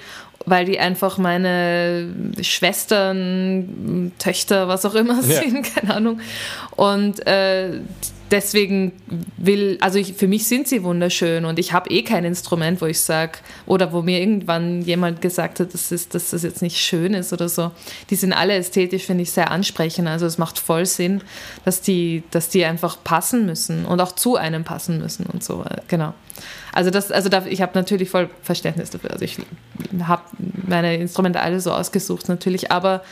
[0.47, 2.09] weil die einfach meine
[2.41, 5.23] Schwestern, Töchter, was auch immer ja.
[5.43, 6.21] sind, keine Ahnung.
[6.77, 7.81] Und äh,
[8.31, 8.93] deswegen
[9.37, 12.87] will, also ich, für mich sind sie wunderschön und ich habe eh kein Instrument, wo
[12.87, 16.79] ich sage, oder wo mir irgendwann jemand gesagt hat, dass, ist, dass das jetzt nicht
[16.79, 17.71] schön ist oder so.
[18.11, 20.09] Die sind alle ästhetisch, finde ich, sehr ansprechend.
[20.09, 21.23] Also es macht voll Sinn,
[21.65, 25.65] dass die, dass die einfach passen müssen und auch zu einem passen müssen und so.
[25.89, 26.15] Genau.
[26.73, 29.11] Also das, also da, ich habe natürlich voll Verständnis dafür.
[29.11, 29.39] Also ich
[30.03, 30.23] habe
[30.67, 33.03] meine Instrumente alle so ausgesucht natürlich, aber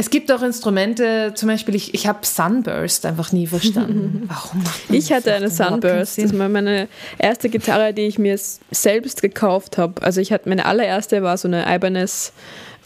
[0.00, 4.22] es gibt auch Instrumente, zum Beispiel, ich, ich habe Sunburst einfach nie verstanden.
[4.28, 4.62] Warum?
[4.90, 6.22] Ich hatte eine Sunburst.
[6.22, 6.86] Das war meine
[7.18, 8.38] erste Gitarre, die ich mir
[8.70, 10.00] selbst gekauft habe.
[10.00, 12.32] Also ich hatte meine allererste war so eine Ibanez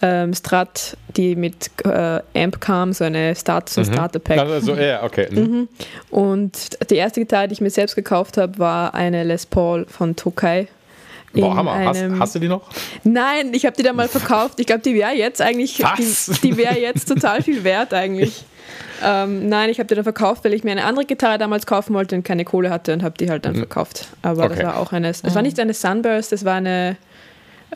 [0.00, 3.92] ähm, Strat, die mit äh, Amp kam, so eine Start, so mhm.
[3.92, 4.38] Starter Pack.
[4.38, 5.28] Also, ja, okay.
[5.30, 5.40] Mhm.
[5.40, 5.68] Mhm.
[6.10, 10.16] Und die erste Gitarre, die ich mir selbst gekauft habe, war eine Les Paul von
[10.16, 10.66] Tokai.
[11.34, 11.84] Boah, Hammer.
[11.84, 12.62] Hast, hast, du die noch?
[13.04, 14.60] Nein, ich habe die dann mal verkauft.
[14.60, 16.26] Ich glaube, die wäre jetzt eigentlich, Was?
[16.26, 18.44] die, die wäre jetzt total viel wert eigentlich.
[19.04, 21.92] Ähm, nein, ich habe die dann verkauft, weil ich mir eine andere Gitarre damals kaufen
[21.92, 23.58] wollte und keine Kohle hatte und habe die halt dann mhm.
[23.58, 24.06] verkauft.
[24.22, 24.54] Aber okay.
[24.54, 26.96] das war auch eine, es war nicht eine Sunburst, das war eine,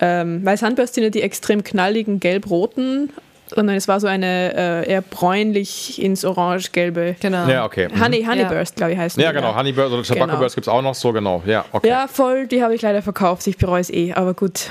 [0.00, 3.10] ähm, weil Sunburst sind ja die extrem knalligen gelb-roten
[3.54, 7.16] sondern es war so eine äh, eher bräunlich ins orange-gelbe.
[7.20, 7.46] Genau.
[7.48, 7.88] Ja, okay.
[7.88, 8.04] Mhm.
[8.04, 8.76] Honey, Honeyburst, ja.
[8.76, 9.50] glaube ich, heißt Ja, genau.
[9.50, 9.56] Ja.
[9.56, 10.38] Honeyburst oder Tobacco genau.
[10.38, 11.42] Burst gibt es auch noch so, genau.
[11.46, 11.88] Ja, okay.
[11.88, 13.46] Ja, voll, die habe ich leider verkauft.
[13.46, 14.70] Ich bereue es eh, aber gut.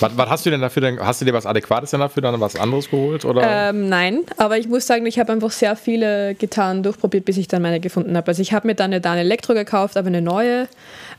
[0.00, 0.82] Was, was, hast du denn dafür?
[0.82, 3.24] Denn, hast du dir was Adäquates denn dafür dann was anderes geholt?
[3.24, 3.70] Oder?
[3.70, 7.48] Ähm, nein, aber ich muss sagen, ich habe einfach sehr viele Gitarren durchprobiert, bis ich
[7.48, 8.28] dann meine gefunden habe.
[8.28, 10.68] Also ich habe mir dann eine Dan Elektro gekauft, aber eine neue,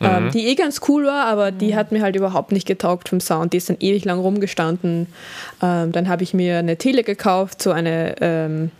[0.02, 0.32] ähm, mhm.
[0.32, 3.54] die eh ganz cool war, aber die hat mir halt überhaupt nicht getaugt vom Sound.
[3.54, 5.08] Die ist dann ewig lang rumgestanden.
[5.62, 8.72] Ähm, dann habe ich mir eine Tele gekauft, so eine ähm,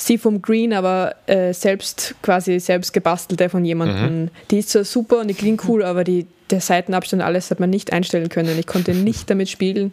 [0.00, 4.22] Seafoam Green, aber äh, selbst quasi selbst gebastelte von jemandem.
[4.22, 4.28] Mhm.
[4.50, 7.70] Die ist so super und die klingt cool, aber die, der Seitenabstand, alles hat man
[7.70, 8.58] nicht einstellen können.
[8.58, 9.92] Ich konnte nicht damit spielen.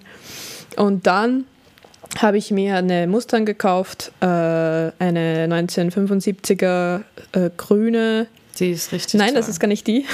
[0.75, 1.45] Und dann
[2.19, 7.01] habe ich mir eine Mustang gekauft, äh, eine 1975er
[7.33, 8.27] äh, grüne.
[8.59, 9.15] Die ist richtig.
[9.15, 9.37] Nein, toll.
[9.37, 10.05] das ist gar nicht die.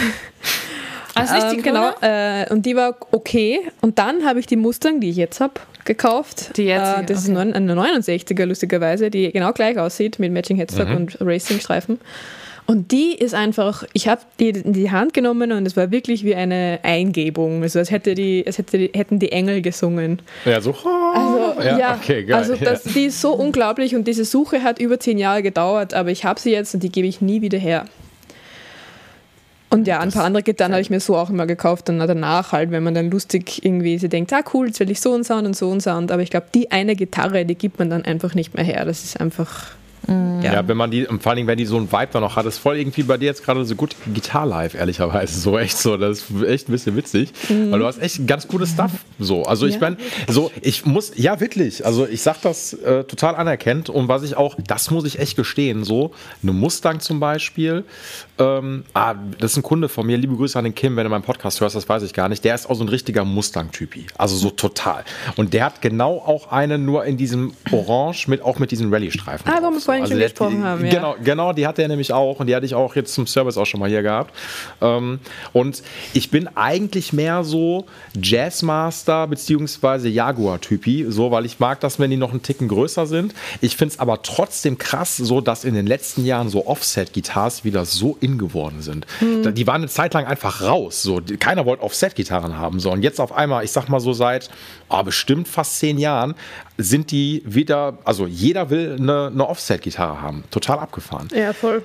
[1.15, 3.59] Also nicht die ähm, genau, äh, und die war okay.
[3.81, 5.53] Und dann habe ich die Mustang, die ich jetzt habe,
[5.85, 6.57] gekauft.
[6.57, 7.43] Die jetzige, äh, das okay.
[7.43, 10.95] ist eine 69er, lustigerweise, die genau gleich aussieht mit Matching Headstock mhm.
[10.95, 11.99] und Racing-Streifen.
[12.65, 16.23] Und die ist einfach, ich habe die in die Hand genommen und es war wirklich
[16.23, 17.61] wie eine Eingebung.
[17.61, 20.21] Also als hätte die, als hätte die, hätten die Engel gesungen.
[20.45, 20.71] Ja, so.
[20.71, 22.37] Also, ja, ja okay, geil.
[22.37, 26.11] Also das, die ist so unglaublich und diese Suche hat über zehn Jahre gedauert, aber
[26.11, 27.85] ich habe sie jetzt und die gebe ich nie wieder her.
[29.69, 32.51] Und ja, ein paar andere Gitarren habe ich mir so auch immer gekauft und danach
[32.51, 35.23] halt, wenn man dann lustig irgendwie sie denkt, ah cool, jetzt will ich so einen
[35.23, 36.11] Sound und so einen Sound.
[36.11, 38.85] Aber ich glaube, die eine Gitarre, die gibt man dann einfach nicht mehr her.
[38.85, 39.71] Das ist einfach
[40.07, 40.41] Mhm.
[40.41, 40.67] Ja.
[40.67, 42.77] wenn man die, vor allem, wenn die so einen Vibe da noch hat, ist voll
[42.77, 45.39] irgendwie bei dir jetzt gerade so gut Gitarre live, ehrlicherweise.
[45.39, 47.71] So echt so, das ist echt ein bisschen witzig, mhm.
[47.71, 48.91] weil du hast echt ganz gutes Stuff.
[49.19, 49.81] So, also ich ja.
[49.81, 49.97] meine,
[50.27, 54.35] so, ich muss, ja, wirklich, also ich sag das äh, total anerkennt und was ich
[54.35, 57.85] auch, das muss ich echt gestehen, so, eine Mustang zum Beispiel,
[58.43, 61.09] ähm, ah, das ist ein Kunde von mir, liebe Grüße an den Kim, wenn du
[61.09, 64.07] meinen Podcast hörst, das weiß ich gar nicht, der ist auch so ein richtiger Mustang-Typi,
[64.17, 65.03] also so total.
[65.35, 69.49] Und der hat genau auch eine nur in diesem Orange mit, auch mit diesen Rallye-Streifen.
[69.49, 70.85] Ah, warum vorhin also schon gesprochen die, haben.
[70.85, 70.91] Ja.
[70.91, 73.57] Genau, genau, die hatte er nämlich auch und die hatte ich auch jetzt zum Service
[73.57, 74.33] auch schon mal hier gehabt.
[74.81, 75.19] Ähm,
[75.53, 75.83] und
[76.13, 77.85] ich bin eigentlich mehr so
[78.21, 80.09] Jazzmaster bzw.
[80.09, 83.33] Jaguar-Typi, so, weil ich mag das, wenn die noch einen Ticken größer sind.
[83.61, 87.85] Ich finde es aber trotzdem krass, so dass in den letzten Jahren so Offset-Gitars wieder
[87.85, 89.05] so in geworden sind.
[89.21, 89.53] Mhm.
[89.53, 91.01] Die waren eine Zeit lang einfach raus.
[91.01, 91.21] So.
[91.39, 92.79] Keiner wollte Offset-Gitarren haben.
[92.79, 92.91] So.
[92.91, 94.49] Und jetzt auf einmal, ich sag mal so seit
[94.89, 96.35] oh, bestimmt fast zehn Jahren,
[96.77, 100.43] sind die wieder, also jeder will eine, eine Offset-Gitarre haben.
[100.51, 101.27] Total abgefahren.
[101.33, 101.83] Ja, voll.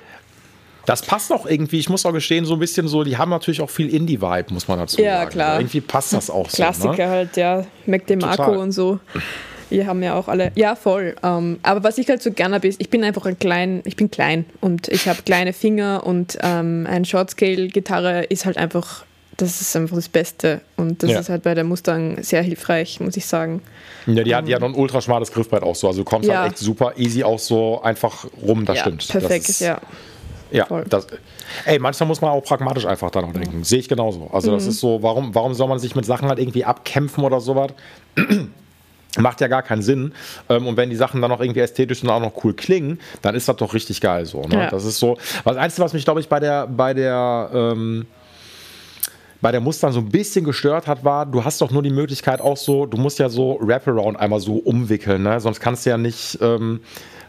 [0.89, 3.61] Das passt auch irgendwie, ich muss auch gestehen, so ein bisschen so, die haben natürlich
[3.61, 5.25] auch viel Indie-Vibe, muss man dazu ja, sagen.
[5.25, 5.61] Ja, klar.
[5.61, 6.83] Irgendwie passt das auch Klassiker so.
[6.95, 7.11] Klassiker ne?
[7.11, 7.67] halt, ja.
[7.85, 8.99] Mac DeMarco und so.
[9.71, 11.15] Wir haben ja auch alle, ja voll.
[11.23, 13.97] Ähm, aber was ich halt so gerne habe, ist, ich bin einfach ein klein, ich
[13.97, 19.05] bin klein und ich habe kleine Finger und ähm, ein Shortscale-Gitarre ist halt einfach
[19.39, 20.61] das ist einfach das Beste.
[20.77, 21.21] Und das ja.
[21.21, 23.63] ist halt bei der Mustang sehr hilfreich, muss ich sagen.
[24.07, 25.87] Ja, die, um, hat, die hat noch ein ultraschmales Griffbrett auch so.
[25.87, 26.41] Also du kommst ja.
[26.41, 29.07] halt echt super easy auch so einfach rum, das ja, stimmt.
[29.09, 29.81] Perfekt, ist, ja.
[30.51, 31.07] Ja, das,
[31.67, 33.65] ey, manchmal muss man auch pragmatisch einfach da noch denken.
[33.65, 34.29] Sehe ich genauso.
[34.33, 34.71] Also, das mhm.
[34.71, 37.73] ist so, warum, warum soll man sich mit Sachen halt irgendwie abkämpfen oder sowas?
[39.17, 40.13] Macht ja gar keinen Sinn.
[40.49, 43.35] Ähm, und wenn die Sachen dann noch irgendwie ästhetisch und auch noch cool klingen, dann
[43.35, 44.43] ist das doch richtig geil so.
[44.43, 44.57] Ne?
[44.57, 44.71] Ja.
[44.71, 45.17] Das ist so.
[45.45, 48.07] Das Einzige, was mich, glaube ich, bei der, bei der ähm,
[49.41, 52.41] bei der Mustang so ein bisschen gestört hat, war, du hast doch nur die Möglichkeit
[52.41, 55.41] auch so, du musst ja so Wraparound einmal so umwickeln, ne?
[55.41, 56.81] sonst kannst du ja nicht, ähm,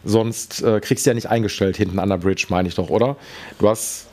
[0.04, 3.16] sonst äh, kriegst du ja nicht eingestellt hinten an der Bridge, meine ich doch, oder?
[3.60, 4.09] Du hast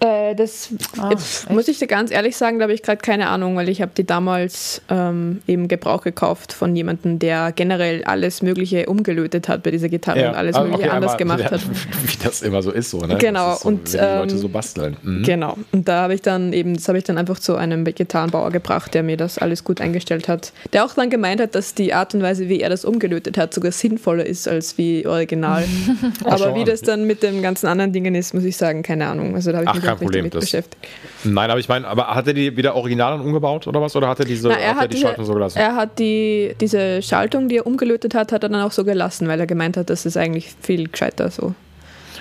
[0.00, 1.12] äh, das ah,
[1.50, 3.90] muss ich dir ganz ehrlich sagen, da habe ich gerade keine Ahnung, weil ich habe
[3.96, 9.70] die damals ähm, eben Gebrauch gekauft von jemandem, der generell alles Mögliche umgelötet hat bei
[9.72, 10.28] dieser Gitarre ja.
[10.30, 11.60] und alles also, Mögliche okay, anders gemacht ja, hat.
[11.62, 13.18] Wie das immer so ist, so, ne?
[13.18, 13.56] Genau.
[13.56, 14.96] So, und wenn die Leute ähm, so basteln.
[15.02, 15.22] Mhm.
[15.24, 15.56] Genau.
[15.72, 18.94] Und da habe ich dann eben, das habe ich dann einfach zu einem Gitarrenbauer gebracht,
[18.94, 20.52] der mir das alles gut eingestellt hat.
[20.72, 23.52] Der auch dann gemeint hat, dass die Art und Weise, wie er das umgelötet hat,
[23.52, 25.64] sogar sinnvoller ist als wie original.
[26.24, 29.34] Aber wie das dann mit den ganzen anderen Dingen ist, muss ich sagen, keine Ahnung.
[29.34, 30.30] Also da habe ich Ach, mich kein Problem.
[30.30, 30.86] Das, beschäftigt.
[31.24, 33.94] Nein, aber ich meine, aber hat er die wieder original umgebaut oder was?
[33.96, 35.58] Oder hat er diese Na, er hat, hat er die diese, Schaltung so gelassen?
[35.58, 39.28] Er hat die, diese Schaltung, die er umgelötet hat, hat er dann auch so gelassen,
[39.28, 41.54] weil er gemeint hat, das ist eigentlich viel gescheiter so.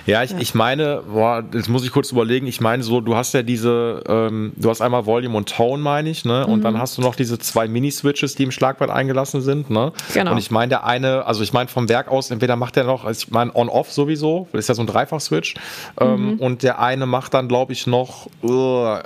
[0.07, 0.37] Ja, ich, ja.
[0.39, 4.01] ich meine, boah, jetzt muss ich kurz überlegen, ich meine so, du hast ja diese,
[4.07, 6.47] ähm, du hast einmal Volume und Tone, meine ich, ne?
[6.47, 6.63] Und mhm.
[6.63, 9.91] dann hast du noch diese zwei Mini-Switches, die im Schlagbrett eingelassen sind, ne?
[10.13, 10.31] Genau.
[10.31, 13.03] Und ich meine, der eine, also ich meine vom Werk aus, entweder macht er noch,
[13.03, 15.55] also ich meine On-Off sowieso, das ist ja so ein Dreifach-Switch.
[15.99, 16.39] Ähm, mhm.
[16.39, 18.49] Und der eine macht dann, glaube ich, noch uh,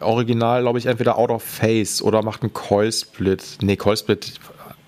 [0.02, 3.58] original, glaube ich, entweder Out of Phase oder macht einen Coil-Split.
[3.62, 4.34] Nee, Coil-Split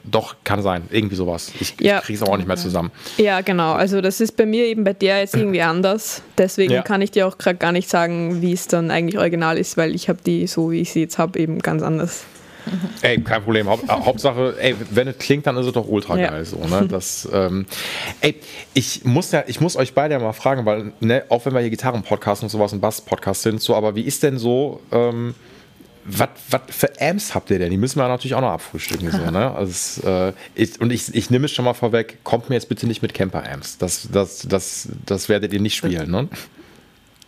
[0.03, 0.83] doch, kann sein.
[0.91, 1.51] Irgendwie sowas.
[1.59, 1.99] Ich, ja.
[1.99, 2.91] ich kriege es auch nicht mehr zusammen.
[3.17, 3.73] Ja, genau.
[3.73, 6.21] Also das ist bei mir eben bei der jetzt irgendwie anders.
[6.37, 6.81] Deswegen ja.
[6.81, 9.95] kann ich dir auch gerade gar nicht sagen, wie es dann eigentlich original ist, weil
[9.95, 12.25] ich habe die, so wie ich sie jetzt habe, eben ganz anders.
[13.01, 13.67] Ey, kein Problem.
[13.67, 16.39] Haupt, äh, Hauptsache, ey, wenn es klingt, dann ist es doch ultra geil.
[16.39, 16.45] Ja.
[16.45, 16.87] So, ne?
[16.87, 17.65] das, ähm,
[18.21, 18.35] ey,
[18.73, 21.59] ich muss ja, ich muss euch beide ja mal fragen, weil, ne, auch wenn wir
[21.59, 25.35] hier Gitarren-Podcast und sowas und Bass-Podcast sind, so, aber wie ist denn so, ähm,
[26.05, 26.29] was
[26.69, 27.69] für Amps habt ihr denn?
[27.69, 29.09] Die müssen wir natürlich auch noch abfrühstücken.
[29.11, 29.51] So, ne?
[29.55, 32.87] also, äh, ich, und ich, ich nehme es schon mal vorweg, kommt mir jetzt bitte
[32.87, 33.77] nicht mit Camper-Amps.
[33.77, 36.27] Das, das, das, das werdet ihr nicht spielen, ne?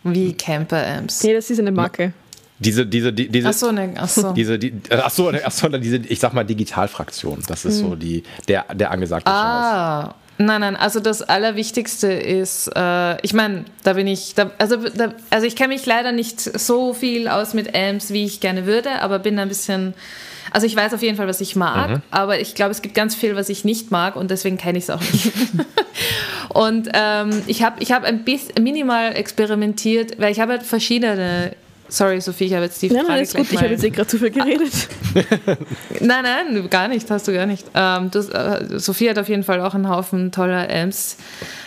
[0.04, 1.24] Wie Camper-Amps?
[1.24, 2.12] Nee, das ist eine Marke.
[2.58, 4.32] Diese, diese, die, diese, achso, ne, achso.
[4.32, 7.42] Diese, die, achso, achso, diese, ich sag mal, Digitalfraktion.
[7.48, 7.88] Das ist hm.
[7.88, 10.02] so die, der, der angesagte ah.
[10.02, 10.14] Chance.
[10.38, 15.14] Nein, nein, also das Allerwichtigste ist, äh, ich meine, da bin ich, da, also, da,
[15.30, 19.00] also ich kenne mich leider nicht so viel aus mit Amps, wie ich gerne würde,
[19.00, 19.94] aber bin ein bisschen,
[20.52, 22.02] also ich weiß auf jeden Fall, was ich mag, mhm.
[22.10, 24.84] aber ich glaube, es gibt ganz viel, was ich nicht mag und deswegen kenne ich
[24.84, 25.32] es auch nicht.
[26.50, 31.52] und ähm, ich habe ich hab ein bisschen minimal experimentiert, weil ich habe halt verschiedene
[31.88, 33.02] Sorry, Sophie, ich habe jetzt die Frage.
[33.02, 33.46] Nein, nein, ist gut.
[33.50, 34.88] Ich habe jetzt eh gerade zu viel geredet.
[36.00, 37.66] nein, nein, gar nicht, hast du gar nicht.
[37.74, 41.16] Ähm, du, äh, Sophie hat auf jeden Fall auch einen Haufen toller Amps.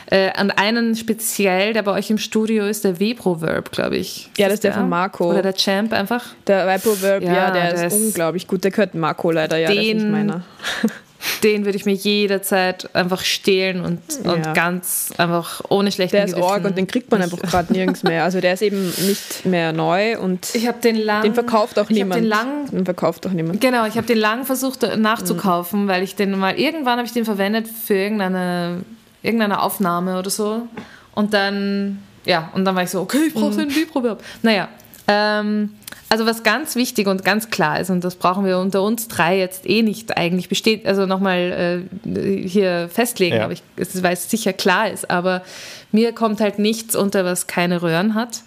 [0.08, 4.30] Äh, und einen speziell, der bei euch im Studio ist, der Vibro-Verb, glaube ich.
[4.38, 5.30] Ja, das ist der, der von Marco.
[5.30, 6.26] Oder der Champ einfach.
[6.48, 8.64] Der Vibro-Verb, ja, ja, der, der ist, ist, unglaublich gut.
[8.64, 10.44] Der gehört Marco leider, ja, den, das ist nicht meiner.
[11.44, 14.54] den würde ich mir jederzeit einfach stehlen und, und ja.
[14.54, 16.50] ganz einfach ohne schlechten Der ist Gewissen.
[16.50, 18.24] Org und den kriegt man einfach gerade nirgends mehr.
[18.24, 22.22] Also der ist eben nicht mehr neu und ich den lang, den verkauft auch niemand.
[22.22, 23.62] Den, lang, den verkauft auch niemand.
[23.62, 25.88] Genau, ich habe den lang versucht nachzukaufen, mhm.
[25.88, 28.84] weil ich den mal irgendwann habe ich den verwendet für irgendeine
[29.22, 30.68] irgendeiner Aufnahme oder so.
[31.14, 34.24] Und dann, ja, und dann war ich so, okay, ich brauche so einen Vibroverb.
[34.42, 34.70] Naja,
[35.08, 35.72] ähm,
[36.10, 39.38] also was ganz wichtig und ganz klar ist, und das brauchen wir unter uns drei
[39.38, 43.44] jetzt eh nicht eigentlich besteht, also nochmal äh, hier festlegen, ja.
[43.44, 43.64] aber ich,
[44.02, 45.44] weil es sicher klar ist, aber
[45.92, 48.42] mir kommt halt nichts unter, was keine Röhren hat.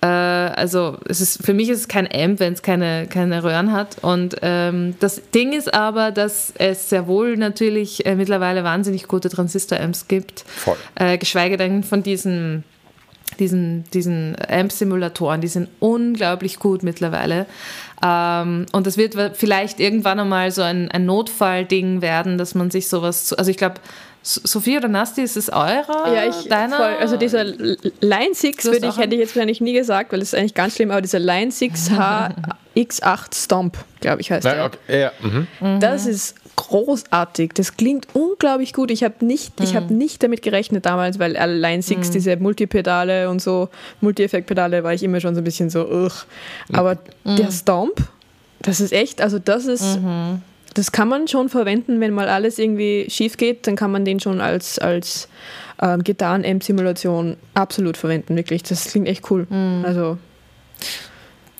[0.00, 3.72] Äh, also es ist, für mich ist es kein Amp, wenn es keine, keine Röhren
[3.72, 3.96] hat.
[4.02, 9.28] Und ähm, das Ding ist aber, dass es sehr wohl natürlich äh, mittlerweile wahnsinnig gute
[9.28, 10.44] Transistor-Amps gibt.
[10.46, 10.76] Voll.
[10.94, 12.64] Äh, geschweige denn von diesen
[13.38, 17.46] diesen, diesen AMP-Simulatoren, die sind unglaublich gut mittlerweile.
[18.04, 22.88] Ähm, und das wird vielleicht irgendwann einmal so ein, ein Notfallding werden, dass man sich
[22.88, 23.76] sowas, zu, also ich glaube,
[24.22, 26.12] Sophie oder Nasti, ist es eurer?
[26.12, 26.76] Ja, ich, deiner?
[26.76, 26.96] Voll.
[27.00, 30.38] Also dieser Line 6 würde ich, hätte ich jetzt wahrscheinlich nie gesagt, weil das ist
[30.38, 31.92] eigentlich ganz schlimm, aber dieser Line 6
[32.76, 34.64] HX8 Stomp, glaube ich, heißt Nein, der.
[34.66, 35.00] Okay.
[35.00, 35.12] Ja.
[35.60, 35.80] Mhm.
[35.80, 37.52] Das ist großartig.
[37.54, 38.90] Das klingt unglaublich gut.
[38.90, 39.74] Ich habe nicht, mhm.
[39.74, 42.12] hab nicht damit gerechnet damals, weil Line 6, mhm.
[42.12, 43.68] diese Multipedale und so,
[44.00, 46.26] Multi-Effekt-Pedale, war ich immer schon so ein bisschen so, ugh.
[46.72, 47.36] Aber mhm.
[47.36, 48.02] der Stomp,
[48.60, 50.42] das ist echt, also das ist, mhm.
[50.74, 54.18] das kann man schon verwenden, wenn mal alles irgendwie schief geht, dann kann man den
[54.18, 55.28] schon als, als
[55.80, 58.64] ähm, Gitarren-Amp-Simulation absolut verwenden, wirklich.
[58.64, 59.46] Das klingt echt cool.
[59.48, 59.84] Mhm.
[59.86, 60.18] Also.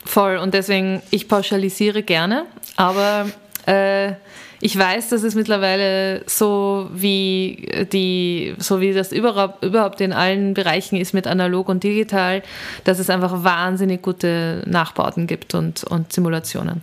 [0.05, 2.47] Voll, und deswegen, ich pauschalisiere gerne,
[2.77, 3.27] aber
[3.69, 4.15] äh,
[4.61, 10.55] ich weiß, dass es mittlerweile so wie die, so wie das überhaupt, überhaupt in allen
[10.55, 12.43] Bereichen ist mit analog und digital,
[12.83, 16.83] dass es einfach wahnsinnig gute Nachbauten gibt und, und Simulationen.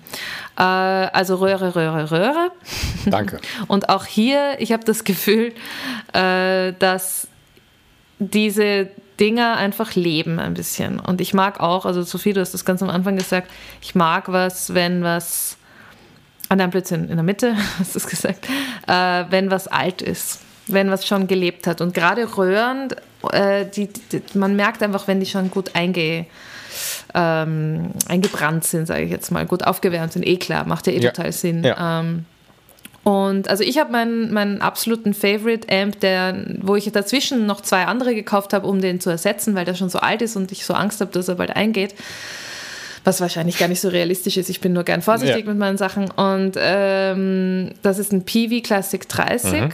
[0.58, 2.52] Äh, also Röhre, Röhre, Röhre.
[3.08, 3.40] Danke.
[3.68, 5.52] und auch hier, ich habe das Gefühl,
[6.14, 7.28] äh, dass
[8.20, 8.88] diese
[9.20, 11.00] Dinger einfach leben ein bisschen.
[11.00, 13.50] Und ich mag auch, also Sophie, du hast das ganz am Anfang gesagt,
[13.82, 15.58] ich mag was, wenn was
[16.50, 18.48] an einem Blödsinn in der Mitte, hast du es gesagt,
[18.88, 21.82] äh, wenn was alt ist, wenn was schon gelebt hat.
[21.82, 22.90] Und gerade Röhren,
[23.32, 26.26] äh, die, die, man merkt einfach, wenn die schon gut einge,
[27.14, 31.00] ähm, eingebrannt sind, sage ich jetzt mal, gut aufgewärmt sind, eh klar, macht ja eh
[31.00, 31.12] ja.
[31.12, 31.64] total Sinn.
[31.64, 32.02] Ja.
[32.02, 32.26] Ähm,
[33.04, 37.86] und also ich habe meinen, meinen absoluten Favorite Amp, der, wo ich dazwischen noch zwei
[37.86, 40.66] andere gekauft habe, um den zu ersetzen, weil der schon so alt ist und ich
[40.66, 41.94] so Angst habe, dass er bald eingeht
[43.06, 44.50] was wahrscheinlich gar nicht so realistisch ist.
[44.50, 45.52] Ich bin nur gern vorsichtig ja.
[45.52, 46.10] mit meinen Sachen.
[46.12, 49.62] Und ähm, das ist ein Peavey Classic 30.
[49.62, 49.70] Mhm.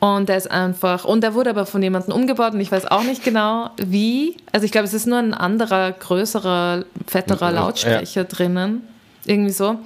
[0.00, 3.02] Und der ist einfach, und der wurde aber von jemandem umgebaut und ich weiß auch
[3.02, 4.36] nicht genau wie.
[4.52, 8.26] Also ich glaube, es ist nur ein anderer, größerer, fetterer Lautsprecher ja.
[8.26, 8.82] drinnen.
[9.24, 9.78] Irgendwie so.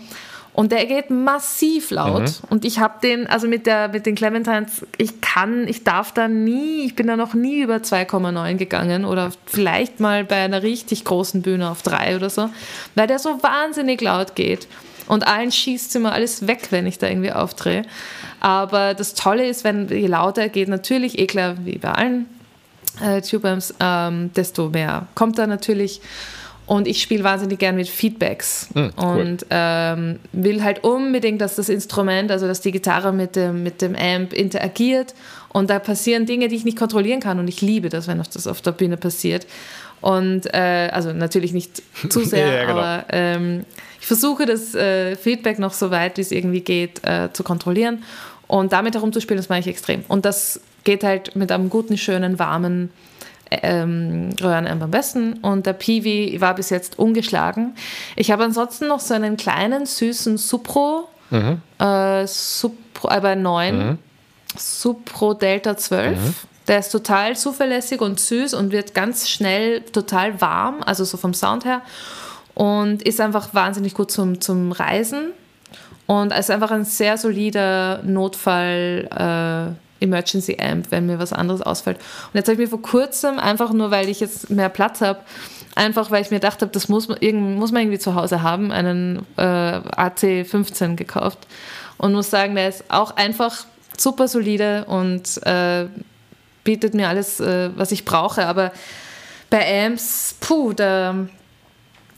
[0.61, 2.25] Und der geht massiv laut.
[2.25, 2.35] Mhm.
[2.51, 6.29] Und ich habe den, also mit, der, mit den Clementines, ich kann, ich darf da
[6.29, 11.07] nie, ich bin da noch nie über 2,9 gegangen oder vielleicht mal bei einer richtig
[11.07, 12.51] großen Bühne auf 3 oder so,
[12.95, 14.69] weil der so wahnsinnig laut geht.
[15.07, 17.87] Und allen schießt immer alles weg, wenn ich da irgendwie aufdrehe.
[18.41, 22.27] Aber das Tolle ist, wenn je lauter geht, natürlich, eh klar, wie bei allen
[23.03, 26.03] äh, Tube-Amps, ähm, desto mehr kommt da natürlich.
[26.71, 31.69] Und ich spiele wahnsinnig gern mit Feedbacks mhm, und ähm, will halt unbedingt, dass das
[31.69, 35.17] Instrument, also dass die Gitarre mit dem, mit dem Amp interagiert.
[35.49, 37.41] Und da passieren Dinge, die ich nicht kontrollieren kann.
[37.41, 39.49] Und ich liebe das, wenn das auf der Bühne passiert.
[40.01, 42.79] Und äh, also natürlich nicht zu sehr, ja, genau.
[42.79, 43.65] aber ähm,
[44.01, 48.05] ich versuche das äh, Feedback noch so weit, wie es irgendwie geht, äh, zu kontrollieren.
[48.47, 50.05] Und damit herumzuspielen, das mache ich extrem.
[50.07, 52.91] Und das geht halt mit einem guten, schönen, warmen
[53.51, 57.75] ähm, Röhrenamp am besten und der Piwi war bis jetzt ungeschlagen.
[58.17, 61.61] Ich habe ansonsten noch so einen kleinen, süßen Supro, mhm.
[61.79, 63.99] äh, Supro aber 9, mhm.
[64.57, 66.19] Supro Delta 12.
[66.19, 66.35] Mhm.
[66.69, 71.35] Der ist total zuverlässig und süß und wird ganz schnell total warm, also so vom
[71.35, 71.83] Sound her.
[72.55, 75.33] Und ist einfach wahnsinnig gut zum, zum Reisen.
[76.07, 81.99] Und ist einfach ein sehr solider Notfall- äh, Emergency Amp, wenn mir was anderes ausfällt.
[81.99, 85.21] Und jetzt habe ich mir vor kurzem, einfach nur weil ich jetzt mehr Platz habe,
[85.75, 87.19] einfach weil ich mir gedacht habe, das muss man,
[87.55, 91.39] muss man irgendwie zu Hause haben, einen äh, AC15 gekauft.
[91.99, 95.87] Und muss sagen, der ist auch einfach super solide und äh,
[96.65, 98.47] bietet mir alles, äh, was ich brauche.
[98.47, 98.73] Aber
[99.51, 101.15] bei Amps, puh, da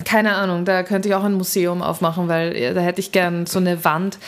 [0.05, 3.59] keine Ahnung, da könnte ich auch ein Museum aufmachen, weil da hätte ich gern so
[3.59, 4.19] eine Wand.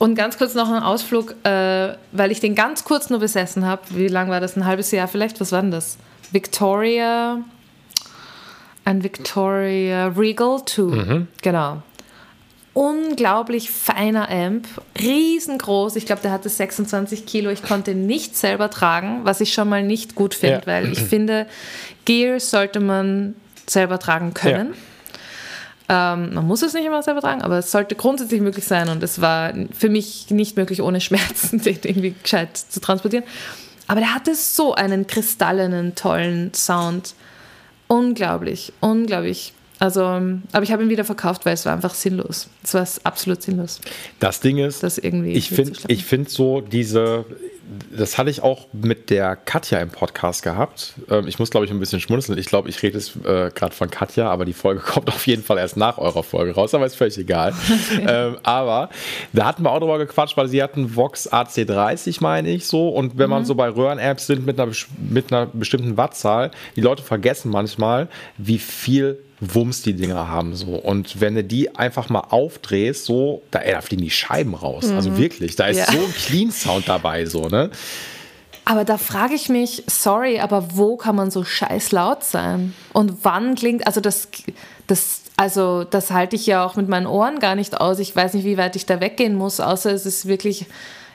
[0.00, 3.82] Und ganz kurz noch ein Ausflug, äh, weil ich den ganz kurz nur besessen habe.
[3.90, 4.56] Wie lange war das?
[4.56, 5.38] Ein halbes Jahr vielleicht?
[5.42, 5.98] Was war denn das?
[6.32, 7.44] Victoria.
[8.86, 10.82] Ein Victoria Regal 2.
[10.82, 11.28] Mhm.
[11.42, 11.82] Genau.
[12.72, 14.66] Unglaublich feiner Amp,
[14.98, 15.96] riesengroß.
[15.96, 17.50] Ich glaube, der hatte 26 Kilo.
[17.50, 20.66] Ich konnte ihn nicht selber tragen, was ich schon mal nicht gut finde, ja.
[20.66, 21.46] weil ich finde,
[22.06, 23.34] Gear sollte man
[23.66, 24.68] selber tragen können.
[24.68, 24.76] Ja.
[25.92, 29.02] Ähm, man muss es nicht immer selber tragen, aber es sollte grundsätzlich möglich sein und
[29.02, 33.24] es war für mich nicht möglich, ohne Schmerzen den irgendwie gescheit zu transportieren.
[33.88, 37.14] Aber der hatte so einen kristallenen, tollen Sound.
[37.88, 39.52] Unglaublich, unglaublich.
[39.80, 42.48] Also, aber ich habe ihn wieder verkauft, weil es war einfach sinnlos.
[42.62, 43.80] Es war absolut sinnlos.
[44.20, 47.24] Das Ding ist, das irgendwie ich finde find so diese,
[47.96, 50.94] das hatte ich auch mit der Katja im Podcast gehabt.
[51.08, 52.36] Ähm, ich muss, glaube ich, ein bisschen schmunzeln.
[52.38, 55.42] Ich glaube, ich rede jetzt äh, gerade von Katja, aber die Folge kommt auf jeden
[55.42, 57.52] Fall erst nach eurer Folge raus, aber ist völlig egal.
[57.52, 58.00] Okay.
[58.10, 58.88] Ähm, aber
[59.32, 62.88] da hatten wir auch drüber gequatscht, weil sie hatten Vox AC30, meine ich, so.
[62.88, 63.30] Und wenn mhm.
[63.30, 68.08] man so bei Röhren-Apps sind mit einer, mit einer bestimmten Wattzahl, die Leute vergessen manchmal,
[68.38, 73.42] wie viel Wumms die Dinger haben so und wenn du die einfach mal aufdrehst so
[73.50, 74.96] da, ey, da fliegen die Scheiben raus also mhm.
[74.96, 75.86] also wirklich da ist ja.
[75.86, 77.70] so ein Clean Sound dabei so ne
[78.66, 83.24] aber da frage ich mich sorry aber wo kann man so scheiß laut sein und
[83.24, 84.28] wann klingt also das
[84.86, 88.34] das also das halte ich ja auch mit meinen Ohren gar nicht aus ich weiß
[88.34, 90.66] nicht wie weit ich da weggehen muss außer es ist wirklich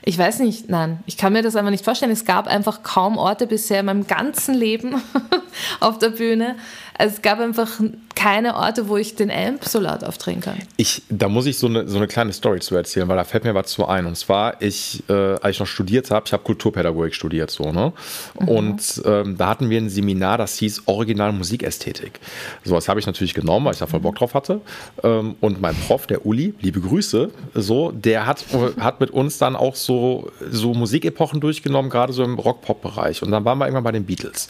[0.08, 2.12] ich weiß nicht, nein, ich kann mir das einfach nicht vorstellen.
[2.12, 5.02] Es gab einfach kaum Orte bisher in meinem ganzen Leben
[5.80, 6.54] auf der Bühne,
[6.96, 7.80] also es gab einfach
[8.16, 10.56] keine Orte, wo ich den Amp so laut aufdrehen kann.
[10.76, 13.44] Ich, da muss ich so eine, so eine kleine Story zu erzählen, weil da fällt
[13.44, 14.06] mir was zu ein.
[14.06, 17.92] Und zwar, ich, äh, als ich noch studiert habe, ich habe Kulturpädagogik studiert, so, ne?
[18.40, 18.48] Mhm.
[18.48, 22.18] Und ähm, da hatten wir ein Seminar, das hieß Original Musikästhetik.
[22.64, 24.60] So, das habe ich natürlich genommen, weil ich da voll Bock drauf hatte.
[25.02, 28.44] Ähm, und mein Prof, der Uli, liebe Grüße, so, der hat,
[28.80, 33.22] hat mit uns dann auch so, so Musikepochen durchgenommen, gerade so im Rock-Pop-Bereich.
[33.22, 34.48] Und dann waren wir irgendwann bei den Beatles.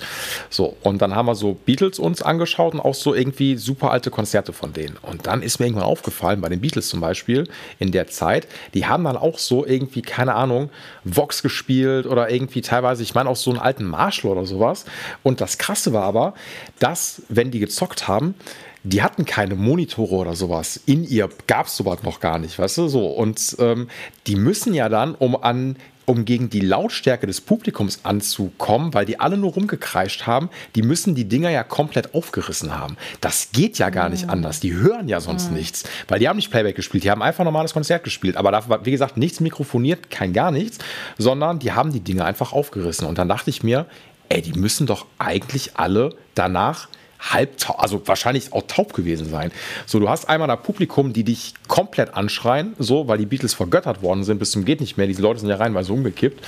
[0.50, 3.90] So, und dann haben wir so Beatles uns angeschaut angeschaut und auch so irgendwie super
[3.90, 4.96] alte Konzerte von denen.
[5.02, 7.48] Und dann ist mir irgendwann aufgefallen, bei den Beatles zum Beispiel,
[7.78, 10.70] in der Zeit, die haben dann auch so irgendwie, keine Ahnung,
[11.04, 14.84] Vox gespielt oder irgendwie teilweise, ich meine auch so einen alten Marshall oder sowas.
[15.22, 16.34] Und das Krasse war aber,
[16.78, 18.34] dass, wenn die gezockt haben,
[18.82, 20.80] die hatten keine Monitore oder sowas.
[20.86, 22.88] In ihr gab es sowas noch gar nicht, weißt du?
[22.88, 23.06] So.
[23.08, 23.88] Und ähm,
[24.28, 25.76] die müssen ja dann, um an
[26.06, 31.14] um gegen die Lautstärke des Publikums anzukommen, weil die alle nur rumgekreischt haben, die müssen
[31.14, 32.96] die Dinger ja komplett aufgerissen haben.
[33.20, 34.60] Das geht ja gar nicht anders.
[34.60, 37.46] Die hören ja sonst nichts, weil die haben nicht Playback gespielt, die haben einfach ein
[37.46, 38.36] normales Konzert gespielt.
[38.36, 40.78] Aber da war, wie gesagt, nichts mikrofoniert, kein gar nichts,
[41.18, 43.06] sondern die haben die Dinger einfach aufgerissen.
[43.06, 43.86] Und dann dachte ich mir,
[44.28, 46.88] ey, die müssen doch eigentlich alle danach
[47.32, 49.52] halb, also wahrscheinlich auch taub gewesen sein.
[49.86, 54.02] So, du hast einmal da Publikum, die dich komplett anschreien, so, weil die Beatles vergöttert
[54.02, 55.06] worden sind bis zum geht nicht mehr.
[55.06, 56.44] Diese Leute sind ja reinweise umgekippt.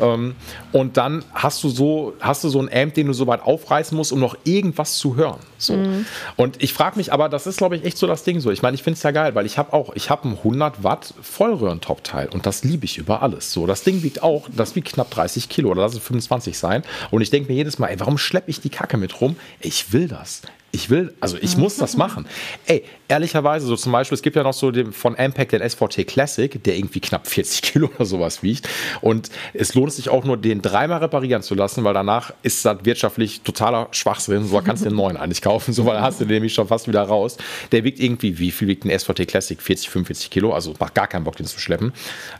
[0.00, 0.34] Ähm,
[0.72, 3.96] und dann hast du so, hast du so einen Amp, den du so weit aufreißen
[3.96, 5.40] musst, um noch irgendwas zu hören.
[5.58, 5.76] So.
[5.76, 6.06] Mhm.
[6.36, 8.50] Und ich frage mich, aber das ist, glaube ich, echt so das Ding so.
[8.50, 10.84] Ich meine, ich finde es ja geil, weil ich habe auch, ich habe ein 100
[10.84, 13.52] Watt Vollröhren-Top-Teil und das liebe ich über alles.
[13.52, 16.84] So, das Ding wiegt auch, das wiegt knapp 30 Kilo oder lass es 25 sein.
[17.10, 19.36] Und ich denke mir jedes Mal, ey, warum schleppe ich die Kacke mit rum?
[19.60, 20.42] Ich will das.
[20.70, 22.26] Ich will, also ich muss das machen.
[22.66, 26.06] Ey, ehrlicherweise, so zum Beispiel, es gibt ja noch so den, von Ampeg den SVT
[26.06, 28.68] Classic, der irgendwie knapp 40 Kilo oder sowas wiegt.
[29.00, 32.84] Und es lohnt sich auch nur, den dreimal reparieren zu lassen, weil danach ist das
[32.84, 34.46] wirtschaftlich totaler Schwachsinn.
[34.46, 36.86] So kannst du den neuen eigentlich kaufen, so weil hast du den nämlich schon fast
[36.86, 37.38] wieder raus.
[37.72, 39.60] Der wiegt irgendwie, wie viel wiegt ein SVT Classic?
[39.60, 41.94] 40, 45 Kilo, also macht gar keinen Bock, den zu schleppen.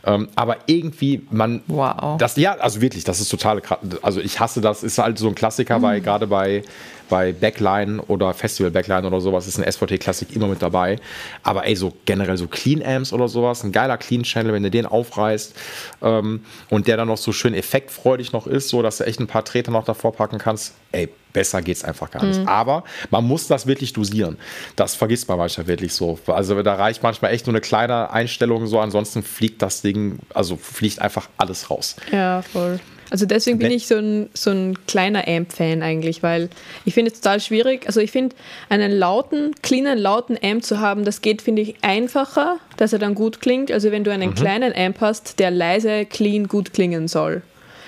[0.05, 2.17] Ähm, aber irgendwie, man, wow.
[2.19, 3.61] das, ja, also wirklich, das ist total,
[4.03, 5.81] also ich hasse das, ist halt so ein Klassiker, mhm.
[5.81, 6.63] bei, gerade bei,
[7.09, 10.97] bei Backline oder Festival Backline oder sowas ist ein SVT Classic immer mit dabei.
[11.43, 14.71] Aber ey, so generell so Clean Amps oder sowas, ein geiler Clean Channel, wenn du
[14.71, 15.55] den aufreißt
[16.01, 19.27] ähm, und der dann noch so schön effektfreudig noch ist, so dass du echt ein
[19.27, 22.39] paar Treter noch davor packen kannst, ey, besser geht's einfach gar nicht.
[22.39, 22.47] Mhm.
[22.47, 24.37] Aber man muss das wirklich dosieren.
[24.75, 26.19] Das vergisst man manchmal wirklich so.
[26.27, 30.57] Also da reicht manchmal echt nur eine kleine Einstellung so, ansonsten fliegt das Ding, also
[30.57, 31.95] fliegt einfach alles raus.
[32.11, 32.79] Ja, voll.
[33.09, 36.49] Also deswegen bin ich so ein, so ein kleiner Amp-Fan eigentlich, weil
[36.85, 37.87] ich finde es total schwierig.
[37.87, 38.35] Also ich finde,
[38.69, 43.15] einen lauten, cleanen, lauten Amp zu haben, das geht, finde ich, einfacher, dass er dann
[43.15, 43.71] gut klingt.
[43.71, 44.35] Also wenn du einen mhm.
[44.35, 47.41] kleinen Amp hast, der leise, clean, gut klingen soll.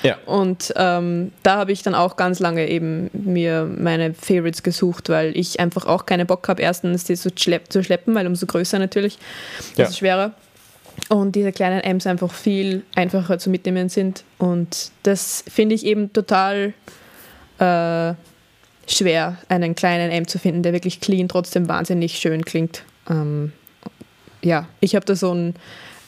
[0.04, 0.18] Ja.
[0.26, 5.38] Und ähm, da habe ich dann auch ganz lange eben mir meine Favorites gesucht, weil
[5.38, 8.80] ich einfach auch keine Bock habe, erstens die zu, schlepp, zu schleppen, weil umso größer
[8.80, 9.20] natürlich,
[9.78, 9.92] desto ja.
[9.92, 10.34] schwerer
[11.12, 14.24] und diese kleinen Amps einfach viel einfacher zu mitnehmen sind.
[14.38, 16.74] Und das finde ich eben total
[17.60, 18.14] äh,
[18.88, 22.84] schwer, einen kleinen Amp zu finden, der wirklich clean, trotzdem wahnsinnig schön klingt.
[23.10, 23.52] Ähm,
[24.42, 25.56] ja, ich habe da so einen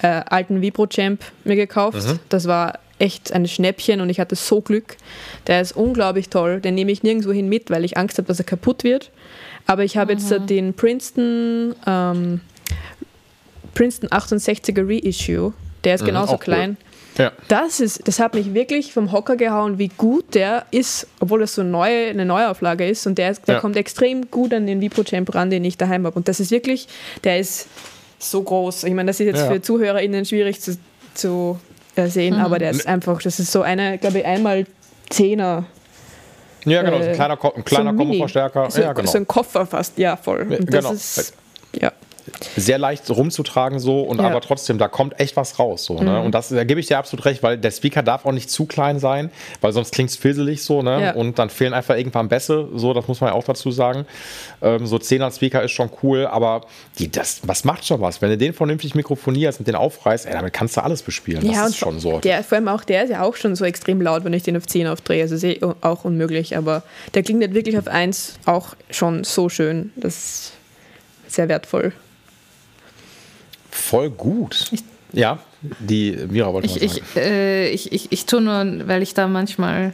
[0.01, 2.07] äh, alten Vibro-Champ mir gekauft.
[2.07, 2.19] Mhm.
[2.29, 4.95] Das war echt ein Schnäppchen und ich hatte so Glück.
[5.47, 6.61] Der ist unglaublich toll.
[6.61, 9.11] Den nehme ich nirgendwo hin mit, weil ich Angst habe, dass er kaputt wird.
[9.67, 10.19] Aber ich habe mhm.
[10.19, 12.39] jetzt den Princeton ähm,
[13.73, 15.53] Princeton 68er Reissue.
[15.83, 16.77] Der ist mhm, genauso klein.
[17.17, 17.25] Cool.
[17.25, 17.31] ja.
[17.47, 21.55] das ist, das hat mich wirklich vom Hocker gehauen, wie gut der ist, obwohl das
[21.55, 23.61] so neu, eine Neuauflage ist und der, der ja.
[23.61, 26.15] kommt extrem gut an den Vibro-Champ ran, den ich daheim habe.
[26.15, 26.87] Und das ist wirklich,
[27.23, 27.67] der ist
[28.19, 28.85] so groß.
[28.85, 29.51] Ich meine, das ist jetzt ja.
[29.51, 30.77] für ZuhörerInnen schwierig zu,
[31.13, 31.59] zu
[31.95, 32.41] äh, sehen, mhm.
[32.41, 34.65] aber der ist einfach, das ist so eine, glaube ich, einmal
[35.09, 35.65] Zehner.
[36.65, 38.71] Ja, genau, äh, ein kleiner, ein kleiner so Komboverstärker.
[38.71, 39.11] So, ja, genau.
[39.11, 40.47] so ein Koffer fast, ja, voll.
[40.49, 40.93] Und genau.
[40.93, 41.33] ist,
[41.75, 41.91] ja
[42.55, 44.27] sehr leicht rumzutragen so und ja.
[44.27, 45.85] aber trotzdem, da kommt echt was raus.
[45.85, 46.19] So, ne?
[46.19, 46.25] mhm.
[46.25, 48.65] Und das, da gebe ich dir absolut recht, weil der Speaker darf auch nicht zu
[48.65, 49.31] klein sein,
[49.61, 51.01] weil sonst klingt es filselig so, ne?
[51.01, 51.13] Ja.
[51.13, 54.05] Und dann fehlen einfach irgendwann Bässe, so, das muss man ja auch dazu sagen.
[54.61, 56.61] Ähm, so 10er Speaker ist schon cool, aber
[56.99, 58.21] die, das, was macht schon was?
[58.21, 61.45] Wenn du den vernünftig mikrofonierst und den aufreißt, ey, damit kannst du alles bespielen.
[61.45, 62.19] Das ja, ist schon so.
[62.19, 64.55] Der, vor allem auch der ist ja auch schon so extrem laut, wenn ich den
[64.57, 65.21] auf 10 aufdrehe.
[65.23, 66.83] Also ist eh auch unmöglich, aber
[67.13, 69.91] der klingt nicht wirklich auf 1 auch schon so schön.
[69.95, 70.53] Das ist
[71.27, 71.93] sehr wertvoll
[73.73, 74.67] voll gut.
[74.71, 75.39] Ich, ja,
[75.79, 79.93] die Mira wollte ich, ich, äh, ich, ich, ich tue nur, weil ich da manchmal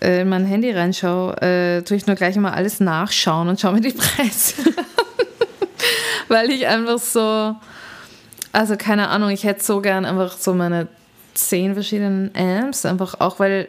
[0.00, 3.74] äh, in mein Handy reinschaue, äh, tue ich nur gleich immer alles nachschauen und schaue
[3.74, 4.54] mir die Preise
[6.28, 7.54] Weil ich einfach so,
[8.52, 10.88] also keine Ahnung, ich hätte so gern einfach so meine
[11.34, 13.68] zehn verschiedenen Amps, einfach auch weil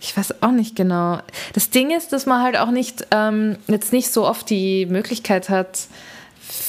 [0.00, 1.18] ich weiß auch nicht genau.
[1.54, 5.48] Das Ding ist, dass man halt auch nicht ähm, jetzt nicht so oft die Möglichkeit
[5.48, 5.88] hat,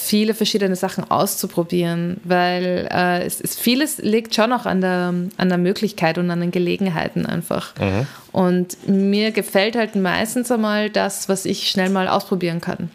[0.10, 5.49] viele verschiedene Sachen auszuprobieren, weil äh, es ist, vieles liegt schon auch an der, an
[5.49, 7.76] der Möglichkeit und an den Gelegenheiten einfach.
[7.80, 8.07] Mhm.
[8.31, 12.90] Und mir gefällt halt meistens einmal das, was ich schnell mal ausprobieren kann.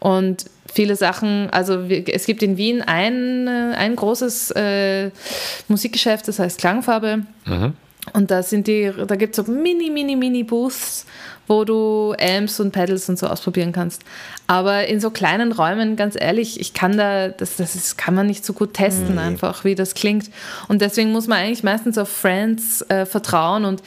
[0.00, 5.10] Und viele Sachen, also es gibt in Wien ein, ein großes äh,
[5.68, 7.22] Musikgeschäft, das heißt Klangfarbe.
[7.46, 7.74] Mhm.
[8.12, 11.06] Und da sind die, da gibt es so mini, mini, mini Booths,
[11.46, 14.02] wo du Amps und Pedals und so ausprobieren kannst.
[14.46, 18.26] Aber in so kleinen Räumen, ganz ehrlich, ich kann da, das, das ist, kann man
[18.26, 19.18] nicht so gut testen, mhm.
[19.18, 20.30] einfach, wie das klingt.
[20.68, 23.82] Und deswegen muss man eigentlich meistens auf Friends äh, vertrauen und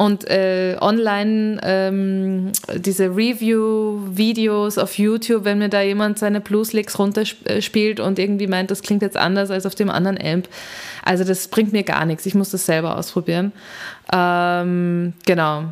[0.00, 8.00] und äh, online ähm, diese Review-Videos auf YouTube, wenn mir da jemand seine Blues-Licks runterspielt
[8.00, 10.48] und irgendwie meint, das klingt jetzt anders als auf dem anderen Amp.
[11.04, 12.24] Also das bringt mir gar nichts.
[12.24, 13.52] Ich muss das selber ausprobieren.
[14.10, 15.64] Ähm, genau.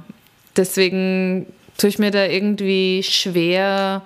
[0.58, 1.46] Deswegen
[1.78, 4.02] tue ich mir da irgendwie schwer,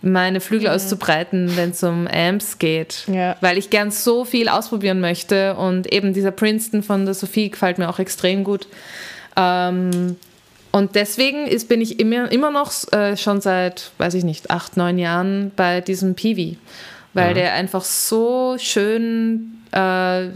[0.00, 0.76] meine Flügel mhm.
[0.76, 3.02] auszubreiten, wenn es um Amps geht.
[3.12, 3.34] Ja.
[3.40, 7.78] Weil ich gern so viel ausprobieren möchte und eben dieser Princeton von der Sophie gefällt
[7.78, 8.68] mir auch extrem gut.
[9.40, 10.16] Ähm,
[10.72, 14.76] und deswegen ist, bin ich immer, immer noch äh, schon seit, weiß ich nicht, acht,
[14.76, 16.58] neun Jahren bei diesem Piwi,
[17.12, 17.34] weil mhm.
[17.34, 20.28] der einfach so schön äh,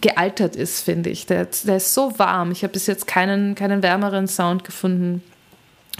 [0.00, 1.26] gealtert ist, finde ich.
[1.26, 2.52] Der, der ist so warm.
[2.52, 5.22] Ich habe bis jetzt keinen, keinen wärmeren Sound gefunden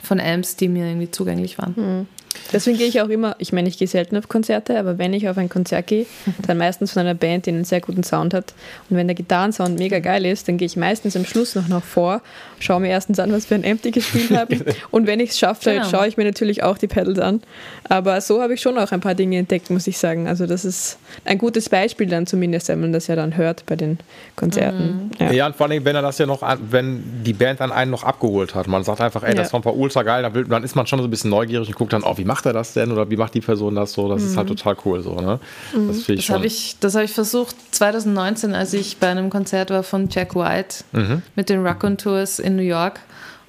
[0.02, 1.74] von Amps, die mir irgendwie zugänglich waren.
[1.76, 2.06] Mhm.
[2.52, 5.28] Deswegen gehe ich auch immer, ich meine, ich gehe selten auf Konzerte, aber wenn ich
[5.28, 6.06] auf ein Konzert gehe,
[6.46, 8.54] dann meistens von einer Band, die einen sehr guten Sound hat.
[8.88, 11.82] Und wenn der Gitarrensound mega geil ist, dann gehe ich meistens am Schluss noch, noch
[11.82, 12.20] vor,
[12.58, 14.62] schaue mir erstens an, was für ein die gespielt haben.
[14.90, 15.88] Und wenn ich es schaffe, genau.
[15.88, 17.42] schaue ich mir natürlich auch die Pedals an.
[17.88, 20.28] Aber so habe ich schon auch ein paar Dinge entdeckt, muss ich sagen.
[20.28, 23.76] Also das ist ein gutes Beispiel dann zumindest, wenn man das ja dann hört bei
[23.76, 23.98] den
[24.36, 25.10] Konzerten.
[25.18, 25.26] Mhm.
[25.26, 25.32] Ja.
[25.32, 25.46] ja.
[25.46, 28.54] und vor allem, wenn er das ja noch, wenn die Band dann einen noch abgeholt
[28.54, 28.66] hat.
[28.68, 31.10] Man sagt einfach, ey, das war ultra geil, dann, dann ist man schon so ein
[31.10, 33.40] bisschen neugierig und guckt dann, oh, wie macht er das denn oder wie macht die
[33.40, 34.08] Person das so?
[34.08, 34.28] Das mhm.
[34.28, 34.56] ist halt mhm.
[34.56, 35.14] total cool so.
[35.14, 35.40] Ne?
[35.74, 35.88] Mhm.
[35.88, 40.08] Das, das habe ich, hab ich versucht 2019, als ich bei einem Konzert war von
[40.08, 41.22] Jack White mhm.
[41.36, 43.00] mit den Raccoon Tours in New York.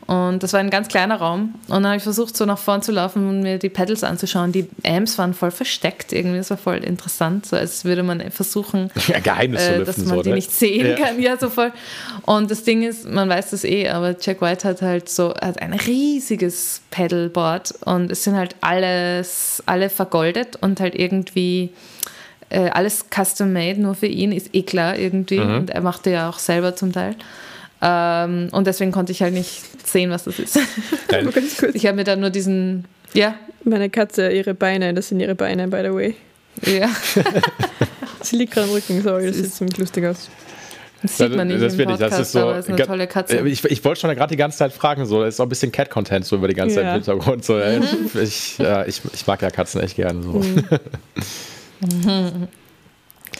[0.08, 1.56] Und das war ein ganz kleiner Raum.
[1.68, 4.52] Und dann habe ich versucht, so nach vorn zu laufen und mir die Pedals anzuschauen.
[4.52, 6.38] Die Amps waren voll versteckt irgendwie.
[6.38, 7.48] Das war voll interessant.
[7.48, 10.36] So als würde man versuchen, ja, Geheimnis äh, dass man so, die ne?
[10.36, 10.96] nicht sehen ja.
[10.96, 11.20] kann.
[11.20, 11.72] Ja, so voll.
[12.22, 15.60] Und das Ding ist, man weiß das eh, aber Jack White hat halt so hat
[15.60, 21.72] ein riesiges Pedalboard und es sind halt alles, alle vergoldet und halt irgendwie
[22.50, 25.40] äh, alles custom made, nur für ihn, ist eh klar irgendwie.
[25.40, 25.56] Mhm.
[25.56, 27.16] Und er machte ja auch selber zum Teil.
[27.88, 30.60] Ähm, und deswegen konnte ich halt nicht sehen, was das ist.
[31.74, 33.36] ich habe mir dann nur diesen, ja.
[33.64, 36.16] Meine Katze, ihre Beine, das sind ihre Beine, by the way.
[36.64, 36.88] Ja.
[38.22, 40.30] Sie liegt gerade am Rücken, sorry, das sieht ziemlich lustig aus.
[41.02, 43.48] Das sieht man nicht das im Podcast, das ist so, aber ist eine tolle Katze.
[43.48, 46.26] Ich, ich wollte schon gerade die ganze Zeit fragen, so, ist auch ein bisschen Cat-Content
[46.26, 46.82] so über die ganze ja.
[46.82, 47.46] Zeit im Hintergrund.
[47.46, 47.60] So,
[48.20, 50.24] ich, ja, ich, ich, mag ja Katzen echt gerne.
[50.24, 50.42] So.
[51.82, 52.48] Mhm.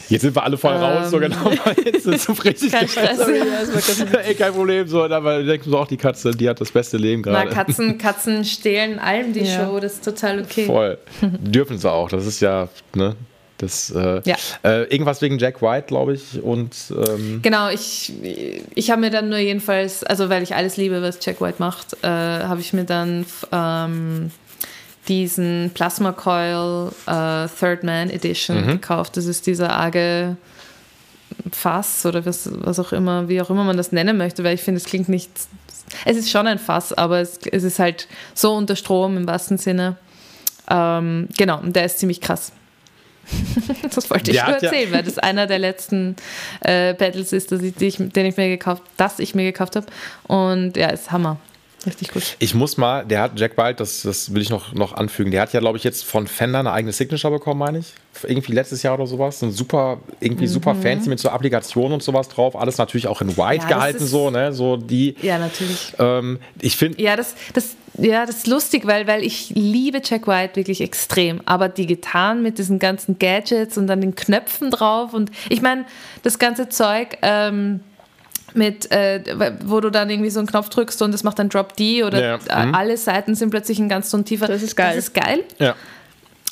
[0.08, 1.30] Jetzt sind wir alle voll ähm, raus, so ähm.
[1.30, 1.50] genau.
[1.84, 3.18] Jetzt ist es richtig kein Stress.
[4.26, 7.22] Ey, kein Problem, so, aber denken so auch die Katze, die hat das beste Leben
[7.22, 7.48] gerade.
[7.48, 9.66] Na, Katzen, Katzen stehlen allem die ja.
[9.66, 10.66] Show, das ist total okay.
[10.66, 10.98] Voll.
[11.22, 13.16] Dürfen sie auch, das ist ja, ne?
[13.58, 14.36] Das, äh, ja.
[14.64, 16.42] Äh, irgendwas wegen Jack White, glaube ich.
[16.42, 18.12] Und, ähm genau, ich,
[18.74, 21.94] ich habe mir dann nur jedenfalls, also weil ich alles liebe, was Jack White macht,
[22.02, 24.30] äh, habe ich mir dann ähm,
[25.08, 28.68] diesen Plasma Coil äh, Third Man Edition mhm.
[28.68, 29.16] gekauft.
[29.16, 30.36] Das ist dieser arge
[31.52, 34.62] Fass oder was, was auch immer, wie auch immer man das nennen möchte, weil ich
[34.62, 35.30] finde, es klingt nicht.
[36.04, 39.58] Es ist schon ein Fass, aber es, es ist halt so unter Strom im wahrsten
[39.58, 39.96] Sinne.
[40.68, 42.52] Ähm, genau, und der ist ziemlich krass.
[43.94, 46.16] das wollte ich der nur erzählen, ja weil das einer der letzten
[46.60, 49.86] äh, Battles ist, ich, ich, den ich mir gekauft, das ich mir gekauft habe.
[50.24, 51.38] Und ja, ist Hammer.
[51.86, 52.36] Richtig gut.
[52.40, 55.42] Ich muss mal, der hat Jack Wild, das, das will ich noch, noch anfügen, der
[55.42, 57.92] hat ja, glaube ich, jetzt von Fender eine eigene Signature bekommen, meine ich.
[58.22, 59.42] Irgendwie letztes Jahr oder sowas.
[59.42, 60.50] Ein super, irgendwie mhm.
[60.50, 62.56] super fancy mit so Applikationen und sowas drauf.
[62.56, 64.52] Alles natürlich auch in White ja, gehalten, so, ne?
[64.52, 65.14] So die.
[65.22, 65.92] Ja, natürlich.
[65.98, 67.00] Ähm, ich finde.
[67.00, 71.40] Ja, das, das, ja, das ist lustig, weil, weil ich liebe Jack White wirklich extrem.
[71.44, 75.84] Aber die Gitarren mit diesen ganzen Gadgets und dann den Knöpfen drauf und ich meine,
[76.22, 77.18] das ganze Zeug.
[77.22, 77.80] Ähm,
[78.56, 79.22] mit, äh,
[79.64, 82.22] wo du dann irgendwie so einen Knopf drückst und es macht dann Drop D oder
[82.22, 82.36] ja.
[82.66, 82.74] mhm.
[82.74, 84.46] alle Seiten sind plötzlich ein ganz Ton tiefer.
[84.46, 84.96] Das ist geil.
[84.96, 85.44] Das ist geil.
[85.58, 85.74] Ja.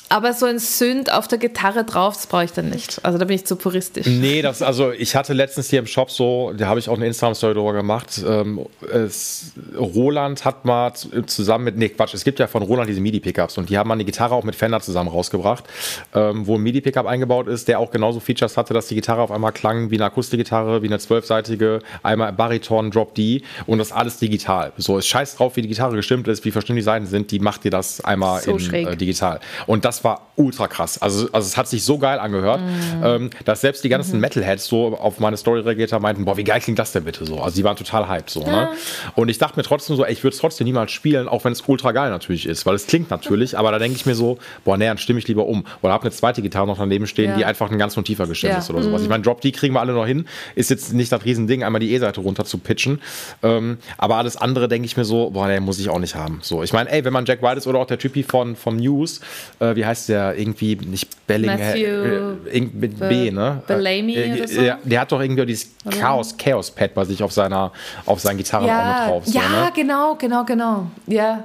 [0.09, 2.99] Aber so ein Synth auf der Gitarre drauf, das brauche ich dann nicht.
[3.03, 4.05] Also da bin ich zu puristisch.
[4.05, 7.07] Nee, das, also ich hatte letztens hier im Shop so, da habe ich auch eine
[7.07, 8.21] Instagram-Story drüber gemacht.
[8.27, 10.93] Ähm, es, Roland hat mal
[11.25, 13.95] zusammen mit, nee, Quatsch, es gibt ja von Roland diese MIDI-Pickups und die haben mal
[13.95, 15.65] eine Gitarre auch mit Fender zusammen rausgebracht,
[16.13, 19.31] ähm, wo ein MIDI-Pickup eingebaut ist, der auch genauso Features hatte, dass die Gitarre auf
[19.31, 24.19] einmal klang wie eine Akustikgitarre, wie eine zwölfseitige, einmal Bariton, Drop D und das alles
[24.19, 24.71] digital.
[24.77, 27.39] So, es scheiß drauf, wie die Gitarre gestimmt ist, wie verschieden die Seiten sind, die
[27.39, 29.39] macht dir das einmal so in, äh, digital.
[29.65, 31.01] Und das das war ultra krass.
[31.01, 33.03] Also, also es hat sich so geil angehört, mm.
[33.03, 34.21] ähm, dass selbst die ganzen mhm.
[34.21, 37.25] Metalheads so auf meine Story reagiert haben, meinten, boah, wie geil klingt das denn bitte
[37.25, 37.39] so?
[37.39, 38.41] Also die waren total hyped so.
[38.41, 38.47] Ne?
[38.47, 38.61] Ja.
[38.65, 38.69] Ne?
[39.15, 41.53] Und ich dachte mir trotzdem so, ey, ich würde es trotzdem niemals spielen, auch wenn
[41.53, 44.37] es ultra geil natürlich ist, weil es klingt natürlich, aber da denke ich mir so,
[44.63, 45.65] boah, nee, dann stimme ich lieber um.
[45.81, 47.37] Oder habe eine zweite Gitarre noch daneben stehen, ja.
[47.37, 48.59] die einfach einen ganz Ton tiefer gestimmt ja.
[48.59, 49.01] ist oder sowas.
[49.01, 49.11] Ich mhm.
[49.11, 50.25] meine, Drop D kriegen wir alle noch hin,
[50.55, 53.01] ist jetzt nicht das Riesending, einmal die E-Seite runter zu pitchen.
[53.41, 56.39] Ähm, aber alles andere denke ich mir so, boah, nee, muss ich auch nicht haben.
[56.41, 58.75] So, ich meine, ey, wenn man Jack White ist oder auch der Typi von, von
[58.75, 59.21] News,
[59.59, 60.24] äh, wie heißt der?
[60.33, 63.61] Irgendwie, nicht Bellingham, äh, mit Be B, ne?
[63.67, 64.61] Bellamy äh, oder so?
[64.61, 67.71] Ja, der hat doch irgendwie dieses Chaos, Chaos Pad bei sich auf seiner,
[68.05, 69.25] auf seinen Gitarren ja, auch mit drauf.
[69.25, 69.71] So, ja, ne?
[69.75, 70.87] genau, genau, genau.
[71.07, 71.43] Ja,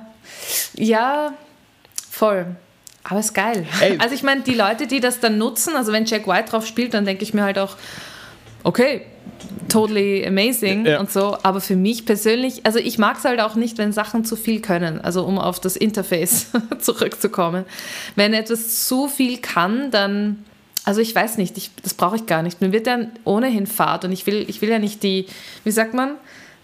[0.74, 1.32] ja,
[2.10, 2.46] voll.
[3.02, 3.66] Aber ist geil.
[3.80, 3.96] Ey.
[3.98, 6.94] Also ich meine, die Leute, die das dann nutzen, also wenn Jack White drauf spielt,
[6.94, 7.76] dann denke ich mir halt auch,
[8.64, 9.02] okay,
[9.68, 11.00] totally amazing ja.
[11.00, 11.36] und so.
[11.42, 14.60] Aber für mich persönlich, also ich mag es halt auch nicht, wenn Sachen zu viel
[14.60, 15.00] können.
[15.00, 17.64] Also um auf das Interface zurückzukommen.
[18.16, 20.44] Wenn etwas zu viel kann, dann,
[20.84, 22.60] also ich weiß nicht, ich, das brauche ich gar nicht.
[22.60, 25.26] Mir wird dann ohnehin Fahrt und ich will, ich will ja nicht die,
[25.64, 26.16] wie sagt man,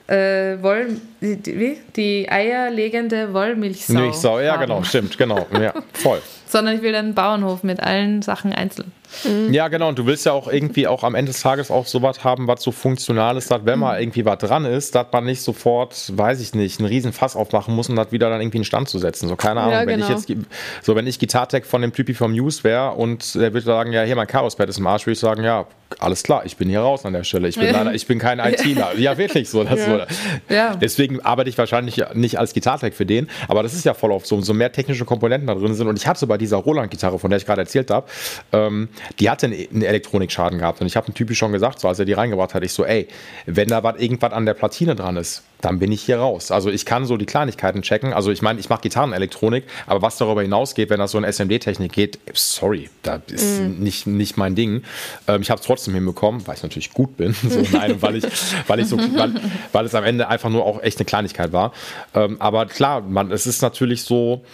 [0.08, 1.78] äh, Woll, die, wie?
[1.96, 3.94] die eierlegende Wollmilchsau.
[3.94, 4.60] Milchsau, ja, haben.
[4.60, 6.22] genau, stimmt, genau, ja, voll.
[6.46, 8.92] Sondern ich will einen Bauernhof mit allen Sachen einzeln.
[9.24, 9.52] Mhm.
[9.52, 9.88] Ja, genau.
[9.88, 12.62] Und du willst ja auch irgendwie auch am Ende des Tages auch sowas haben, was
[12.62, 14.02] so funktional ist, dass wenn mal mhm.
[14.02, 17.74] irgendwie was dran ist, dass man nicht sofort, weiß ich nicht, einen riesen Fass aufmachen
[17.74, 19.28] muss um das wieder dann irgendwie in Stand zu setzen.
[19.28, 19.72] So, keine Ahnung.
[19.72, 20.18] Ja, wenn genau.
[20.18, 20.46] ich jetzt,
[20.82, 24.02] so, wenn ich Gitartech von dem Typi vom News wäre und der würde sagen, ja,
[24.02, 25.66] hier mein Chaos-Pad ist im Arsch, würde ich sagen, ja,
[25.98, 27.48] alles klar, ich bin hier raus an der Stelle.
[27.48, 28.98] Ich bin, leider, ich bin kein ITler.
[28.98, 29.64] Ja, wirklich so.
[29.64, 30.06] Das ja.
[30.48, 30.54] So.
[30.54, 30.76] Ja.
[30.76, 34.26] Deswegen arbeite ich wahrscheinlich nicht als Gitartech für den, aber das ist ja voll oft
[34.26, 35.86] so, umso mehr technische Komponenten da drin sind.
[35.86, 38.08] Und ich hatte bei dieser Roland-Gitarre, von der ich gerade erzählt habe,
[38.52, 38.88] ähm,
[39.18, 40.80] die hatte einen Elektronikschaden gehabt.
[40.80, 42.84] Und ich habe dem Typi schon gesagt, so als er die reingebracht hat, ich so,
[42.84, 43.08] ey,
[43.46, 46.50] wenn da was irgendwas an der Platine dran ist, dann bin ich hier raus.
[46.50, 48.12] Also ich kann so die Kleinigkeiten checken.
[48.12, 51.92] Also ich meine, ich mache Gitarrenelektronik, aber was darüber hinausgeht, wenn das so in SMD-Technik
[51.92, 53.82] geht, sorry, das ist mm.
[53.82, 54.82] nicht, nicht mein Ding.
[55.26, 57.32] Ähm, ich habe es trotzdem hinbekommen, weil ich natürlich gut bin.
[57.48, 58.24] so, nein, weil ich,
[58.66, 59.34] weil ich so, weil,
[59.72, 61.72] weil es am Ende einfach nur auch echt eine Kleinigkeit war.
[62.14, 64.44] Ähm, aber klar, man, es ist natürlich so,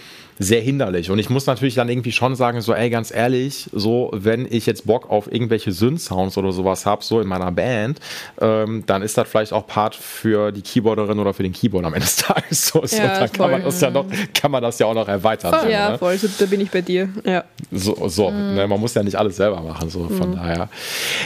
[0.42, 1.10] sehr hinderlich.
[1.10, 4.66] Und ich muss natürlich dann irgendwie schon sagen, so, ey, ganz ehrlich, so, wenn ich
[4.66, 8.00] jetzt Bock auf irgendwelche Synth-Sounds oder sowas habe, so in meiner Band,
[8.40, 11.94] ähm, dann ist das vielleicht auch Part für die Keyboarderin oder für den Keyboard am
[11.94, 12.66] Ende des Tages.
[12.66, 15.08] So, so ja, dann kann man, das ja noch, kann man das ja auch noch
[15.08, 15.52] erweitern.
[15.52, 15.98] Voll, so, ja, ne?
[15.98, 17.08] voll, so, da bin ich bei dir.
[17.24, 17.44] Ja.
[17.70, 18.54] So, so mhm.
[18.54, 20.36] ne, man muss ja nicht alles selber machen, so von mhm.
[20.36, 20.68] daher.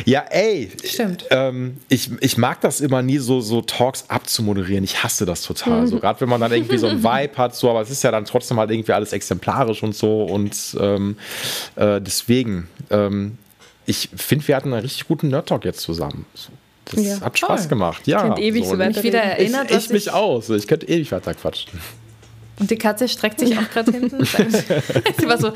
[0.05, 1.27] Ja, ey, Stimmt.
[1.31, 4.85] Ähm, ich, ich mag das immer nie so, so Talks abzumoderieren.
[4.85, 5.83] Ich hasse das total.
[5.83, 5.87] Mhm.
[5.89, 8.11] So, gerade wenn man dann irgendwie so ein Vibe hat, so, aber es ist ja
[8.11, 10.25] dann trotzdem halt irgendwie alles exemplarisch und so.
[10.25, 11.17] Und ähm,
[11.77, 13.39] äh, deswegen, ähm,
[13.87, 16.27] ich finde, wir hatten einen richtig guten Nerd-Talk jetzt zusammen.
[16.87, 17.69] Das ja, hat Spaß voll.
[17.69, 18.07] gemacht.
[18.07, 20.51] Ja, ich ewig so, so weiter wieder erinnert, ich, ich mich aus.
[20.51, 21.81] Ich könnte ewig weiter quatschen.
[22.59, 24.25] Und die Katze streckt sich auch gerade hinten.
[24.25, 25.53] Sie war so,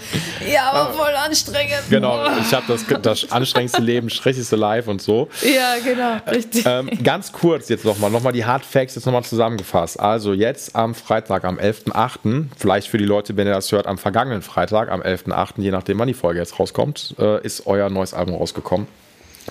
[0.53, 1.83] ja, aber voll anstrengend.
[1.89, 5.29] Genau, ich habe das, das anstrengendste Leben, schrecklichste Live und so.
[5.43, 6.65] Ja, genau, richtig.
[6.67, 9.99] Ähm, ganz kurz jetzt nochmal, nochmal die Hard Facts jetzt nochmal zusammengefasst.
[9.99, 13.97] Also jetzt am Freitag, am 11.8., vielleicht für die Leute, wenn ihr das hört, am
[13.97, 18.13] vergangenen Freitag, am 11.8., je nachdem wann die Folge jetzt rauskommt, äh, ist euer neues
[18.13, 18.87] Album rausgekommen.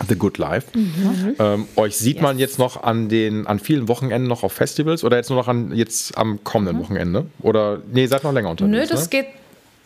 [0.07, 0.67] The Good Life.
[0.77, 1.35] Mhm.
[1.39, 2.23] Ähm, euch sieht yes.
[2.23, 5.47] man jetzt noch an den an vielen Wochenenden noch auf Festivals oder jetzt nur noch
[5.47, 6.81] an jetzt am kommenden mhm.
[6.81, 7.25] Wochenende?
[7.41, 8.71] Oder nee, seid noch länger unterwegs?
[8.71, 9.09] Nö, das ne?
[9.09, 9.27] geht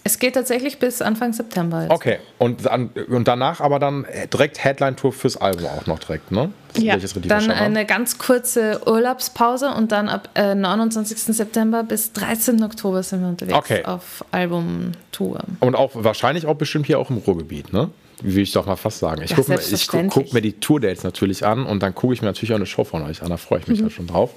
[0.06, 1.84] Es geht tatsächlich bis Anfang September.
[1.84, 1.92] Jetzt.
[1.92, 6.52] Okay, und, an, und danach aber dann direkt Headline-Tour fürs Album auch noch direkt, ne?
[6.78, 11.20] Ja, dann eine ganz kurze Urlaubspause und dann ab äh, 29.
[11.20, 12.64] September bis 13.
[12.64, 13.86] Oktober sind wir unterwegs okay.
[13.86, 15.40] auf Albumtour.
[15.60, 17.90] Und auch wahrscheinlich auch bestimmt hier auch im Ruhrgebiet, ne?
[18.22, 19.22] Wie will ich doch mal fast sagen.
[19.24, 22.28] Ich gucke mir, guck, guck mir, die Tour-Dates natürlich an und dann gucke ich mir
[22.28, 23.30] natürlich auch eine Show von euch an.
[23.30, 23.90] Da freue ich mich mhm.
[23.90, 24.32] schon drauf.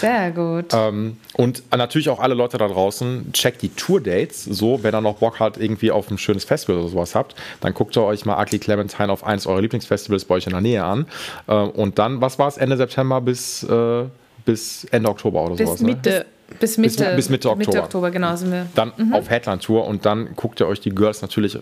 [0.00, 0.66] Sehr gut.
[0.72, 4.44] Ähm, und natürlich auch alle Leute da draußen, checkt die Tour-Dates.
[4.44, 7.74] So, wenn ihr noch Bock hat, irgendwie auf ein schönes Festival oder sowas habt, dann
[7.74, 10.84] guckt ihr euch mal Ugly Clementine auf eins eurer Lieblingsfestivals bei euch in der Nähe
[10.84, 11.06] an.
[11.46, 14.04] Äh, und dann, was war es, Ende September bis, äh,
[14.44, 15.80] bis Ende Oktober oder bis sowas?
[15.80, 16.10] Mitte.
[16.10, 16.24] Ne?
[16.60, 17.66] Bis Mitte, bis, bis Mitte Oktober.
[17.66, 18.66] Mitte Oktober, genau sind wir.
[18.74, 19.14] Dann mhm.
[19.14, 21.58] auf Headline-Tour und dann guckt ihr euch die Girls natürlich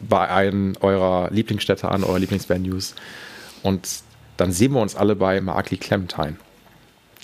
[0.00, 2.94] bei einem eurer Lieblingsstädte an, eurer Lieblingsvenues.
[3.62, 4.02] Und
[4.36, 6.36] dann sehen wir uns alle bei Markly Clementine.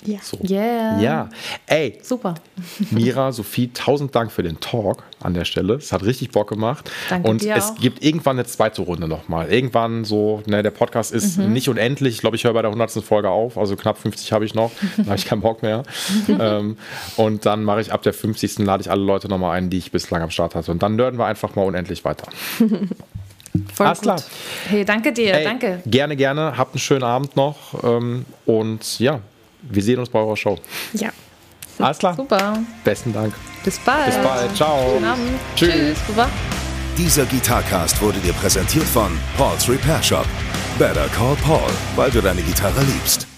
[0.05, 0.19] Ja.
[0.21, 0.39] So.
[0.43, 0.99] Yeah.
[0.99, 1.29] Ja.
[1.67, 1.99] Ey.
[2.01, 2.35] Super.
[2.91, 5.75] Mira, Sophie, tausend Dank für den Talk an der Stelle.
[5.75, 6.89] Es hat richtig Bock gemacht.
[7.09, 7.75] Danke und dir es auch.
[7.75, 9.51] gibt irgendwann eine zweite Runde nochmal.
[9.51, 11.53] Irgendwann so, ne, der Podcast ist mhm.
[11.53, 12.15] nicht unendlich.
[12.15, 12.91] Ich glaube, ich höre bei der 100.
[13.03, 13.57] Folge auf.
[13.57, 14.71] Also knapp 50 habe ich noch.
[14.97, 15.83] Da habe ich keinen Bock mehr.
[16.27, 16.77] ähm,
[17.17, 18.59] und dann mache ich ab der 50.
[18.59, 20.71] lade ich alle Leute nochmal ein, die ich bislang am Start hatte.
[20.71, 22.27] Und dann nörden wir einfach mal unendlich weiter.
[23.73, 24.03] Voll Alles gut.
[24.03, 24.21] klar.
[24.69, 25.81] Hey, danke dir, Ey, danke.
[25.85, 26.57] Gerne, gerne.
[26.57, 27.83] Habt einen schönen Abend noch.
[27.83, 29.19] Ähm, und ja,
[29.61, 30.57] wir sehen uns bei eurer Show.
[30.93, 31.09] Ja.
[31.79, 32.15] Alles klar.
[32.15, 32.59] Super.
[32.83, 33.33] Besten Dank.
[33.63, 34.05] Bis bald.
[34.05, 34.55] Bis bald.
[34.55, 34.93] Ciao.
[34.93, 35.39] Guten Abend.
[35.55, 35.69] Tschüss.
[35.69, 35.97] Tschüss.
[36.07, 36.29] Super.
[36.97, 40.25] Dieser Gitarcast wurde dir präsentiert von Paul's Repair Shop.
[40.77, 43.30] Better call Paul, weil du deine Gitarre liebst.